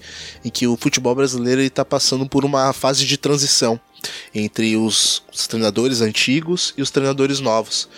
em 0.44 0.50
que 0.50 0.66
o 0.66 0.76
futebol 0.76 1.14
brasileiro 1.14 1.60
está 1.60 1.84
passando 1.84 2.28
por 2.28 2.44
uma 2.44 2.72
fase 2.72 3.06
de 3.06 3.16
transição 3.16 3.80
entre 4.34 4.76
os, 4.76 5.22
os 5.32 5.46
treinadores 5.46 6.00
antigos 6.00 6.74
e 6.76 6.82
os 6.82 6.90
treinadores 6.90 7.40
novos. 7.40 7.88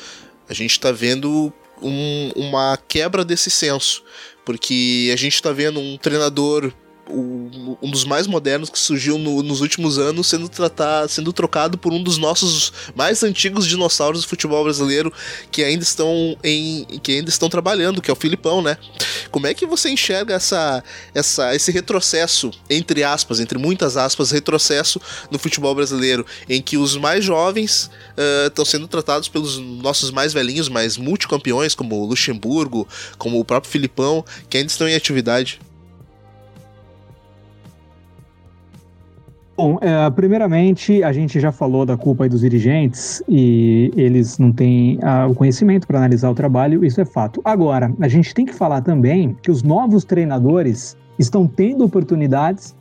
A 0.49 0.55
gente 0.55 0.73
está 0.73 0.93
vendo 0.93 1.53
um, 1.83 2.31
uma 2.37 2.77
quebra 2.77 3.25
desse 3.25 3.51
senso, 3.51 4.05
porque 4.45 5.11
a 5.12 5.17
gente 5.17 5.35
está 5.35 5.53
vendo 5.53 5.81
um 5.81 5.97
treinador 5.97 6.73
o, 7.09 7.79
um 7.83 7.90
dos 7.90 8.05
mais 8.05 8.27
modernos 8.27 8.69
que 8.69 8.79
surgiu 8.79 9.19
no, 9.19 9.42
nos 9.42 9.61
últimos 9.61 9.99
anos 9.99 10.27
sendo, 10.27 10.49
tratado, 10.49 11.09
sendo 11.09 11.33
trocado 11.33 11.79
por 11.79 11.92
um 11.92 12.03
dos 12.03 12.19
nossos 12.19 12.73
mais 12.95 13.23
antigos 13.23 13.66
dinossauros 13.66 14.23
do 14.23 14.29
futebol 14.29 14.64
brasileiro 14.64 15.12
que 15.51 15.62
ainda 15.62 15.83
estão 15.83 16.37
em 16.42 16.85
que 17.03 17.12
ainda 17.12 17.31
estão 17.31 17.49
trabalhando, 17.49 18.03
que 18.03 18.11
é 18.11 18.12
o 18.12 18.16
Filipão, 18.16 18.61
né? 18.62 18.77
Como 19.31 19.47
é 19.47 19.55
que 19.55 19.66
você 19.66 19.88
enxerga 19.90 20.35
essa, 20.35 20.83
essa 21.14 21.55
esse 21.55 21.71
retrocesso 21.71 22.51
entre 22.69 23.05
aspas, 23.05 23.40
entre 23.40 23.59
muitas 23.59 23.97
aspas, 23.97 24.31
retrocesso 24.31 25.01
no 25.31 25.38
futebol 25.38 25.75
brasileiro, 25.75 26.27
em 26.49 26.61
que 26.61 26.77
os 26.77 26.97
mais 26.97 27.25
jovens 27.25 27.90
uh, 28.16 28.49
estão 28.49 28.64
sendo 28.64 28.88
tratados 28.88 29.29
pelos 29.29 29.59
nossos 29.59 30.11
mais 30.11 30.33
velhinhos, 30.33 30.69
mais 30.69 30.97
multicampeões, 30.97 31.75
como 31.75 31.97
o 31.97 32.07
Luxemburgo, 32.07 32.87
como 33.19 33.38
o 33.38 33.45
próprio 33.45 33.71
Filipão, 33.71 34.25
que 34.49 34.59
ainda 34.59 34.71
estão 34.71 34.88
em 34.88 34.95
atividade? 34.95 35.61
Bom, 39.57 39.79
é, 39.81 40.11
primeiramente, 40.11 41.03
a 41.03 41.12
gente 41.12 41.40
já 41.40 41.51
falou 41.51 41.87
da 41.87 41.97
culpa 41.97 42.29
dos 42.29 42.42
dirigentes 42.42 43.23
e 43.27 43.90
eles 43.97 44.38
não 44.38 44.53
têm 44.53 44.99
ah, 45.03 45.27
o 45.27 45.35
conhecimento 45.35 45.87
para 45.87 45.97
analisar 45.97 46.29
o 46.29 46.35
trabalho, 46.35 46.85
isso 46.85 47.01
é 47.01 47.07
fato. 47.07 47.40
Agora, 47.42 47.90
a 47.99 48.07
gente 48.07 48.35
tem 48.35 48.45
que 48.45 48.53
falar 48.53 48.83
também 48.83 49.35
que 49.40 49.51
os 49.51 49.62
novos 49.62 50.05
treinadores 50.05 50.95
estão 51.19 51.47
tendo 51.47 51.87
oportunidades 51.87 52.77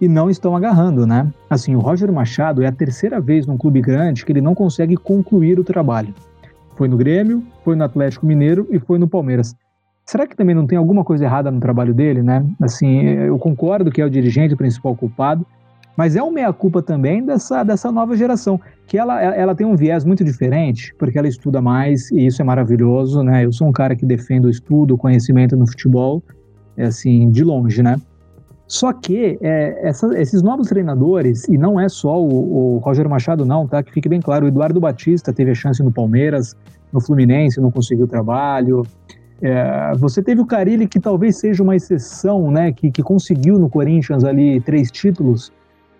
e 0.00 0.08
não 0.08 0.28
estão 0.28 0.56
agarrando, 0.56 1.06
né? 1.06 1.30
Assim, 1.48 1.76
o 1.76 1.78
Roger 1.78 2.12
Machado 2.12 2.60
é 2.60 2.66
a 2.66 2.72
terceira 2.72 3.20
vez 3.20 3.46
num 3.46 3.56
clube 3.56 3.80
grande 3.80 4.24
que 4.24 4.32
ele 4.32 4.40
não 4.40 4.54
consegue 4.54 4.96
concluir 4.96 5.60
o 5.60 5.64
trabalho. 5.64 6.12
Foi 6.74 6.88
no 6.88 6.96
Grêmio, 6.96 7.40
foi 7.64 7.76
no 7.76 7.84
Atlético 7.84 8.26
Mineiro 8.26 8.66
e 8.70 8.80
foi 8.80 8.98
no 8.98 9.06
Palmeiras. 9.06 9.54
Será 10.04 10.26
que 10.26 10.36
também 10.36 10.56
não 10.56 10.66
tem 10.66 10.76
alguma 10.76 11.04
coisa 11.04 11.24
errada 11.24 11.52
no 11.52 11.60
trabalho 11.60 11.94
dele, 11.94 12.20
né? 12.20 12.44
Assim, 12.60 13.02
eu 13.02 13.38
concordo 13.38 13.92
que 13.92 14.02
é 14.02 14.04
o 14.04 14.10
dirigente 14.10 14.54
o 14.54 14.56
principal 14.56 14.94
culpado, 14.96 15.46
mas 15.96 16.14
é 16.14 16.22
uma 16.22 16.32
meia-culpa 16.32 16.82
também 16.82 17.24
dessa, 17.24 17.62
dessa 17.62 17.90
nova 17.90 18.16
geração, 18.16 18.60
que 18.86 18.98
ela, 18.98 19.20
ela 19.22 19.54
tem 19.54 19.66
um 19.66 19.74
viés 19.74 20.04
muito 20.04 20.22
diferente, 20.22 20.94
porque 20.98 21.18
ela 21.18 21.26
estuda 21.26 21.60
mais, 21.60 22.10
e 22.10 22.26
isso 22.26 22.42
é 22.42 22.44
maravilhoso, 22.44 23.22
né? 23.22 23.44
Eu 23.44 23.52
sou 23.52 23.66
um 23.66 23.72
cara 23.72 23.96
que 23.96 24.04
defende 24.04 24.46
o 24.46 24.50
estudo, 24.50 24.94
o 24.94 24.98
conhecimento 24.98 25.56
no 25.56 25.66
futebol, 25.66 26.22
é 26.76 26.84
assim, 26.84 27.30
de 27.30 27.42
longe, 27.42 27.82
né? 27.82 27.96
Só 28.68 28.92
que 28.92 29.38
é, 29.40 29.88
essa, 29.88 30.06
esses 30.18 30.42
novos 30.42 30.68
treinadores, 30.68 31.46
e 31.48 31.56
não 31.56 31.78
é 31.78 31.88
só 31.88 32.20
o, 32.20 32.76
o, 32.76 32.78
Roger 32.78 33.08
Machado, 33.08 33.46
não, 33.46 33.66
tá? 33.66 33.82
Que 33.82 33.92
fique 33.92 34.08
bem 34.08 34.20
claro, 34.20 34.44
o 34.44 34.48
Eduardo 34.48 34.80
Batista 34.80 35.32
teve 35.32 35.52
a 35.52 35.54
chance 35.54 35.82
no 35.82 35.92
Palmeiras, 35.92 36.56
no 36.92 37.00
Fluminense, 37.00 37.60
não 37.60 37.70
conseguiu 37.70 38.08
trabalho. 38.08 38.84
É, 39.40 39.92
você 39.96 40.22
teve 40.22 40.40
o 40.40 40.46
Carilli, 40.46 40.88
que 40.88 40.98
talvez 40.98 41.36
seja 41.36 41.62
uma 41.62 41.76
exceção, 41.76 42.50
né? 42.50 42.72
Que, 42.72 42.90
que 42.90 43.02
conseguiu 43.02 43.58
no 43.58 43.68
Corinthians 43.68 44.24
ali 44.24 44.60
três 44.60 44.90
títulos, 44.90 45.52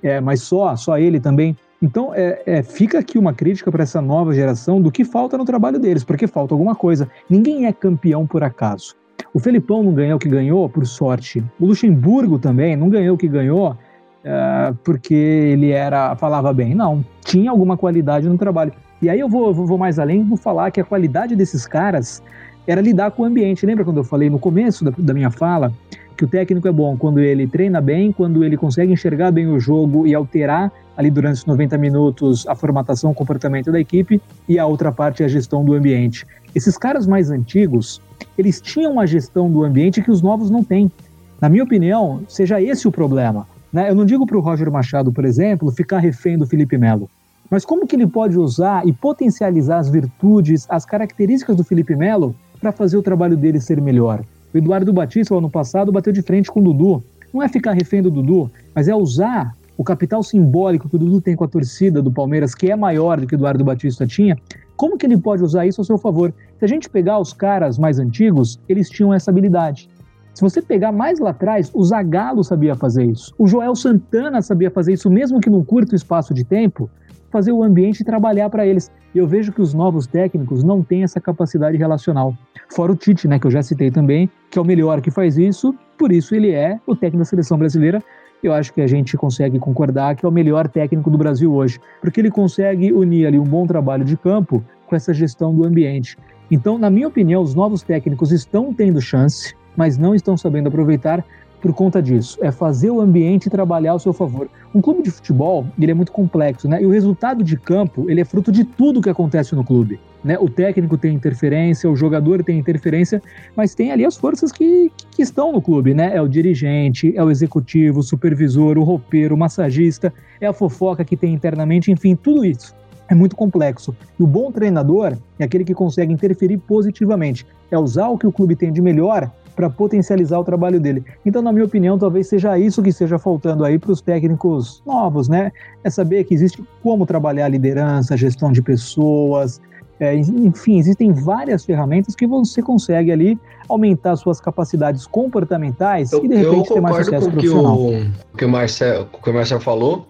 é, 0.03 0.21
mas 0.21 0.43
só, 0.43 0.77
só 0.77 0.99
ele 0.99 1.21
também. 1.21 1.57
Então, 1.81 2.13
é, 2.15 2.43
é, 2.47 2.63
fica 2.63 2.99
aqui 2.99 3.19
uma 3.19 3.35
crítica 3.35 3.71
para 3.71 3.83
essa 3.83 4.01
nova 4.01 4.33
geração 4.33 4.81
do 4.81 4.91
que 4.91 5.05
falta 5.05 5.37
no 5.37 5.45
trabalho 5.45 5.79
deles, 5.79 6.05
porque 6.05 6.27
falta 6.27 6.55
alguma 6.55 6.75
coisa. 6.75 7.09
Ninguém 7.29 7.67
é 7.67 7.73
campeão 7.73 8.27
por 8.27 8.43
acaso. 8.43 8.95
O 9.35 9.39
Felipão 9.39 9.83
não 9.83 9.93
ganhou 9.93 10.17
o 10.17 10.19
que 10.19 10.29
ganhou 10.29 10.69
por 10.69 10.87
sorte. 10.87 11.45
O 11.61 11.67
Luxemburgo 11.67 12.39
também 12.39 12.77
não 12.77 12.89
ganhou 12.89 13.15
o 13.15 13.19
que 13.19 13.29
ganhou 13.29 13.77
é, 14.25 14.75
porque 14.83 15.15
ele 15.15 15.71
era 15.71 16.17
falava 16.17 16.53
bem. 16.53 16.75
Não, 16.75 17.05
tinha 17.23 17.51
alguma 17.51 17.77
qualidade 17.77 18.29
no 18.29 18.39
trabalho. 18.39 18.73
E 19.01 19.11
aí 19.11 19.21
eu 19.21 19.29
vou, 19.29 19.53
vou 19.53 19.79
mais 19.79 19.99
além, 19.99 20.25
vou 20.25 20.39
falar 20.39 20.71
que 20.71 20.81
a 20.81 20.85
qualidade 20.85 21.37
desses 21.37 21.67
caras 21.67 22.23
era 22.67 22.81
lidar 22.81 23.11
com 23.11 23.23
o 23.23 23.25
ambiente. 23.27 23.67
Lembra 23.67 23.85
quando 23.85 23.99
eu 23.99 24.05
falei 24.05 24.31
no 24.31 24.39
começo 24.39 24.85
da, 24.85 24.93
da 24.97 25.15
minha 25.15 25.31
fala 25.31 25.73
que 26.17 26.25
o 26.25 26.29
técnico 26.29 26.67
é 26.67 26.73
bom 26.73 26.97
quando 26.97 27.21
ele 27.21 27.47
treina 27.47 27.81
bem, 27.81 28.11
quando 28.11 28.43
ele 28.43 28.57
consegue 28.57 28.93
enxergar 28.93 29.31
bem 29.31 29.47
o 29.49 29.61
jogo 29.61 30.07
e 30.07 30.15
alterar 30.15 30.73
ali 30.97 31.11
durante 31.11 31.37
os 31.37 31.47
90 31.47 31.77
minutos 31.77 32.47
a 32.49 32.55
formatação, 32.55 33.11
o 33.11 33.15
comportamento 33.15 33.71
da 33.71 33.79
equipe 33.79 34.21
e 34.49 34.59
a 34.59 34.67
outra 34.67 34.91
parte 34.91 35.23
é 35.23 35.27
a 35.27 35.29
gestão 35.29 35.65
do 35.65 35.75
ambiente. 35.75 36.27
Esses 36.55 36.79
caras 36.79 37.07
mais 37.07 37.31
antigos, 37.31 38.01
eles 38.39 38.61
tinham 38.61 38.93
uma 38.93 39.07
gestão 39.07 39.51
do 39.51 39.63
ambiente 39.63 40.01
que 40.01 40.11
os 40.11 40.23
novos 40.23 40.49
não 40.49 40.65
têm. 40.65 40.91
Na 41.39 41.51
minha 41.51 41.65
opinião, 41.65 42.23
seja 42.29 42.63
esse 42.63 42.89
o 42.89 42.93
problema. 42.93 43.47
Né? 43.71 43.91
Eu 43.91 43.95
não 43.95 44.07
digo 44.07 44.27
para 44.27 44.39
o 44.39 44.41
Roger 44.41 44.71
Machado, 44.71 45.13
por 45.13 45.27
exemplo, 45.27 45.71
ficar 45.71 45.99
refém 45.99 46.39
do 46.39 46.47
Felipe 46.47 46.79
Melo. 46.79 47.11
Mas 47.51 47.65
como 47.65 47.87
que 47.87 47.95
ele 47.95 48.07
pode 48.07 48.39
usar 48.39 48.87
e 48.87 48.93
potencializar 48.93 49.79
as 49.79 49.91
virtudes, 49.91 50.67
as 50.69 50.87
características 50.87 51.57
do 51.57 51.63
Felipe 51.63 51.95
Melo 51.95 52.35
para 52.59 52.73
fazer 52.73 52.97
o 52.97 53.03
trabalho 53.03 53.37
dele 53.37 53.61
ser 53.61 53.81
melhor? 53.81 54.25
O 54.57 54.59
Eduardo 54.59 54.91
Batista, 54.91 55.35
ano 55.35 55.51
passado, 55.51 55.93
bateu 55.93 56.11
de 56.11 56.23
frente 56.23 56.51
com 56.51 56.61
o 56.61 56.63
Dudu. 56.63 57.05
Não 57.31 57.43
é 57.43 57.49
ficar 57.49 57.73
refém 57.73 58.01
do 58.01 58.11
Dudu, 58.11 58.51
mas 58.75 58.89
é 58.89 58.95
usar 58.95 59.55
o 59.77 59.85
capital 59.85 60.23
simbólico 60.23 60.89
que 60.89 60.97
o 60.97 60.99
Dudu 60.99 61.21
tem 61.21 61.37
com 61.37 61.45
a 61.45 61.49
torcida 61.49 62.01
do 62.01 62.11
Palmeiras, 62.11 62.55
que 62.55 62.71
é 62.71 62.75
maior 62.75 63.21
do 63.21 63.27
que 63.27 63.35
o 63.35 63.37
Eduardo 63.37 63.63
Batista 63.63 64.07
tinha. 64.07 64.35
Como 64.75 64.97
que 64.97 65.05
ele 65.05 65.19
pode 65.19 65.45
usar 65.45 65.67
isso 65.67 65.83
a 65.83 65.85
seu 65.85 65.99
favor? 65.99 66.33
Se 66.59 66.65
a 66.65 66.69
gente 66.69 66.89
pegar 66.89 67.19
os 67.19 67.35
caras 67.35 67.79
mais 67.79 67.99
antigos, 67.99 68.59
eles 68.67 68.89
tinham 68.89 69.13
essa 69.13 69.31
habilidade. 69.31 69.91
Se 70.33 70.41
você 70.41 70.63
pegar 70.63 70.91
mais 70.91 71.19
lá 71.19 71.31
atrás, 71.33 71.71
o 71.75 71.85
Zagallo 71.85 72.43
sabia 72.43 72.75
fazer 72.75 73.05
isso. 73.05 73.35
O 73.37 73.47
Joel 73.47 73.77
Santana 73.77 74.41
sabia 74.41 74.71
fazer 74.71 74.95
isso, 74.95 75.11
mesmo 75.11 75.39
que 75.39 75.51
num 75.51 75.63
curto 75.63 75.95
espaço 75.95 76.33
de 76.33 76.45
tempo, 76.45 76.89
fazer 77.31 77.53
o 77.53 77.63
ambiente 77.63 78.03
trabalhar 78.03 78.49
para 78.49 78.67
eles. 78.67 78.91
E 79.15 79.19
eu 79.19 79.27
vejo 79.27 79.53
que 79.53 79.61
os 79.61 79.75
novos 79.75 80.07
técnicos 80.07 80.65
não 80.65 80.83
têm 80.83 81.03
essa 81.03 81.21
capacidade 81.21 81.77
relacional. 81.77 82.35
Fora 82.69 82.93
o 82.93 82.97
Tite, 82.97 83.29
né, 83.29 83.39
que 83.39 83.47
eu 83.47 83.51
já 83.51 83.63
citei 83.63 83.91
também, 83.91 84.31
que 84.51 84.59
é 84.59 84.63
o 84.63 84.65
melhor 84.65 85.01
que 85.01 85.11
faz 85.11 85.39
isso, 85.39 85.75
por 85.97 86.13
isso 86.13 86.35
ele 86.35 86.51
é 86.51 86.79
o 86.87 86.95
técnico 86.95 87.19
da 87.19 87.25
seleção 87.25 87.57
brasileira. 87.57 88.03
Eu 88.43 88.53
acho 88.53 88.73
que 88.73 88.81
a 88.81 88.87
gente 88.87 89.17
consegue 89.17 89.59
concordar 89.59 90.15
que 90.15 90.27
é 90.27 90.29
o 90.29 90.33
melhor 90.33 90.69
técnico 90.69 91.11
do 91.11 91.17
Brasil 91.17 91.53
hoje, 91.55 91.81
porque 92.01 92.21
ele 92.21 92.31
consegue 92.31 92.93
unir 92.93 93.27
ali 93.27 93.39
um 93.39 93.45
bom 93.45 93.67
trabalho 93.67 94.05
de 94.05 94.17
campo 94.17 94.63
com 94.87 94.95
essa 94.95 95.15
gestão 95.15 95.55
do 95.55 95.65
ambiente. 95.65 96.17
Então, 96.51 96.79
na 96.79 96.91
minha 96.91 97.09
opinião, 97.09 97.43
os 97.43 97.55
novos 97.55 97.83
técnicos 97.83 98.31
estão 98.31 98.73
tendo 98.73 99.01
chance, 99.01 99.55
mas 99.77 99.99
não 99.99 100.15
estão 100.15 100.37
sabendo 100.37 100.69
aproveitar 100.69 101.25
por 101.61 101.73
conta 101.73 102.03
disso. 102.03 102.39
É 102.41 102.51
fazer 102.51 102.91
o 102.91 103.01
ambiente 103.01 103.51
trabalhar 103.51 103.93
ao 103.93 103.99
seu 103.99 104.13
favor. 104.13 104.49
Um 104.75 104.81
clube 104.81 105.03
de 105.03 105.11
futebol, 105.11 105.67
ele 105.79 105.91
é 105.91 105.95
muito 105.95 106.13
complexo, 106.13 106.69
né? 106.69 106.83
E 106.83 106.87
o 106.87 106.91
resultado 106.91 107.43
de 107.43 107.57
campo, 107.57 108.11
ele 108.11 108.21
é 108.21 108.25
fruto 108.25 108.53
de 108.53 108.65
tudo 108.65 109.01
que 109.01 109.11
acontece 109.11 109.55
no 109.55 109.65
clube. 109.65 109.99
Né? 110.23 110.37
O 110.39 110.49
técnico 110.49 110.99
tem 110.99 111.15
interferência, 111.15 111.89
o 111.89 111.95
jogador 111.95 112.43
tem 112.43 112.59
interferência, 112.59 113.23
mas 113.55 113.75
tem 113.75 113.93
ali 113.93 114.05
as 114.05 114.17
forças 114.17 114.51
que, 114.51 114.91
que 115.11 115.23
estão 115.23 115.53
no 115.53 115.63
clube, 115.63 115.95
né? 115.95 116.17
É 116.17 116.21
o 116.21 116.29
dirigente, 116.29 117.13
é 117.17 117.23
o 117.23 117.31
executivo, 117.31 118.01
o 118.01 118.03
supervisor, 118.03 118.77
o 118.77 118.83
roupeiro, 118.83 119.35
o 119.35 119.39
massagista, 119.39 120.13
é 120.41 120.47
a 120.47 120.53
fofoca 120.53 121.05
que 121.05 121.17
tem 121.17 121.33
internamente, 121.33 121.91
enfim, 121.91 122.17
tudo 122.17 122.45
isso 122.45 122.75
é 123.09 123.15
muito 123.15 123.37
complexo. 123.37 123.95
E 124.19 124.23
o 124.23 124.27
bom 124.27 124.51
treinador 124.51 125.17
é 125.39 125.45
aquele 125.45 125.65
que 125.65 125.75
consegue 125.75 126.13
interferir 126.13 126.59
positivamente, 126.59 127.47
é 127.71 127.79
usar 127.79 128.09
o 128.09 128.19
que 128.19 128.27
o 128.27 128.33
clube 128.33 128.57
tem 128.57 128.73
de 128.73 128.83
melhor 128.83 129.31
para 129.57 129.71
potencializar 129.71 130.39
o 130.39 130.45
trabalho 130.45 130.79
dele. 130.79 131.03
Então, 131.25 131.41
na 131.41 131.51
minha 131.51 131.65
opinião, 131.65 131.99
talvez 131.99 132.29
seja 132.29 132.59
isso 132.59 132.83
que 132.83 132.91
esteja 132.91 133.19
faltando 133.19 133.65
aí 133.65 133.79
para 133.79 133.91
os 133.91 134.03
técnicos 134.03 134.83
novos, 134.87 135.29
né? 135.29 135.51
É 135.83 135.89
saber 135.89 136.25
que 136.25 136.35
existe 136.35 136.63
como 136.83 137.07
trabalhar 137.07 137.47
a 137.47 137.49
liderança, 137.49 138.17
gestão 138.17 138.53
de 138.53 138.61
pessoas, 138.61 139.61
é, 139.99 140.15
enfim, 140.15 140.79
existem 140.79 141.11
várias 141.11 141.65
ferramentas 141.65 142.15
que 142.15 142.27
você 142.27 142.61
consegue 142.61 143.11
ali 143.11 143.39
aumentar 143.67 144.15
suas 144.17 144.39
capacidades 144.39 145.07
comportamentais 145.07 146.13
eu, 146.13 146.23
e 146.23 146.29
de 146.29 146.37
repente 146.37 146.69
ter 146.69 146.81
mais 146.83 146.97
sucesso 146.97 147.27
com 147.27 147.33
profissional. 147.33 147.79
O, 147.79 148.37
que 148.37 148.45
o 148.45 149.23
que 149.23 149.31
o 149.31 149.35
Marcel 149.35 149.61
falou, 149.61 150.07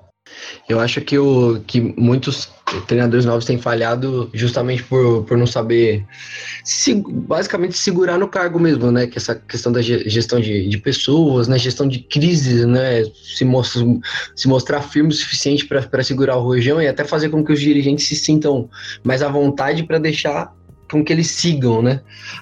eu 0.68 0.81
acho 0.81 1.01
que, 1.01 1.18
o, 1.18 1.61
que 1.66 1.81
muitos 1.81 2.51
treinadores 2.87 3.24
novos 3.24 3.45
têm 3.45 3.59
falhado 3.59 4.29
justamente 4.35 4.83
por, 4.83 5.24
por 5.24 5.39
não 5.39 5.47
saber 5.47 6.05
se, 6.64 6.95
basicamente 6.95 7.79
segurar 7.79 8.18
no 8.18 8.27
cargo 8.27 8.59
mesmo, 8.59 8.91
né? 8.91 9.07
Que 9.07 9.18
essa 9.18 9.35
questão 9.35 9.70
da 9.70 9.81
gestão 9.81 10.41
de, 10.41 10.68
de 10.68 10.79
pessoas, 10.79 11.47
né? 11.47 11.59
Gestão 11.59 11.87
de 11.87 12.01
crises, 12.01 12.66
né? 12.66 13.05
Se, 13.05 13.47
se 14.35 14.49
mostrar 14.49 14.83
firme 14.83 15.11
o 15.11 15.12
suficiente 15.12 15.66
para 15.66 16.03
segurar 16.03 16.37
o 16.37 16.43
rojão 16.43 16.83
e 16.83 16.89
até 16.89 17.05
fazer 17.05 17.29
com 17.29 17.45
que 17.45 17.53
os 17.53 17.61
dirigentes 17.61 18.09
se 18.09 18.16
sintam 18.16 18.68
mais 19.05 19.22
à 19.22 19.29
vontade 19.29 19.85
para 19.85 19.99
deixar 19.99 20.53
com 20.91 21.05
que 21.05 21.12
eles 21.12 21.29
sigam, 21.29 21.83
né? 21.83 22.01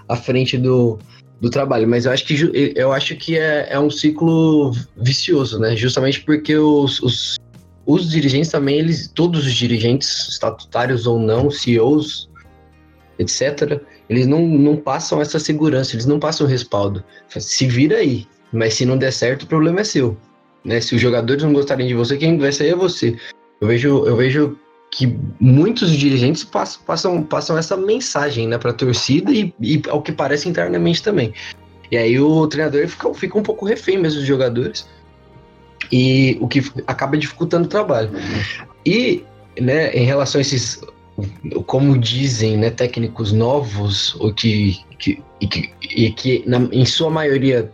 À 0.08 0.16
frente 0.16 0.56
do, 0.56 0.98
do 1.40 1.50
trabalho. 1.50 1.86
Mas 1.86 2.06
eu 2.06 2.12
acho 2.12 2.24
que 2.24 2.72
eu 2.74 2.92
acho 2.92 3.14
que 3.16 3.38
é, 3.38 3.68
é 3.70 3.78
um 3.78 3.90
ciclo 3.90 4.72
vicioso, 4.96 5.58
né? 5.58 5.76
Justamente 5.76 6.20
porque 6.20 6.56
os, 6.56 7.00
os 7.00 7.36
os 7.86 8.10
dirigentes 8.10 8.50
também, 8.50 8.78
eles, 8.78 9.08
todos 9.08 9.46
os 9.46 9.52
dirigentes, 9.52 10.28
estatutários 10.28 11.06
ou 11.06 11.18
não, 11.18 11.50
CEOs, 11.50 12.28
etc., 13.18 13.80
eles 14.08 14.26
não, 14.26 14.46
não 14.46 14.76
passam 14.76 15.20
essa 15.20 15.38
segurança, 15.38 15.94
eles 15.94 16.06
não 16.06 16.18
passam 16.18 16.46
respaldo. 16.46 17.02
Se 17.28 17.66
vira 17.66 17.96
aí, 17.96 18.26
mas 18.52 18.74
se 18.74 18.84
não 18.84 18.98
der 18.98 19.12
certo, 19.12 19.44
o 19.44 19.46
problema 19.46 19.80
é 19.80 19.84
seu. 19.84 20.16
Né? 20.64 20.80
Se 20.80 20.94
os 20.94 21.00
jogadores 21.00 21.42
não 21.42 21.52
gostarem 21.52 21.86
de 21.86 21.94
você, 21.94 22.16
quem 22.16 22.38
vai 22.38 22.52
sair 22.52 22.70
é 22.70 22.76
você. 22.76 23.16
Eu 23.60 23.68
vejo, 23.68 24.04
eu 24.06 24.16
vejo 24.16 24.58
que 24.90 25.18
muitos 25.40 25.90
dirigentes 25.90 26.44
passam, 26.44 26.82
passam, 26.84 27.22
passam 27.22 27.58
essa 27.58 27.76
mensagem 27.76 28.46
né, 28.46 28.58
para 28.58 28.70
a 28.70 28.74
torcida 28.74 29.32
e, 29.32 29.52
e, 29.60 29.82
ao 29.88 30.02
que 30.02 30.12
parece 30.12 30.48
internamente 30.48 31.02
também. 31.02 31.32
E 31.90 31.96
aí 31.96 32.18
o 32.18 32.46
treinador 32.46 32.86
fica, 32.88 33.12
fica 33.14 33.38
um 33.38 33.42
pouco 33.42 33.66
refém 33.66 33.98
mesmo 33.98 34.20
dos 34.20 34.28
jogadores 34.28 34.86
e 35.94 36.36
o 36.40 36.48
que 36.48 36.60
acaba 36.88 37.16
dificultando 37.16 37.66
o 37.66 37.68
trabalho. 37.68 38.10
E, 38.84 39.22
né, 39.60 39.92
em 39.92 40.04
relação 40.04 40.40
a 40.40 40.42
esses, 40.42 40.80
como 41.66 41.96
dizem, 41.96 42.56
né, 42.56 42.68
técnicos 42.68 43.30
novos, 43.30 44.16
o 44.16 44.34
que, 44.34 44.76
que, 44.98 45.22
e 45.40 45.46
que, 45.46 45.70
e 45.88 46.10
que 46.10 46.42
na, 46.48 46.58
em 46.72 46.84
sua 46.84 47.10
maioria 47.10 47.70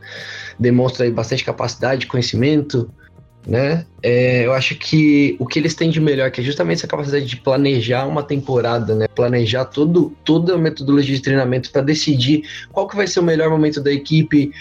demonstra 0.58 1.10
bastante 1.10 1.42
capacidade, 1.42 2.06
conhecimento, 2.06 2.90
né? 3.46 3.86
É, 4.02 4.44
eu 4.44 4.52
acho 4.52 4.74
que 4.74 5.34
o 5.38 5.46
que 5.46 5.58
eles 5.58 5.74
têm 5.74 5.88
de 5.88 5.98
melhor, 5.98 6.30
que 6.30 6.42
é 6.42 6.44
justamente 6.44 6.80
essa 6.80 6.86
capacidade 6.86 7.24
de 7.24 7.36
planejar 7.36 8.06
uma 8.06 8.22
temporada, 8.22 8.94
né? 8.94 9.08
Planejar 9.08 9.64
todo, 9.64 10.14
toda 10.26 10.56
a 10.56 10.58
metodologia 10.58 11.14
de 11.14 11.22
treinamento 11.22 11.70
para 11.70 11.80
decidir 11.80 12.42
qual 12.70 12.86
que 12.86 12.96
vai 12.96 13.06
ser 13.06 13.20
o 13.20 13.22
melhor 13.22 13.48
momento 13.48 13.80
da 13.80 13.90
equipe, 13.90 14.52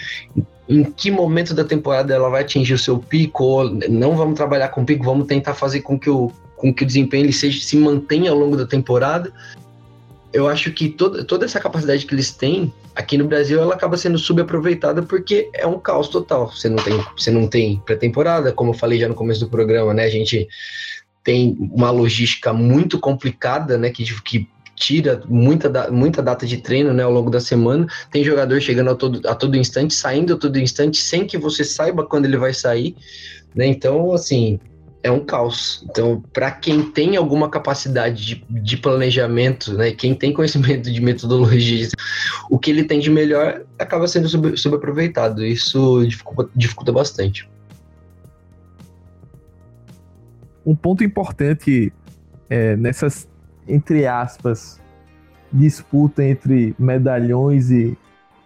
em 0.70 0.84
que 0.84 1.10
momento 1.10 1.52
da 1.52 1.64
temporada 1.64 2.14
ela 2.14 2.30
vai 2.30 2.42
atingir 2.42 2.74
o 2.74 2.78
seu 2.78 2.96
pico, 2.96 3.42
ou 3.42 3.70
não 3.88 4.16
vamos 4.16 4.36
trabalhar 4.36 4.68
com 4.68 4.84
pico, 4.84 5.04
vamos 5.04 5.26
tentar 5.26 5.52
fazer 5.52 5.80
com 5.80 5.98
que 5.98 6.08
o, 6.08 6.30
com 6.56 6.72
que 6.72 6.84
o 6.84 6.86
desempenho 6.86 7.24
ele 7.24 7.32
seja, 7.32 7.60
se 7.60 7.76
mantenha 7.76 8.30
ao 8.30 8.38
longo 8.38 8.56
da 8.56 8.64
temporada. 8.64 9.32
Eu 10.32 10.48
acho 10.48 10.70
que 10.70 10.88
toda, 10.88 11.24
toda 11.24 11.44
essa 11.44 11.58
capacidade 11.58 12.06
que 12.06 12.14
eles 12.14 12.30
têm 12.30 12.72
aqui 12.94 13.18
no 13.18 13.24
Brasil 13.24 13.60
ela 13.60 13.74
acaba 13.74 13.96
sendo 13.96 14.16
subaproveitada 14.16 15.02
porque 15.02 15.50
é 15.54 15.66
um 15.66 15.76
caos 15.76 16.06
total. 16.06 16.52
Você 16.52 16.68
não 16.68 16.76
tem, 16.76 17.04
você 17.16 17.32
não 17.32 17.48
tem 17.48 17.82
pré-temporada, 17.84 18.52
como 18.52 18.70
eu 18.70 18.74
falei 18.74 19.00
já 19.00 19.08
no 19.08 19.14
começo 19.16 19.40
do 19.40 19.50
programa, 19.50 19.92
né? 19.92 20.04
A 20.04 20.10
gente 20.10 20.46
tem 21.24 21.56
uma 21.72 21.90
logística 21.90 22.52
muito 22.52 22.96
complicada, 23.00 23.76
né? 23.76 23.90
Que, 23.90 24.04
que 24.22 24.48
tira 24.80 25.22
muita, 25.28 25.90
muita 25.90 26.22
data 26.22 26.46
de 26.46 26.56
treino 26.56 26.92
né, 26.92 27.02
ao 27.02 27.12
longo 27.12 27.30
da 27.30 27.38
semana. 27.38 27.86
Tem 28.10 28.24
jogador 28.24 28.60
chegando 28.60 28.90
a 28.90 28.94
todo, 28.94 29.20
a 29.28 29.34
todo 29.34 29.56
instante, 29.56 29.92
saindo 29.92 30.34
a 30.34 30.38
todo 30.38 30.58
instante, 30.58 30.96
sem 30.96 31.26
que 31.26 31.36
você 31.36 31.62
saiba 31.62 32.04
quando 32.04 32.24
ele 32.24 32.38
vai 32.38 32.54
sair. 32.54 32.96
Né? 33.54 33.66
Então, 33.66 34.12
assim, 34.14 34.58
é 35.02 35.10
um 35.10 35.20
caos. 35.20 35.84
Então, 35.88 36.24
para 36.32 36.50
quem 36.50 36.90
tem 36.90 37.14
alguma 37.16 37.50
capacidade 37.50 38.24
de, 38.24 38.44
de 38.48 38.76
planejamento, 38.78 39.74
né, 39.74 39.92
quem 39.92 40.14
tem 40.14 40.32
conhecimento 40.32 40.90
de 40.90 41.00
metodologia, 41.00 41.86
o 42.50 42.58
que 42.58 42.70
ele 42.70 42.84
tem 42.84 43.00
de 43.00 43.10
melhor 43.10 43.62
acaba 43.78 44.08
sendo 44.08 44.30
sub, 44.30 44.56
subaproveitado. 44.56 45.44
Isso 45.44 46.06
dificulta, 46.06 46.50
dificulta 46.56 46.90
bastante. 46.90 47.46
Um 50.64 50.74
ponto 50.74 51.04
importante 51.04 51.92
é, 52.48 52.76
nessas 52.76 53.29
entre 53.70 54.06
aspas, 54.06 54.80
disputa 55.52 56.24
entre 56.24 56.74
medalhões 56.78 57.70
e 57.70 57.96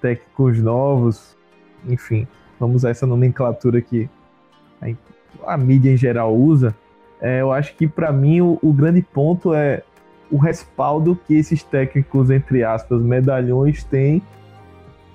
técnicos 0.00 0.58
novos, 0.58 1.36
enfim, 1.88 2.26
vamos 2.58 2.76
usar 2.76 2.90
essa 2.90 3.06
nomenclatura 3.06 3.80
que 3.80 4.08
a, 5.46 5.56
mídia 5.56 5.92
em 5.92 5.96
geral 5.96 6.34
usa. 6.34 6.74
É, 7.20 7.40
eu 7.40 7.52
acho 7.52 7.74
que 7.76 7.86
para 7.86 8.12
mim 8.12 8.40
o, 8.40 8.58
o 8.62 8.72
grande 8.72 9.02
ponto 9.02 9.54
é 9.54 9.82
o 10.30 10.36
respaldo 10.36 11.18
que 11.26 11.34
esses 11.34 11.62
técnicos, 11.62 12.30
entre 12.30 12.64
aspas, 12.64 13.00
medalhões 13.00 13.84
têm, 13.84 14.22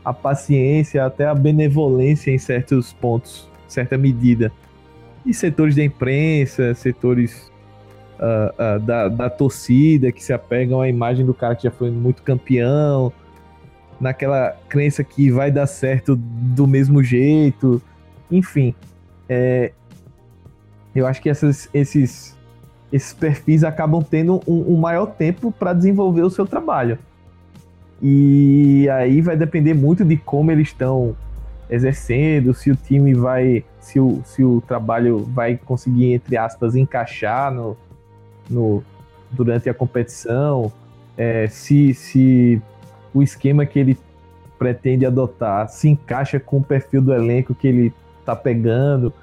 a 0.04 0.14
paciência, 0.14 1.06
até 1.06 1.26
a 1.26 1.36
benevolência 1.36 2.32
em 2.32 2.38
certos 2.38 2.94
pontos, 2.94 3.50
certa 3.68 3.98
medida. 3.98 4.52
E 5.26 5.34
setores 5.34 5.76
da 5.76 5.84
imprensa, 5.84 6.74
setores 6.74 7.52
uh, 8.20 8.78
uh, 8.78 8.80
da, 8.80 9.08
da 9.08 9.30
torcida, 9.30 10.12
que 10.12 10.24
se 10.24 10.34
apegam 10.34 10.82
à 10.82 10.90
imagem 10.90 11.26
do 11.26 11.34
cara 11.34 11.56
que 11.56 11.64
já 11.64 11.72
foi 11.72 11.90
muito 11.90 12.22
campeão, 12.22 13.12
naquela 14.00 14.56
crença 14.68 15.04
que 15.04 15.32
vai 15.32 15.52
dar 15.52 15.68
certo 15.68 16.16
do 16.16 16.68
mesmo 16.68 17.04
jeito, 17.04 17.82
enfim. 18.32 18.74
É, 19.28 19.72
eu 20.96 21.06
acho 21.06 21.22
que 21.22 21.30
essas, 21.30 21.70
esses, 21.74 22.38
esses 22.92 23.14
perfis 23.14 23.64
acabam 23.64 24.04
tendo 24.04 24.42
um, 24.48 24.74
um 24.74 24.78
maior 24.78 25.08
tempo 25.08 25.52
para 25.52 25.74
desenvolver 25.74 26.22
o 26.22 26.30
seu 26.30 26.46
trabalho. 26.46 26.98
E 28.02 28.88
aí 28.90 29.22
vai 29.22 29.36
depender 29.36 29.74
muito 29.74 30.06
de 30.06 30.16
como 30.16 30.52
eles 30.52 30.70
estão 30.70 31.16
exercendo, 31.70 32.54
se 32.54 32.72
o 32.72 32.76
time 32.76 33.14
vai, 33.14 33.64
se 33.80 34.00
o, 34.00 34.22
se 34.26 34.44
o 34.44 34.62
trabalho 34.62 35.20
vai 35.26 35.58
conseguir, 35.58 36.14
entre 36.14 36.36
aspas, 36.36 36.76
encaixar 36.76 37.52
no, 37.52 37.78
no, 38.50 38.84
durante 39.32 39.70
a 39.70 39.74
competição, 39.74 40.72
é, 41.18 41.48
se, 41.48 41.94
se 41.94 42.62
o 43.14 43.22
esquema 43.22 43.66
que 43.66 43.80
ele 43.80 43.98
pretende 44.58 45.06
adotar 45.06 45.70
se 45.70 45.88
encaixa 45.90 46.40
com 46.40 46.58
o 46.58 46.64
perfil 46.64 47.02
do 47.02 47.14
elenco 47.14 47.56
que 47.56 47.68
ele 47.68 47.94
está 48.20 48.36
pegando. 48.36 49.14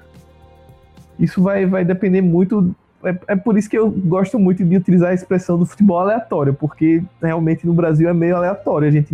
Isso 1.19 1.41
vai, 1.41 1.65
vai 1.65 1.85
depender 1.85 2.21
muito 2.21 2.75
é, 3.03 3.15
é, 3.27 3.35
por 3.35 3.57
isso 3.57 3.69
que 3.69 3.77
eu 3.77 3.89
gosto 3.89 4.39
muito 4.39 4.63
de 4.65 4.75
utilizar 4.75 5.11
a 5.11 5.13
expressão 5.13 5.57
do 5.57 5.65
futebol 5.65 5.99
aleatório, 5.99 6.53
porque 6.53 7.03
realmente 7.21 7.65
no 7.65 7.73
Brasil 7.73 8.09
é 8.09 8.13
meio 8.13 8.35
aleatório. 8.35 8.87
A 8.87 8.91
gente, 8.91 9.13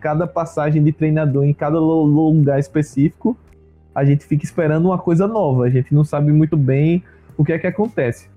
cada 0.00 0.26
passagem 0.26 0.82
de 0.82 0.92
treinador, 0.92 1.44
em 1.44 1.54
cada 1.54 1.78
lugar 1.78 2.58
específico, 2.58 3.36
a 3.94 4.04
gente 4.04 4.26
fica 4.26 4.44
esperando 4.44 4.86
uma 4.86 4.98
coisa 4.98 5.26
nova. 5.26 5.64
A 5.64 5.70
gente 5.70 5.94
não 5.94 6.04
sabe 6.04 6.30
muito 6.30 6.56
bem 6.56 7.02
o 7.36 7.44
que 7.44 7.52
é 7.52 7.58
que 7.58 7.66
acontece. 7.66 8.28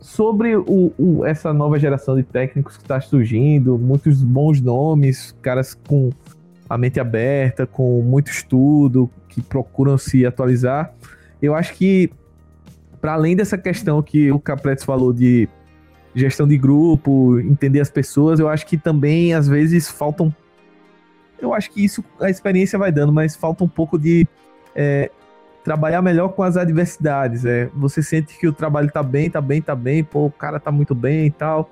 Sobre 0.00 0.56
o, 0.56 0.92
o, 0.98 1.24
essa 1.26 1.52
nova 1.52 1.78
geração 1.78 2.16
de 2.16 2.22
técnicos 2.22 2.76
que 2.76 2.82
está 2.82 3.00
surgindo, 3.00 3.78
muitos 3.78 4.22
bons 4.22 4.60
nomes, 4.60 5.36
caras 5.42 5.74
com 5.74 6.10
a 6.68 6.78
mente 6.78 6.98
aberta, 6.98 7.66
com 7.66 8.00
muito 8.02 8.30
estudo, 8.30 9.10
que 9.28 9.42
procuram 9.42 9.98
se 9.98 10.24
atualizar. 10.24 10.92
Eu 11.42 11.54
acho 11.54 11.74
que 11.74 12.10
para 13.00 13.14
além 13.14 13.34
dessa 13.34 13.56
questão 13.56 14.02
que 14.02 14.30
o 14.30 14.38
Capretes 14.38 14.84
falou 14.84 15.12
de 15.12 15.48
gestão 16.14 16.46
de 16.46 16.58
grupo, 16.58 17.38
entender 17.40 17.80
as 17.80 17.90
pessoas, 17.90 18.40
eu 18.40 18.48
acho 18.48 18.66
que 18.66 18.76
também 18.76 19.32
às 19.32 19.48
vezes 19.48 19.88
faltam. 19.88 20.34
Eu 21.40 21.54
acho 21.54 21.70
que 21.70 21.84
isso 21.84 22.04
a 22.20 22.28
experiência 22.28 22.78
vai 22.78 22.92
dando, 22.92 23.12
mas 23.12 23.34
falta 23.34 23.64
um 23.64 23.68
pouco 23.68 23.98
de 23.98 24.26
é, 24.74 25.10
trabalhar 25.64 26.02
melhor 26.02 26.28
com 26.28 26.42
as 26.42 26.56
adversidades. 26.56 27.44
É, 27.44 27.68
você 27.74 28.02
sente 28.02 28.38
que 28.38 28.46
o 28.48 28.52
trabalho 28.52 28.90
tá 28.90 29.02
bem, 29.02 29.30
tá 29.30 29.40
bem, 29.40 29.60
tá 29.60 29.74
bem, 29.74 30.02
pô, 30.02 30.26
o 30.26 30.30
cara 30.30 30.58
tá 30.58 30.70
muito 30.70 30.94
bem 30.94 31.26
e 31.26 31.30
tal. 31.30 31.70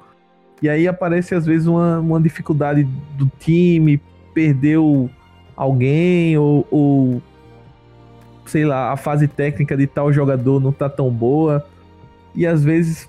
E 0.60 0.68
aí 0.68 0.88
aparece 0.88 1.34
às 1.34 1.46
vezes 1.46 1.66
uma, 1.66 1.98
uma 2.00 2.20
dificuldade 2.20 2.84
do 3.16 3.30
time, 3.38 4.00
perdeu 4.34 5.08
alguém 5.56 6.36
ou, 6.36 6.66
ou 6.70 7.22
sei 8.44 8.64
lá, 8.64 8.92
a 8.92 8.96
fase 8.96 9.28
técnica 9.28 9.76
de 9.76 9.86
tal 9.86 10.12
jogador 10.12 10.60
não 10.60 10.72
tá 10.72 10.88
tão 10.88 11.10
boa. 11.10 11.66
E 12.34 12.46
às 12.46 12.62
vezes 12.64 13.08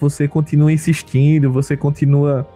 você 0.00 0.28
continua 0.28 0.72
insistindo, 0.72 1.50
você 1.50 1.76
continua 1.76 2.46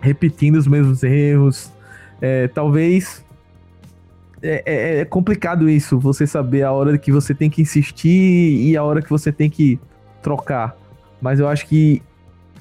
repetindo 0.00 0.56
os 0.56 0.66
mesmos 0.66 1.02
erros. 1.02 1.72
É, 2.20 2.48
talvez 2.48 3.24
é, 4.42 4.62
é, 4.64 5.00
é, 5.00 5.04
complicado 5.04 5.68
isso, 5.68 5.98
você 5.98 6.26
saber 6.26 6.62
a 6.62 6.72
hora 6.72 6.96
que 6.96 7.12
você 7.12 7.34
tem 7.34 7.50
que 7.50 7.62
insistir 7.62 8.08
e 8.10 8.76
a 8.76 8.82
hora 8.82 9.02
que 9.02 9.10
você 9.10 9.30
tem 9.30 9.50
que 9.50 9.78
trocar. 10.22 10.76
Mas 11.20 11.38
eu 11.38 11.48
acho 11.48 11.66
que 11.66 12.02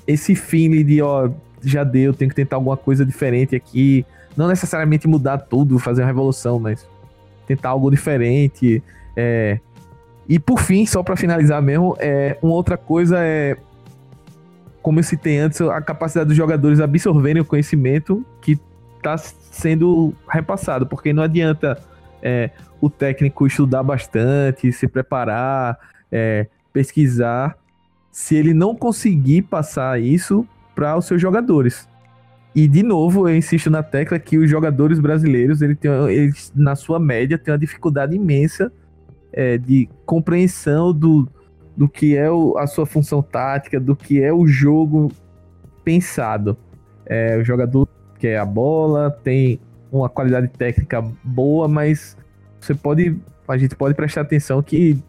esse 0.05 0.36
feeling 0.36 0.84
de, 0.84 1.01
ó, 1.01 1.30
já 1.61 1.84
deu, 1.84 2.13
tenho 2.13 2.30
que 2.30 2.36
tentar 2.36 2.57
alguma 2.57 2.75
coisa 2.75 3.05
diferente 3.05 3.55
aqui. 3.55 4.05
Não 4.36 4.47
necessariamente 4.47 5.07
mudar 5.07 5.38
tudo, 5.38 5.80
fazer 5.80 6.01
uma 6.01 6.07
revolução, 6.07 6.59
mas 6.59 6.88
tentar 7.47 7.69
algo 7.69 7.89
diferente. 7.89 8.84
É... 9.15 9.59
E 10.27 10.38
por 10.38 10.59
fim, 10.59 10.86
só 10.86 11.01
para 11.01 11.15
finalizar 11.15 11.61
mesmo, 11.61 11.95
é, 11.99 12.38
uma 12.41 12.53
outra 12.53 12.77
coisa 12.77 13.17
é, 13.19 13.57
como 14.82 14.99
eu 14.99 15.03
citei 15.03 15.38
antes, 15.38 15.59
a 15.61 15.82
capacidade 15.82 16.27
dos 16.27 16.38
jogadores 16.38 16.80
absorverem 16.80 17.41
o 17.41 17.45
conhecimento 17.45 18.25
está 18.99 19.17
sendo 19.17 20.13
repassado, 20.29 20.85
porque 20.85 21.11
não 21.11 21.23
adianta 21.23 21.77
é, 22.21 22.51
o 22.79 22.89
técnico 22.89 23.47
estudar 23.47 23.83
bastante, 23.83 24.71
se 24.71 24.87
preparar, 24.87 25.77
é, 26.11 26.47
pesquisar, 26.71 27.57
se 28.11 28.35
ele 28.35 28.53
não 28.53 28.75
conseguir 28.75 29.43
passar 29.43 29.99
isso 29.99 30.45
para 30.75 30.97
os 30.97 31.05
seus 31.05 31.21
jogadores. 31.21 31.87
E 32.55 32.67
de 32.67 32.83
novo, 32.83 33.29
eu 33.29 33.35
insisto 33.35 33.69
na 33.69 33.83
tecla 33.83 34.17
que 34.19 34.37
os 34.37 34.49
jogadores 34.49 34.99
brasileiros, 34.99 35.61
ele 35.61 35.75
tem, 35.75 35.91
eles, 36.09 36.51
na 36.55 36.75
sua 36.75 36.99
média, 36.99 37.37
têm 37.37 37.53
uma 37.53 37.59
dificuldade 37.59 38.15
imensa 38.15 38.71
é, 39.31 39.57
de 39.57 39.87
compreensão 40.05 40.91
do, 40.91 41.27
do 41.77 41.87
que 41.87 42.15
é 42.15 42.29
o, 42.29 42.57
a 42.57 42.65
sua 42.65 42.85
função 42.85 43.21
tática, 43.21 43.79
do 43.79 43.95
que 43.95 44.21
é 44.21 44.33
o 44.33 44.47
jogo 44.47 45.11
pensado. 45.83 46.57
É, 47.05 47.37
o 47.37 47.43
jogador 47.43 47.87
quer 48.20 48.38
a 48.38 48.45
bola, 48.45 49.09
tem 49.24 49.59
uma 49.91 50.09
qualidade 50.09 50.47
técnica 50.49 51.01
boa, 51.24 51.67
mas 51.67 52.17
você 52.59 52.76
pode, 52.76 53.17
a 53.47 53.57
gente 53.57 53.76
pode 53.76 53.95
prestar 53.95 54.22
atenção 54.22 54.61
que 54.61 55.01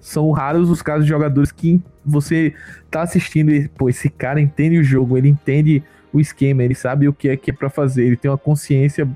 são 0.00 0.30
raros 0.30 0.70
os 0.70 0.82
casos 0.82 1.04
de 1.04 1.08
jogadores 1.08 1.50
que 1.50 1.82
você 2.04 2.54
tá 2.90 3.02
assistindo 3.02 3.50
e, 3.50 3.68
pô, 3.68 3.88
esse 3.88 4.08
cara 4.08 4.40
entende 4.40 4.78
o 4.78 4.84
jogo, 4.84 5.18
ele 5.18 5.28
entende 5.28 5.82
o 6.12 6.20
esquema, 6.20 6.62
ele 6.62 6.74
sabe 6.74 7.08
o 7.08 7.12
que 7.12 7.28
é 7.28 7.36
que 7.36 7.50
é 7.50 7.54
para 7.54 7.68
fazer, 7.68 8.04
ele 8.04 8.16
tem 8.16 8.30
uma 8.30 8.38
consciência 8.38 9.08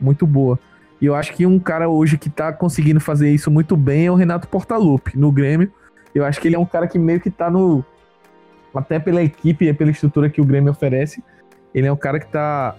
muito 0.00 0.26
boa. 0.26 0.58
E 1.00 1.06
eu 1.06 1.14
acho 1.14 1.32
que 1.32 1.46
um 1.46 1.58
cara 1.58 1.88
hoje 1.88 2.18
que 2.18 2.28
tá 2.28 2.52
conseguindo 2.52 3.00
fazer 3.00 3.30
isso 3.30 3.50
muito 3.50 3.76
bem 3.76 4.06
é 4.06 4.10
o 4.10 4.14
Renato 4.14 4.48
Portaluppi, 4.48 5.16
no 5.16 5.30
Grêmio. 5.30 5.72
Eu 6.14 6.24
acho 6.24 6.40
que 6.40 6.48
ele 6.48 6.56
é 6.56 6.58
um 6.58 6.66
cara 6.66 6.88
que 6.88 6.98
meio 6.98 7.20
que 7.20 7.30
tá 7.30 7.48
no. 7.48 7.84
Até 8.74 8.98
pela 8.98 9.22
equipe, 9.22 9.72
pela 9.74 9.90
estrutura 9.90 10.28
que 10.28 10.40
o 10.40 10.44
Grêmio 10.44 10.70
oferece, 10.70 11.22
ele 11.78 11.86
é 11.86 11.92
um 11.92 11.96
cara 11.96 12.18
que 12.18 12.26
tá 12.26 12.74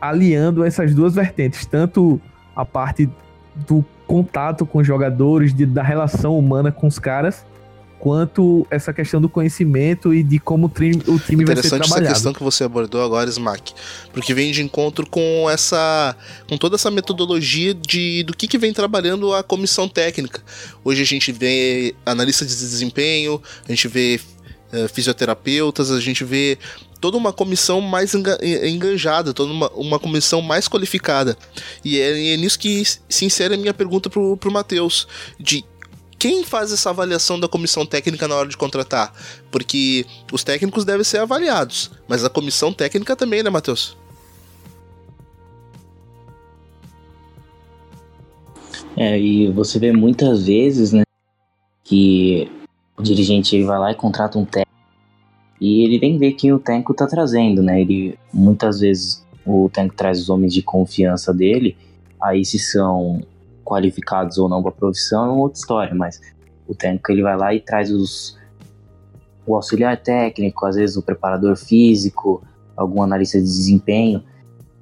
aliando 0.00 0.64
essas 0.64 0.94
duas 0.94 1.14
vertentes, 1.14 1.66
tanto 1.66 2.20
a 2.56 2.64
parte 2.64 3.08
do 3.68 3.84
contato 4.06 4.64
com 4.64 4.78
os 4.78 4.86
jogadores, 4.86 5.54
de, 5.54 5.66
da 5.66 5.82
relação 5.82 6.38
humana 6.38 6.72
com 6.72 6.86
os 6.86 6.98
caras, 6.98 7.44
quanto 8.00 8.66
essa 8.70 8.94
questão 8.94 9.20
do 9.20 9.28
conhecimento 9.28 10.14
e 10.14 10.22
de 10.22 10.38
como 10.38 10.66
o 10.66 10.70
time, 10.70 11.02
o 11.06 11.18
time 11.18 11.44
vai 11.44 11.54
ser 11.56 11.68
trabalhado. 11.68 11.76
Interessante 11.76 11.82
essa 11.82 12.14
questão 12.14 12.32
que 12.32 12.42
você 12.42 12.64
abordou 12.64 13.04
agora, 13.04 13.28
Smack, 13.28 13.74
porque 14.12 14.32
vem 14.32 14.50
de 14.50 14.62
encontro 14.62 15.06
com 15.08 15.48
essa, 15.50 16.16
com 16.48 16.56
toda 16.56 16.76
essa 16.76 16.90
metodologia 16.90 17.74
de 17.74 18.22
do 18.24 18.34
que, 18.34 18.48
que 18.48 18.56
vem 18.56 18.72
trabalhando 18.72 19.34
a 19.34 19.42
comissão 19.42 19.86
técnica. 19.86 20.42
Hoje 20.82 21.02
a 21.02 21.06
gente 21.06 21.30
vê 21.30 21.94
analista 22.06 22.44
de 22.44 22.56
desempenho, 22.56 23.40
a 23.68 23.70
gente 23.70 23.86
vê 23.86 24.18
uh, 24.72 24.88
fisioterapeutas, 24.88 25.90
a 25.90 26.00
gente 26.00 26.24
vê 26.24 26.58
toda 27.00 27.16
uma 27.16 27.32
comissão 27.32 27.80
mais 27.80 28.14
enganjada, 28.14 29.32
toda 29.32 29.52
uma, 29.52 29.70
uma 29.70 29.98
comissão 29.98 30.42
mais 30.42 30.68
qualificada. 30.68 31.36
E 31.84 31.98
é, 31.98 32.34
é 32.34 32.36
nisso 32.36 32.58
que 32.58 32.84
se 32.84 33.24
insere 33.24 33.54
a 33.54 33.56
minha 33.56 33.74
pergunta 33.74 34.10
pro, 34.10 34.36
pro 34.36 34.52
Matheus, 34.52 35.08
de 35.38 35.64
quem 36.18 36.44
faz 36.44 36.70
essa 36.70 36.90
avaliação 36.90 37.40
da 37.40 37.48
comissão 37.48 37.86
técnica 37.86 38.28
na 38.28 38.34
hora 38.34 38.48
de 38.48 38.56
contratar? 38.56 39.12
Porque 39.50 40.04
os 40.30 40.44
técnicos 40.44 40.84
devem 40.84 41.02
ser 41.02 41.18
avaliados, 41.18 41.90
mas 42.06 42.22
a 42.22 42.28
comissão 42.28 42.72
técnica 42.72 43.16
também, 43.16 43.42
né, 43.42 43.48
Matheus? 43.48 43.96
É, 48.96 49.18
e 49.18 49.50
você 49.50 49.78
vê 49.78 49.92
muitas 49.92 50.44
vezes, 50.44 50.92
né, 50.92 51.04
que 51.82 52.50
o 52.98 53.02
dirigente 53.02 53.62
vai 53.62 53.78
lá 53.78 53.92
e 53.92 53.94
contrata 53.94 54.38
um 54.38 54.44
técnico 54.44 54.69
e 55.60 55.84
ele 55.84 55.98
nem 55.98 56.18
vê 56.18 56.32
quem 56.32 56.52
o 56.52 56.58
técnico 56.58 56.94
tá 56.94 57.06
trazendo, 57.06 57.62
né? 57.62 57.80
Ele 57.80 58.18
muitas 58.32 58.80
vezes 58.80 59.24
o 59.44 59.68
técnico 59.68 59.96
traz 59.96 60.20
os 60.20 60.30
homens 60.30 60.54
de 60.54 60.62
confiança 60.62 61.34
dele, 61.34 61.76
aí 62.20 62.44
se 62.44 62.58
são 62.58 63.20
qualificados 63.64 64.38
ou 64.38 64.48
não 64.48 64.62
para 64.62 64.70
a 64.70 64.74
profissão 64.74 65.26
é 65.26 65.28
uma 65.28 65.42
outra 65.42 65.58
história, 65.58 65.94
mas 65.94 66.20
o 66.66 66.74
técnico 66.74 67.12
ele 67.12 67.22
vai 67.22 67.36
lá 67.36 67.54
e 67.54 67.60
traz 67.60 67.90
os 67.90 68.38
o 69.46 69.56
auxiliar 69.56 69.96
técnico, 69.96 70.64
às 70.64 70.76
vezes 70.76 70.96
o 70.96 71.02
preparador 71.02 71.56
físico, 71.56 72.42
algum 72.76 73.02
analista 73.02 73.38
de 73.38 73.44
desempenho 73.44 74.22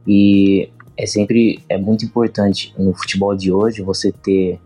e 0.06 0.70
é 0.96 1.06
sempre 1.06 1.62
é 1.68 1.78
muito 1.78 2.04
importante 2.04 2.74
no 2.78 2.92
futebol 2.92 3.34
de 3.34 3.52
hoje 3.52 3.82
você 3.82 4.12
ter 4.12 4.60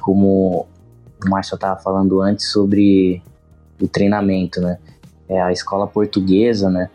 como 0.00 0.66
o 1.24 1.28
Márcio 1.30 1.54
estava 1.54 1.80
falando 1.80 2.20
antes 2.20 2.50
sobre 2.50 3.22
o 3.80 3.88
treinamento, 3.88 4.60
né? 4.60 4.78
É 5.28 5.40
a 5.40 5.52
escola 5.52 5.86
portuguesa, 5.86 6.70
né? 6.70 6.90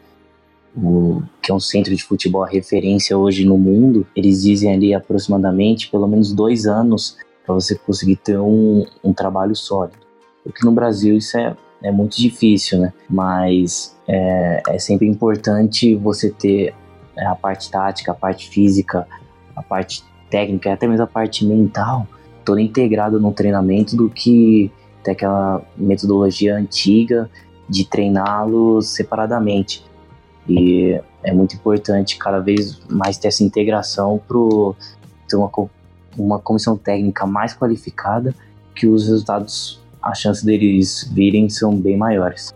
o, 0.78 1.24
que 1.42 1.52
é 1.52 1.56
um 1.56 1.60
centro 1.60 1.96
de 1.96 2.04
futebol 2.04 2.44
referência 2.44 3.18
hoje 3.18 3.44
no 3.46 3.58
mundo, 3.58 4.06
eles 4.16 4.44
dizem 4.44 4.74
ali 4.74 4.94
aproximadamente 4.94 5.90
pelo 5.90 6.08
menos 6.08 6.32
dois 6.32 6.68
anos 6.68 7.18
para 7.46 7.56
você 7.56 7.76
conseguir 7.76 8.18
ter 8.18 8.38
um, 8.38 8.86
um 9.04 9.14
trabalho 9.14 9.56
sólido. 9.56 9.98
Porque 10.44 10.66
no 10.66 10.72
Brasil 10.72 11.18
isso 11.18 11.38
é, 11.38 11.56
é 11.84 11.92
muito 11.92 12.18
difícil, 12.18 12.80
né? 12.80 12.94
Mas 13.10 13.98
é, 14.08 14.62
é 14.68 14.80
sempre 14.80 15.08
importante 15.08 15.96
você 15.96 16.30
ter 16.30 16.74
é, 17.16 17.26
a 17.26 17.36
parte 17.36 17.72
tática, 17.72 18.12
a 18.12 18.16
parte 18.16 18.50
física, 18.50 19.08
a 19.56 19.64
parte 19.64 20.04
técnica, 20.30 20.74
até 20.74 20.88
mesmo 20.88 21.04
a 21.04 21.08
parte 21.08 21.46
mental, 21.46 22.08
toda 22.46 22.62
integrada 22.62 23.18
no 23.18 23.32
treinamento 23.32 23.96
do 23.96 24.10
que 24.10 24.72
ter 25.04 25.12
aquela 25.12 25.62
metodologia 25.78 26.56
antiga 26.56 27.30
de 27.70 27.86
treiná-los 27.86 28.88
separadamente. 28.90 29.86
E 30.48 31.00
é 31.24 31.34
muito 31.34 31.56
importante 31.56 32.18
cada 32.18 32.40
vez 32.40 32.80
mais 32.90 33.18
ter 33.18 33.28
essa 33.28 33.44
integração 33.44 34.20
para 34.26 34.38
ter 35.28 35.36
uma, 35.36 35.52
uma 36.18 36.40
comissão 36.40 36.78
técnica 36.78 37.26
mais 37.26 37.54
qualificada 37.54 38.34
que 38.74 38.88
os 38.88 39.08
resultados, 39.08 39.82
a 40.02 40.14
chance 40.14 40.46
deles 40.46 41.10
virem 41.12 41.50
são 41.50 41.76
bem 41.76 41.98
maiores. 41.98 42.54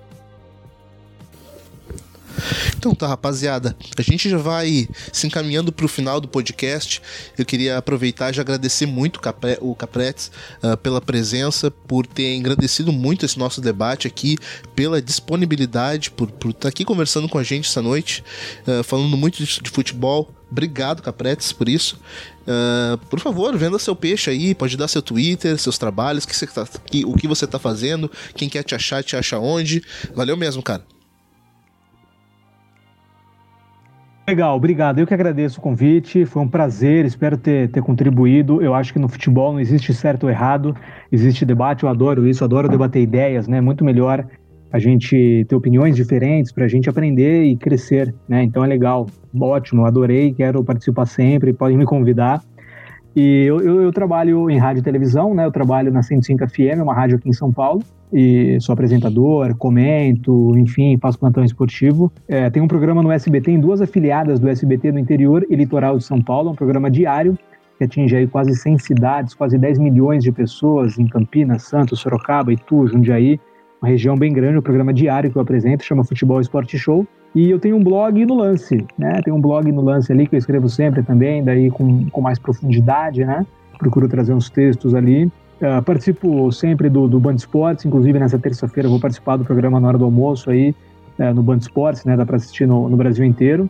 Então 2.77 2.93
tá, 2.93 3.07
rapaziada, 3.07 3.75
a 3.97 4.01
gente 4.01 4.29
já 4.29 4.37
vai 4.37 4.87
se 5.11 5.27
encaminhando 5.27 5.71
para 5.71 5.85
o 5.85 5.89
final 5.89 6.19
do 6.19 6.27
podcast. 6.27 7.01
Eu 7.37 7.45
queria 7.45 7.77
aproveitar 7.77 8.35
e 8.35 8.39
agradecer 8.39 8.85
muito 8.85 9.19
o 9.61 9.75
Capretes 9.75 10.31
uh, 10.63 10.77
pela 10.77 11.01
presença, 11.01 11.71
por 11.71 12.05
ter 12.05 12.35
engrandecido 12.35 12.91
muito 12.91 13.25
esse 13.25 13.37
nosso 13.37 13.61
debate 13.61 14.07
aqui, 14.07 14.37
pela 14.75 15.01
disponibilidade, 15.01 16.11
por 16.11 16.29
estar 16.29 16.53
tá 16.53 16.67
aqui 16.69 16.83
conversando 16.85 17.27
com 17.29 17.37
a 17.37 17.43
gente 17.43 17.69
essa 17.69 17.81
noite, 17.81 18.23
uh, 18.67 18.83
falando 18.83 19.15
muito 19.17 19.43
de, 19.43 19.61
de, 19.61 19.69
futebol. 19.69 20.33
Obrigado, 20.51 21.01
Capretes, 21.01 21.53
por 21.53 21.69
isso. 21.69 21.97
Uh, 22.41 22.97
por 23.05 23.19
favor, 23.19 23.55
venda 23.57 23.79
seu 23.79 23.95
peixe 23.95 24.29
aí, 24.29 24.53
pode 24.53 24.75
dar 24.75 24.87
seu 24.87 25.01
Twitter, 25.01 25.57
seus 25.57 25.77
trabalhos, 25.77 26.25
que 26.25 26.47
tá, 26.47 26.67
que, 26.85 27.05
o 27.05 27.13
que 27.13 27.27
você 27.27 27.45
está 27.45 27.57
fazendo, 27.57 28.11
quem 28.35 28.49
quer 28.49 28.63
te 28.63 28.75
achar, 28.75 29.03
te 29.03 29.15
acha 29.15 29.39
onde. 29.39 29.81
Valeu 30.13 30.35
mesmo, 30.35 30.61
cara. 30.61 30.83
Legal, 34.27 34.55
obrigado. 34.55 34.99
Eu 34.99 35.07
que 35.07 35.13
agradeço 35.13 35.59
o 35.59 35.61
convite. 35.61 36.25
Foi 36.25 36.41
um 36.41 36.47
prazer, 36.47 37.05
espero 37.05 37.37
ter, 37.37 37.69
ter 37.69 37.81
contribuído. 37.81 38.61
Eu 38.61 38.73
acho 38.73 38.93
que 38.93 38.99
no 38.99 39.09
futebol 39.09 39.51
não 39.51 39.59
existe 39.59 39.93
certo 39.93 40.23
ou 40.23 40.29
errado, 40.29 40.75
existe 41.11 41.45
debate. 41.45 41.83
Eu 41.83 41.89
adoro 41.89 42.27
isso, 42.27 42.43
adoro 42.43 42.69
debater 42.69 43.01
ideias, 43.01 43.47
né? 43.47 43.59
Muito 43.59 43.83
melhor 43.83 44.25
a 44.71 44.79
gente 44.79 45.45
ter 45.49 45.55
opiniões 45.55 45.95
diferentes 45.95 46.51
para 46.51 46.63
a 46.63 46.67
gente 46.67 46.89
aprender 46.89 47.43
e 47.43 47.57
crescer, 47.57 48.15
né? 48.27 48.41
Então 48.43 48.63
é 48.63 48.67
legal, 48.67 49.07
ótimo, 49.37 49.85
adorei, 49.85 50.33
quero 50.33 50.63
participar 50.63 51.05
sempre, 51.05 51.51
podem 51.51 51.77
me 51.77 51.85
convidar. 51.85 52.41
E 53.15 53.43
eu, 53.45 53.59
eu, 53.61 53.81
eu, 53.81 53.91
trabalho 53.91 54.49
em 54.49 54.57
rádio 54.57 54.79
e 54.79 54.83
televisão, 54.83 55.33
né? 55.33 55.45
Eu 55.45 55.51
trabalho 55.51 55.91
na 55.91 56.01
105 56.01 56.47
FM, 56.47 56.81
uma 56.81 56.93
rádio 56.93 57.17
aqui 57.17 57.27
em 57.27 57.33
São 57.33 57.51
Paulo, 57.51 57.81
e 58.11 58.57
sou 58.61 58.71
apresentador, 58.71 59.53
comento, 59.57 60.57
enfim, 60.57 60.97
faço 60.97 61.19
plantão 61.19 61.43
esportivo. 61.43 62.11
É, 62.27 62.49
tem 62.49 62.61
um 62.61 62.67
programa 62.67 63.03
no 63.03 63.11
SBT, 63.11 63.51
em 63.51 63.59
duas 63.59 63.81
afiliadas 63.81 64.39
do 64.39 64.47
SBT 64.47 64.93
no 64.93 64.99
interior 64.99 65.45
e 65.49 65.55
litoral 65.55 65.97
de 65.97 66.03
São 66.03 66.21
Paulo, 66.21 66.51
um 66.51 66.55
programa 66.55 66.89
diário 66.89 67.37
que 67.81 67.85
atinge 67.85 68.15
aí 68.15 68.27
quase 68.27 68.55
100 68.55 68.77
cidades, 68.77 69.33
quase 69.33 69.57
10 69.57 69.79
milhões 69.79 70.23
de 70.23 70.31
pessoas 70.31 70.99
em 70.99 71.07
Campinas, 71.07 71.63
Santos, 71.63 71.99
Sorocaba, 71.99 72.53
Itu, 72.53 72.85
Jundiaí, 72.85 73.39
uma 73.81 73.89
região 73.89 74.15
bem 74.15 74.31
grande, 74.31 74.59
um 74.59 74.61
programa 74.61 74.93
diário 74.93 75.31
que 75.31 75.35
eu 75.35 75.41
apresento, 75.41 75.83
chama 75.83 76.03
Futebol 76.03 76.39
Esporte 76.39 76.77
Show. 76.77 77.07
E 77.33 77.49
eu 77.49 77.59
tenho 77.59 77.77
um 77.77 77.83
blog 77.83 78.25
no 78.25 78.35
Lance, 78.35 78.85
né? 78.97 79.21
Tem 79.23 79.33
um 79.33 79.39
blog 79.39 79.71
no 79.71 79.81
Lance 79.81 80.11
ali 80.11 80.27
que 80.27 80.35
eu 80.35 80.39
escrevo 80.39 80.67
sempre 80.67 81.01
também, 81.01 81.43
daí 81.43 81.71
com, 81.71 82.09
com 82.09 82.21
mais 82.21 82.37
profundidade, 82.37 83.23
né? 83.23 83.45
Procuro 83.77 84.07
trazer 84.07 84.33
uns 84.33 84.49
textos 84.49 84.93
ali. 84.93 85.25
Uh, 85.25 85.81
participo 85.85 86.51
sempre 86.51 86.89
do, 86.89 87.07
do 87.07 87.19
Band 87.19 87.35
Esportes, 87.35 87.85
inclusive 87.85 88.19
nessa 88.19 88.37
terça-feira 88.37 88.89
vou 88.89 88.99
participar 88.99 89.37
do 89.37 89.45
programa 89.45 89.79
na 89.79 89.87
hora 89.87 89.97
do 89.97 90.05
almoço 90.05 90.49
aí, 90.49 90.75
uh, 91.19 91.33
no 91.33 91.41
Band 91.41 91.57
Esportes, 91.57 92.03
né? 92.03 92.17
Dá 92.17 92.25
para 92.25 92.35
assistir 92.35 92.67
no, 92.67 92.89
no, 92.89 92.97
Brasil 92.97 93.23
inteiro. 93.23 93.69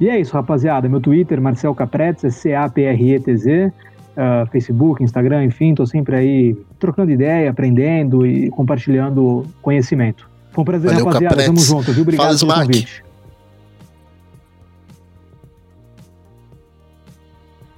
E 0.00 0.08
é 0.08 0.18
isso, 0.18 0.32
rapaziada. 0.32 0.88
Meu 0.88 1.00
Twitter, 1.00 1.40
Marcel 1.40 1.74
Capretes, 1.74 2.24
é 2.24 2.30
C-A-P-R-E-T-Z. 2.30 3.72
Uh, 4.12 4.50
Facebook, 4.50 5.02
Instagram, 5.02 5.44
enfim, 5.44 5.74
tô 5.74 5.86
sempre 5.86 6.16
aí 6.16 6.56
trocando 6.78 7.10
ideia, 7.10 7.50
aprendendo 7.50 8.26
e 8.26 8.50
compartilhando 8.50 9.44
conhecimento. 9.60 10.31
Foi 10.52 10.62
um 10.62 10.64
prazer, 10.64 10.90
Valeu, 10.90 11.06
rapaziada. 11.06 11.36
Capretes. 11.36 11.54
Tamo 11.54 11.66
junto, 11.66 11.92
viu? 11.92 12.02
Obrigado 12.02 12.38
Fala, 12.38 12.54
pelo 12.54 12.66
convite. 12.66 13.04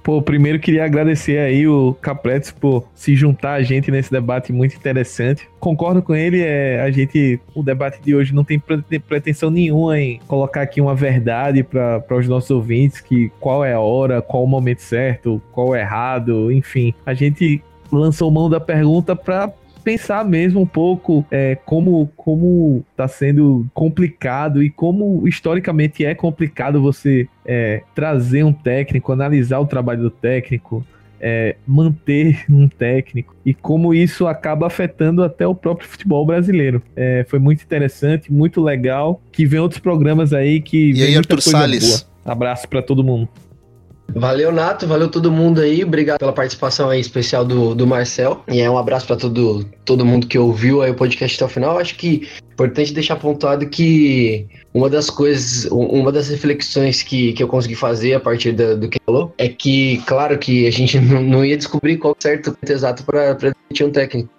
Pô, 0.05 0.21
primeiro 0.21 0.59
queria 0.59 0.85
agradecer 0.85 1.39
aí 1.39 1.67
o 1.67 1.95
Capretes 1.99 2.51
por 2.51 2.87
se 2.93 3.15
juntar 3.15 3.53
a 3.53 3.63
gente 3.63 3.89
nesse 3.89 4.11
debate 4.11 4.53
muito 4.53 4.75
interessante. 4.75 5.49
Concordo 5.59 5.99
com 5.99 6.13
ele, 6.13 6.41
é, 6.41 6.79
a 6.79 6.91
gente, 6.91 7.39
o 7.55 7.63
debate 7.63 7.99
de 8.03 8.13
hoje 8.13 8.31
não 8.31 8.43
tem 8.43 8.59
pretensão 8.59 9.49
nenhuma 9.49 9.99
em 9.99 10.19
colocar 10.27 10.61
aqui 10.61 10.79
uma 10.79 10.93
verdade 10.93 11.63
para 11.63 12.05
os 12.11 12.27
nossos 12.27 12.51
ouvintes, 12.51 13.01
que 13.01 13.31
qual 13.39 13.65
é 13.65 13.73
a 13.73 13.79
hora, 13.79 14.21
qual 14.21 14.43
o 14.43 14.47
momento 14.47 14.83
certo, 14.83 15.41
qual 15.51 15.73
é 15.75 15.81
errado, 15.81 16.51
enfim. 16.51 16.93
A 17.03 17.15
gente 17.15 17.63
lançou 17.91 18.29
mão 18.29 18.47
da 18.47 18.59
pergunta 18.59 19.15
para 19.15 19.51
pensar 19.85 20.25
mesmo 20.25 20.59
um 20.59 20.65
pouco 20.65 21.23
é, 21.29 21.55
como 21.63 22.11
como 22.17 22.83
está 22.91 23.07
sendo 23.07 23.67
complicado 23.71 24.63
e 24.63 24.69
como 24.71 25.27
historicamente 25.27 26.03
é 26.03 26.15
complicado 26.15 26.81
você 26.81 27.29
é, 27.45 27.83
trazer 27.93 28.43
um 28.43 28.51
técnico, 28.51 29.11
analisar 29.11 29.59
o 29.59 29.67
trabalho 29.67 30.01
do 30.01 30.09
técnico, 30.09 30.85
é, 31.21 31.55
manter 31.67 32.45
um 32.49 32.67
técnico 32.67 33.35
e 33.45 33.53
como 33.53 33.93
isso 33.93 34.25
acaba 34.25 34.65
afetando 34.65 35.23
até 35.23 35.45
o 35.45 35.53
próprio 35.53 35.87
futebol 35.87 36.25
brasileiro. 36.25 36.81
É, 36.95 37.23
foi 37.29 37.37
muito 37.37 37.63
interessante, 37.63 38.33
muito 38.33 38.61
legal. 38.61 39.21
Que 39.31 39.45
vem 39.45 39.59
outros 39.59 39.79
programas 39.79 40.33
aí 40.33 40.59
que. 40.59 40.93
E 40.93 41.03
aí, 41.03 41.15
Arthur 41.15 41.41
Salles? 41.41 42.01
Boa. 42.01 42.33
Abraço 42.33 42.67
para 42.67 42.81
todo 42.81 43.03
mundo. 43.03 43.29
Valeu, 44.13 44.51
Nato. 44.51 44.87
Valeu 44.87 45.09
todo 45.09 45.31
mundo 45.31 45.61
aí. 45.61 45.83
Obrigado 45.83 46.19
pela 46.19 46.31
participação 46.31 46.89
aí 46.89 46.99
especial 46.99 47.43
do, 47.43 47.75
do 47.75 47.85
Marcel. 47.85 48.43
E 48.47 48.61
é 48.61 48.69
um 48.69 48.77
abraço 48.77 49.07
para 49.07 49.17
todo, 49.17 49.65
todo 49.83 50.05
mundo 50.05 50.27
que 50.27 50.37
ouviu 50.37 50.81
aí 50.81 50.91
o 50.91 50.95
podcast 50.95 51.35
até 51.35 51.45
o 51.45 51.53
final. 51.53 51.77
Acho 51.77 51.95
que 51.95 52.27
é 52.49 52.53
importante 52.53 52.93
deixar 52.93 53.17
pontuado 53.17 53.67
que 53.67 54.47
uma 54.73 54.89
das 54.89 55.09
coisas, 55.09 55.65
uma 55.71 56.11
das 56.11 56.29
reflexões 56.29 57.01
que, 57.03 57.33
que 57.33 57.43
eu 57.43 57.47
consegui 57.47 57.75
fazer 57.75 58.13
a 58.13 58.19
partir 58.19 58.53
da, 58.53 58.75
do 58.75 58.87
que 58.87 58.99
falou 59.05 59.33
é 59.37 59.49
que, 59.49 60.01
claro, 60.05 60.37
que 60.37 60.65
a 60.67 60.71
gente 60.71 60.99
não, 61.01 61.21
não 61.21 61.45
ia 61.45 61.57
descobrir 61.57 61.97
qual 61.97 62.15
é 62.17 62.21
certo 62.21 62.57
exato 62.67 63.03
para 63.03 63.53
um 63.81 63.91
técnico. 63.91 64.29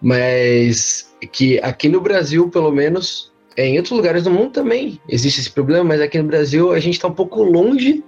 Mas 0.00 1.12
que 1.30 1.60
aqui 1.60 1.88
no 1.88 2.00
Brasil, 2.00 2.48
pelo 2.48 2.72
menos, 2.72 3.32
é, 3.56 3.66
em 3.66 3.76
outros 3.76 3.96
lugares 3.96 4.24
do 4.24 4.30
mundo 4.30 4.50
também 4.50 4.98
existe 5.08 5.40
esse 5.40 5.50
problema, 5.50 5.84
mas 5.84 6.00
aqui 6.00 6.18
no 6.18 6.24
Brasil 6.24 6.72
a 6.72 6.80
gente 6.80 6.94
está 6.94 7.08
um 7.08 7.14
pouco 7.14 7.42
longe 7.42 8.02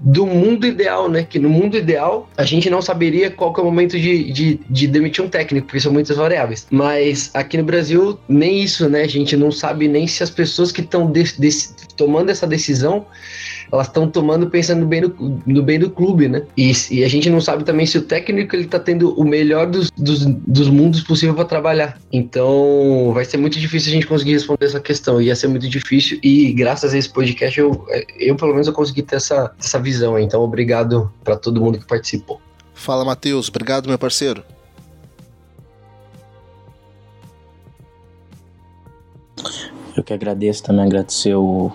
do 0.00 0.24
mundo 0.24 0.64
ideal, 0.66 1.08
né? 1.08 1.26
Que 1.28 1.38
no 1.38 1.48
mundo 1.48 1.76
ideal 1.76 2.28
a 2.36 2.44
gente 2.44 2.70
não 2.70 2.80
saberia 2.80 3.30
qual 3.30 3.52
é 3.56 3.60
o 3.60 3.64
momento 3.64 3.98
de, 3.98 4.32
de, 4.32 4.60
de, 4.70 4.86
demitir 4.86 5.24
um 5.24 5.28
técnico, 5.28 5.66
porque 5.66 5.80
são 5.80 5.92
muitas 5.92 6.16
variáveis. 6.16 6.66
Mas 6.70 7.30
aqui 7.34 7.56
no 7.56 7.64
Brasil, 7.64 8.18
nem 8.28 8.62
isso, 8.62 8.88
né? 8.88 9.02
A 9.02 9.08
gente 9.08 9.36
não 9.36 9.50
sabe 9.50 9.88
nem 9.88 10.06
se 10.06 10.22
as 10.22 10.30
pessoas 10.30 10.70
que 10.70 10.82
estão 10.82 11.12
tomando 11.96 12.30
essa 12.30 12.46
decisão 12.46 13.06
elas 13.70 13.86
estão 13.86 14.08
tomando 14.08 14.48
pensando 14.48 14.80
no 14.80 14.86
bem 14.86 15.02
do, 15.02 15.42
no 15.46 15.62
bem 15.62 15.78
do 15.78 15.90
clube, 15.90 16.28
né? 16.28 16.42
E, 16.56 16.72
e, 16.90 17.04
a 17.04 17.08
gente 17.08 17.28
não 17.28 17.40
sabe 17.40 17.64
também 17.64 17.86
se 17.86 17.98
o 17.98 18.02
técnico 18.02 18.54
ele 18.56 18.66
tá 18.66 18.78
tendo 18.78 19.12
o 19.18 19.24
melhor 19.24 19.66
dos, 19.66 19.90
dos, 19.90 20.24
dos 20.24 20.68
mundos 20.68 21.02
possível 21.02 21.34
para 21.34 21.44
trabalhar. 21.44 22.00
Então 22.12 23.12
vai 23.12 23.24
ser 23.24 23.36
muito 23.36 23.58
difícil 23.58 23.90
a 23.90 23.94
gente 23.94 24.06
conseguir 24.06 24.32
responder 24.32 24.66
essa 24.66 24.80
questão. 24.80 25.20
Ia 25.20 25.36
ser 25.36 25.48
muito 25.48 25.68
difícil 25.68 26.18
e 26.22 26.52
graças 26.52 26.94
a 26.94 26.98
esse 26.98 27.08
podcast 27.08 27.58
eu, 27.58 27.86
eu 28.18 28.36
pelo 28.36 28.52
menos 28.52 28.66
eu 28.66 28.72
consegui 28.72 29.02
ter 29.02 29.16
essa, 29.16 29.52
essa 29.58 29.78
visão. 29.78 30.18
Então 30.18 30.42
obrigado 30.42 31.12
para 31.22 31.36
todo 31.36 31.60
mundo 31.60 31.78
que 31.78 31.86
participou. 31.86 32.40
Fala, 32.74 33.04
Matheus. 33.04 33.48
Obrigado, 33.48 33.88
meu 33.88 33.98
parceiro. 33.98 34.44
Eu 39.96 40.04
que 40.04 40.12
agradeço 40.12 40.62
também, 40.62 40.84
agradecer 40.84 41.34
o, 41.34 41.72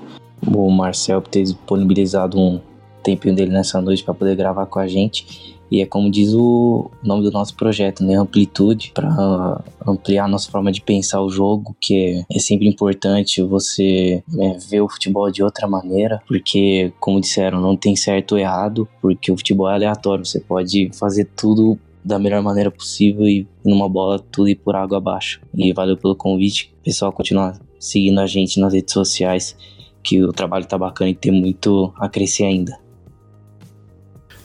o 0.47 0.69
Marcel 0.71 1.21
por 1.21 1.29
ter 1.29 1.43
disponibilizado 1.43 2.39
um 2.39 2.59
tempinho 3.03 3.35
dele 3.35 3.51
nessa 3.51 3.81
noite 3.81 4.03
para 4.03 4.13
poder 4.13 4.35
gravar 4.35 4.65
com 4.65 4.79
a 4.79 4.87
gente. 4.87 5.53
E 5.69 5.81
é 5.81 5.87
como 5.87 6.09
diz 6.11 6.33
o 6.33 6.91
nome 7.03 7.23
do 7.23 7.31
nosso 7.31 7.55
projeto, 7.55 8.03
né? 8.03 8.15
Amplitude, 8.15 8.91
para 8.93 9.63
ampliar 9.87 10.25
a 10.25 10.27
nossa 10.27 10.49
forma 10.51 10.71
de 10.71 10.81
pensar 10.81 11.19
o 11.21 11.29
jogo, 11.29 11.75
que 11.81 11.95
é, 12.31 12.35
é 12.35 12.39
sempre 12.39 12.67
importante 12.67 13.41
você 13.41 14.23
né, 14.31 14.57
ver 14.69 14.81
o 14.81 14.89
futebol 14.89 15.31
de 15.31 15.41
outra 15.41 15.67
maneira, 15.67 16.21
porque, 16.27 16.93
como 16.99 17.19
disseram, 17.19 17.59
não 17.59 17.75
tem 17.75 17.95
certo 17.95 18.33
ou 18.33 18.37
errado, 18.37 18.87
porque 19.01 19.31
o 19.31 19.37
futebol 19.37 19.67
é 19.67 19.73
aleatório, 19.73 20.23
você 20.23 20.39
pode 20.39 20.91
fazer 20.93 21.27
tudo 21.35 21.79
da 22.05 22.19
melhor 22.19 22.43
maneira 22.43 22.69
possível 22.69 23.27
e 23.27 23.47
numa 23.65 23.89
bola 23.89 24.19
tudo 24.19 24.49
ir 24.49 24.55
por 24.55 24.75
água 24.75 24.99
abaixo. 24.99 25.41
E 25.55 25.73
valeu 25.73 25.97
pelo 25.97 26.15
convite, 26.15 26.71
pessoal, 26.83 27.11
continuar 27.11 27.59
seguindo 27.79 28.19
a 28.19 28.27
gente 28.27 28.59
nas 28.59 28.73
redes 28.73 28.93
sociais 28.93 29.55
que 30.04 30.24
o 30.24 30.34
trabalho 30.34 30.66
tá 30.66 30.78
bacana 30.78 31.10
e 31.10 31.16
tem 31.16 31.32
muito 31.32 31.93
a 31.97 32.10
crescer 32.10 32.43
ainda. 32.43 32.78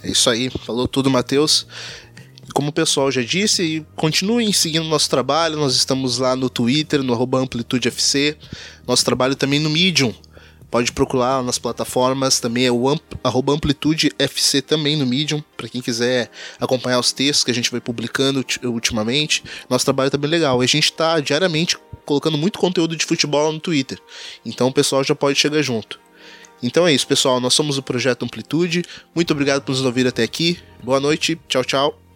É 0.02 0.10
isso 0.10 0.30
aí, 0.30 0.48
falou 0.50 0.86
tudo, 0.86 1.10
Matheus. 1.10 1.66
Como 2.54 2.70
o 2.70 2.72
pessoal 2.72 3.10
já 3.10 3.22
disse, 3.22 3.84
continuem 3.94 4.52
seguindo 4.52 4.86
nosso 4.86 5.10
trabalho. 5.10 5.58
Nós 5.58 5.74
estamos 5.74 6.18
lá 6.18 6.34
no 6.34 6.48
Twitter, 6.48 7.02
no 7.02 7.14
AmplitudeFC. 7.36 8.36
Nosso 8.86 9.04
trabalho 9.04 9.36
também 9.36 9.60
no 9.60 9.68
Medium. 9.68 10.14
Pode 10.70 10.92
procurar 10.92 11.42
nas 11.42 11.58
plataformas, 11.58 12.40
também 12.40 12.66
é 12.66 12.70
o 12.70 12.88
amp, 12.88 13.00
AmplitudeFC 13.24 14.60
também 14.60 14.96
no 14.96 15.06
Medium, 15.06 15.42
para 15.56 15.68
quem 15.68 15.80
quiser 15.80 16.30
acompanhar 16.60 16.98
os 16.98 17.10
textos 17.10 17.44
que 17.44 17.50
a 17.50 17.54
gente 17.54 17.70
vai 17.70 17.80
publicando 17.80 18.44
ultimamente. 18.64 19.42
Nosso 19.68 19.84
trabalho 19.84 20.10
tá 20.10 20.18
bem 20.18 20.30
legal. 20.30 20.62
E 20.62 20.64
a 20.64 20.68
gente 20.68 20.84
está 20.84 21.20
diariamente 21.20 21.76
colocando 22.04 22.36
muito 22.36 22.58
conteúdo 22.58 22.96
de 22.96 23.06
futebol 23.06 23.52
no 23.52 23.60
Twitter. 23.60 23.98
Então 24.44 24.68
o 24.68 24.72
pessoal 24.72 25.02
já 25.02 25.14
pode 25.14 25.38
chegar 25.38 25.62
junto. 25.62 25.98
Então 26.62 26.86
é 26.86 26.92
isso, 26.92 27.06
pessoal. 27.06 27.40
Nós 27.40 27.54
somos 27.54 27.78
o 27.78 27.82
Projeto 27.82 28.24
Amplitude. 28.24 28.84
Muito 29.14 29.32
obrigado 29.32 29.62
por 29.62 29.72
nos 29.72 29.84
ouvir 29.84 30.06
até 30.06 30.22
aqui. 30.22 30.58
Boa 30.82 31.00
noite. 31.00 31.38
Tchau, 31.48 31.64
tchau. 31.64 32.07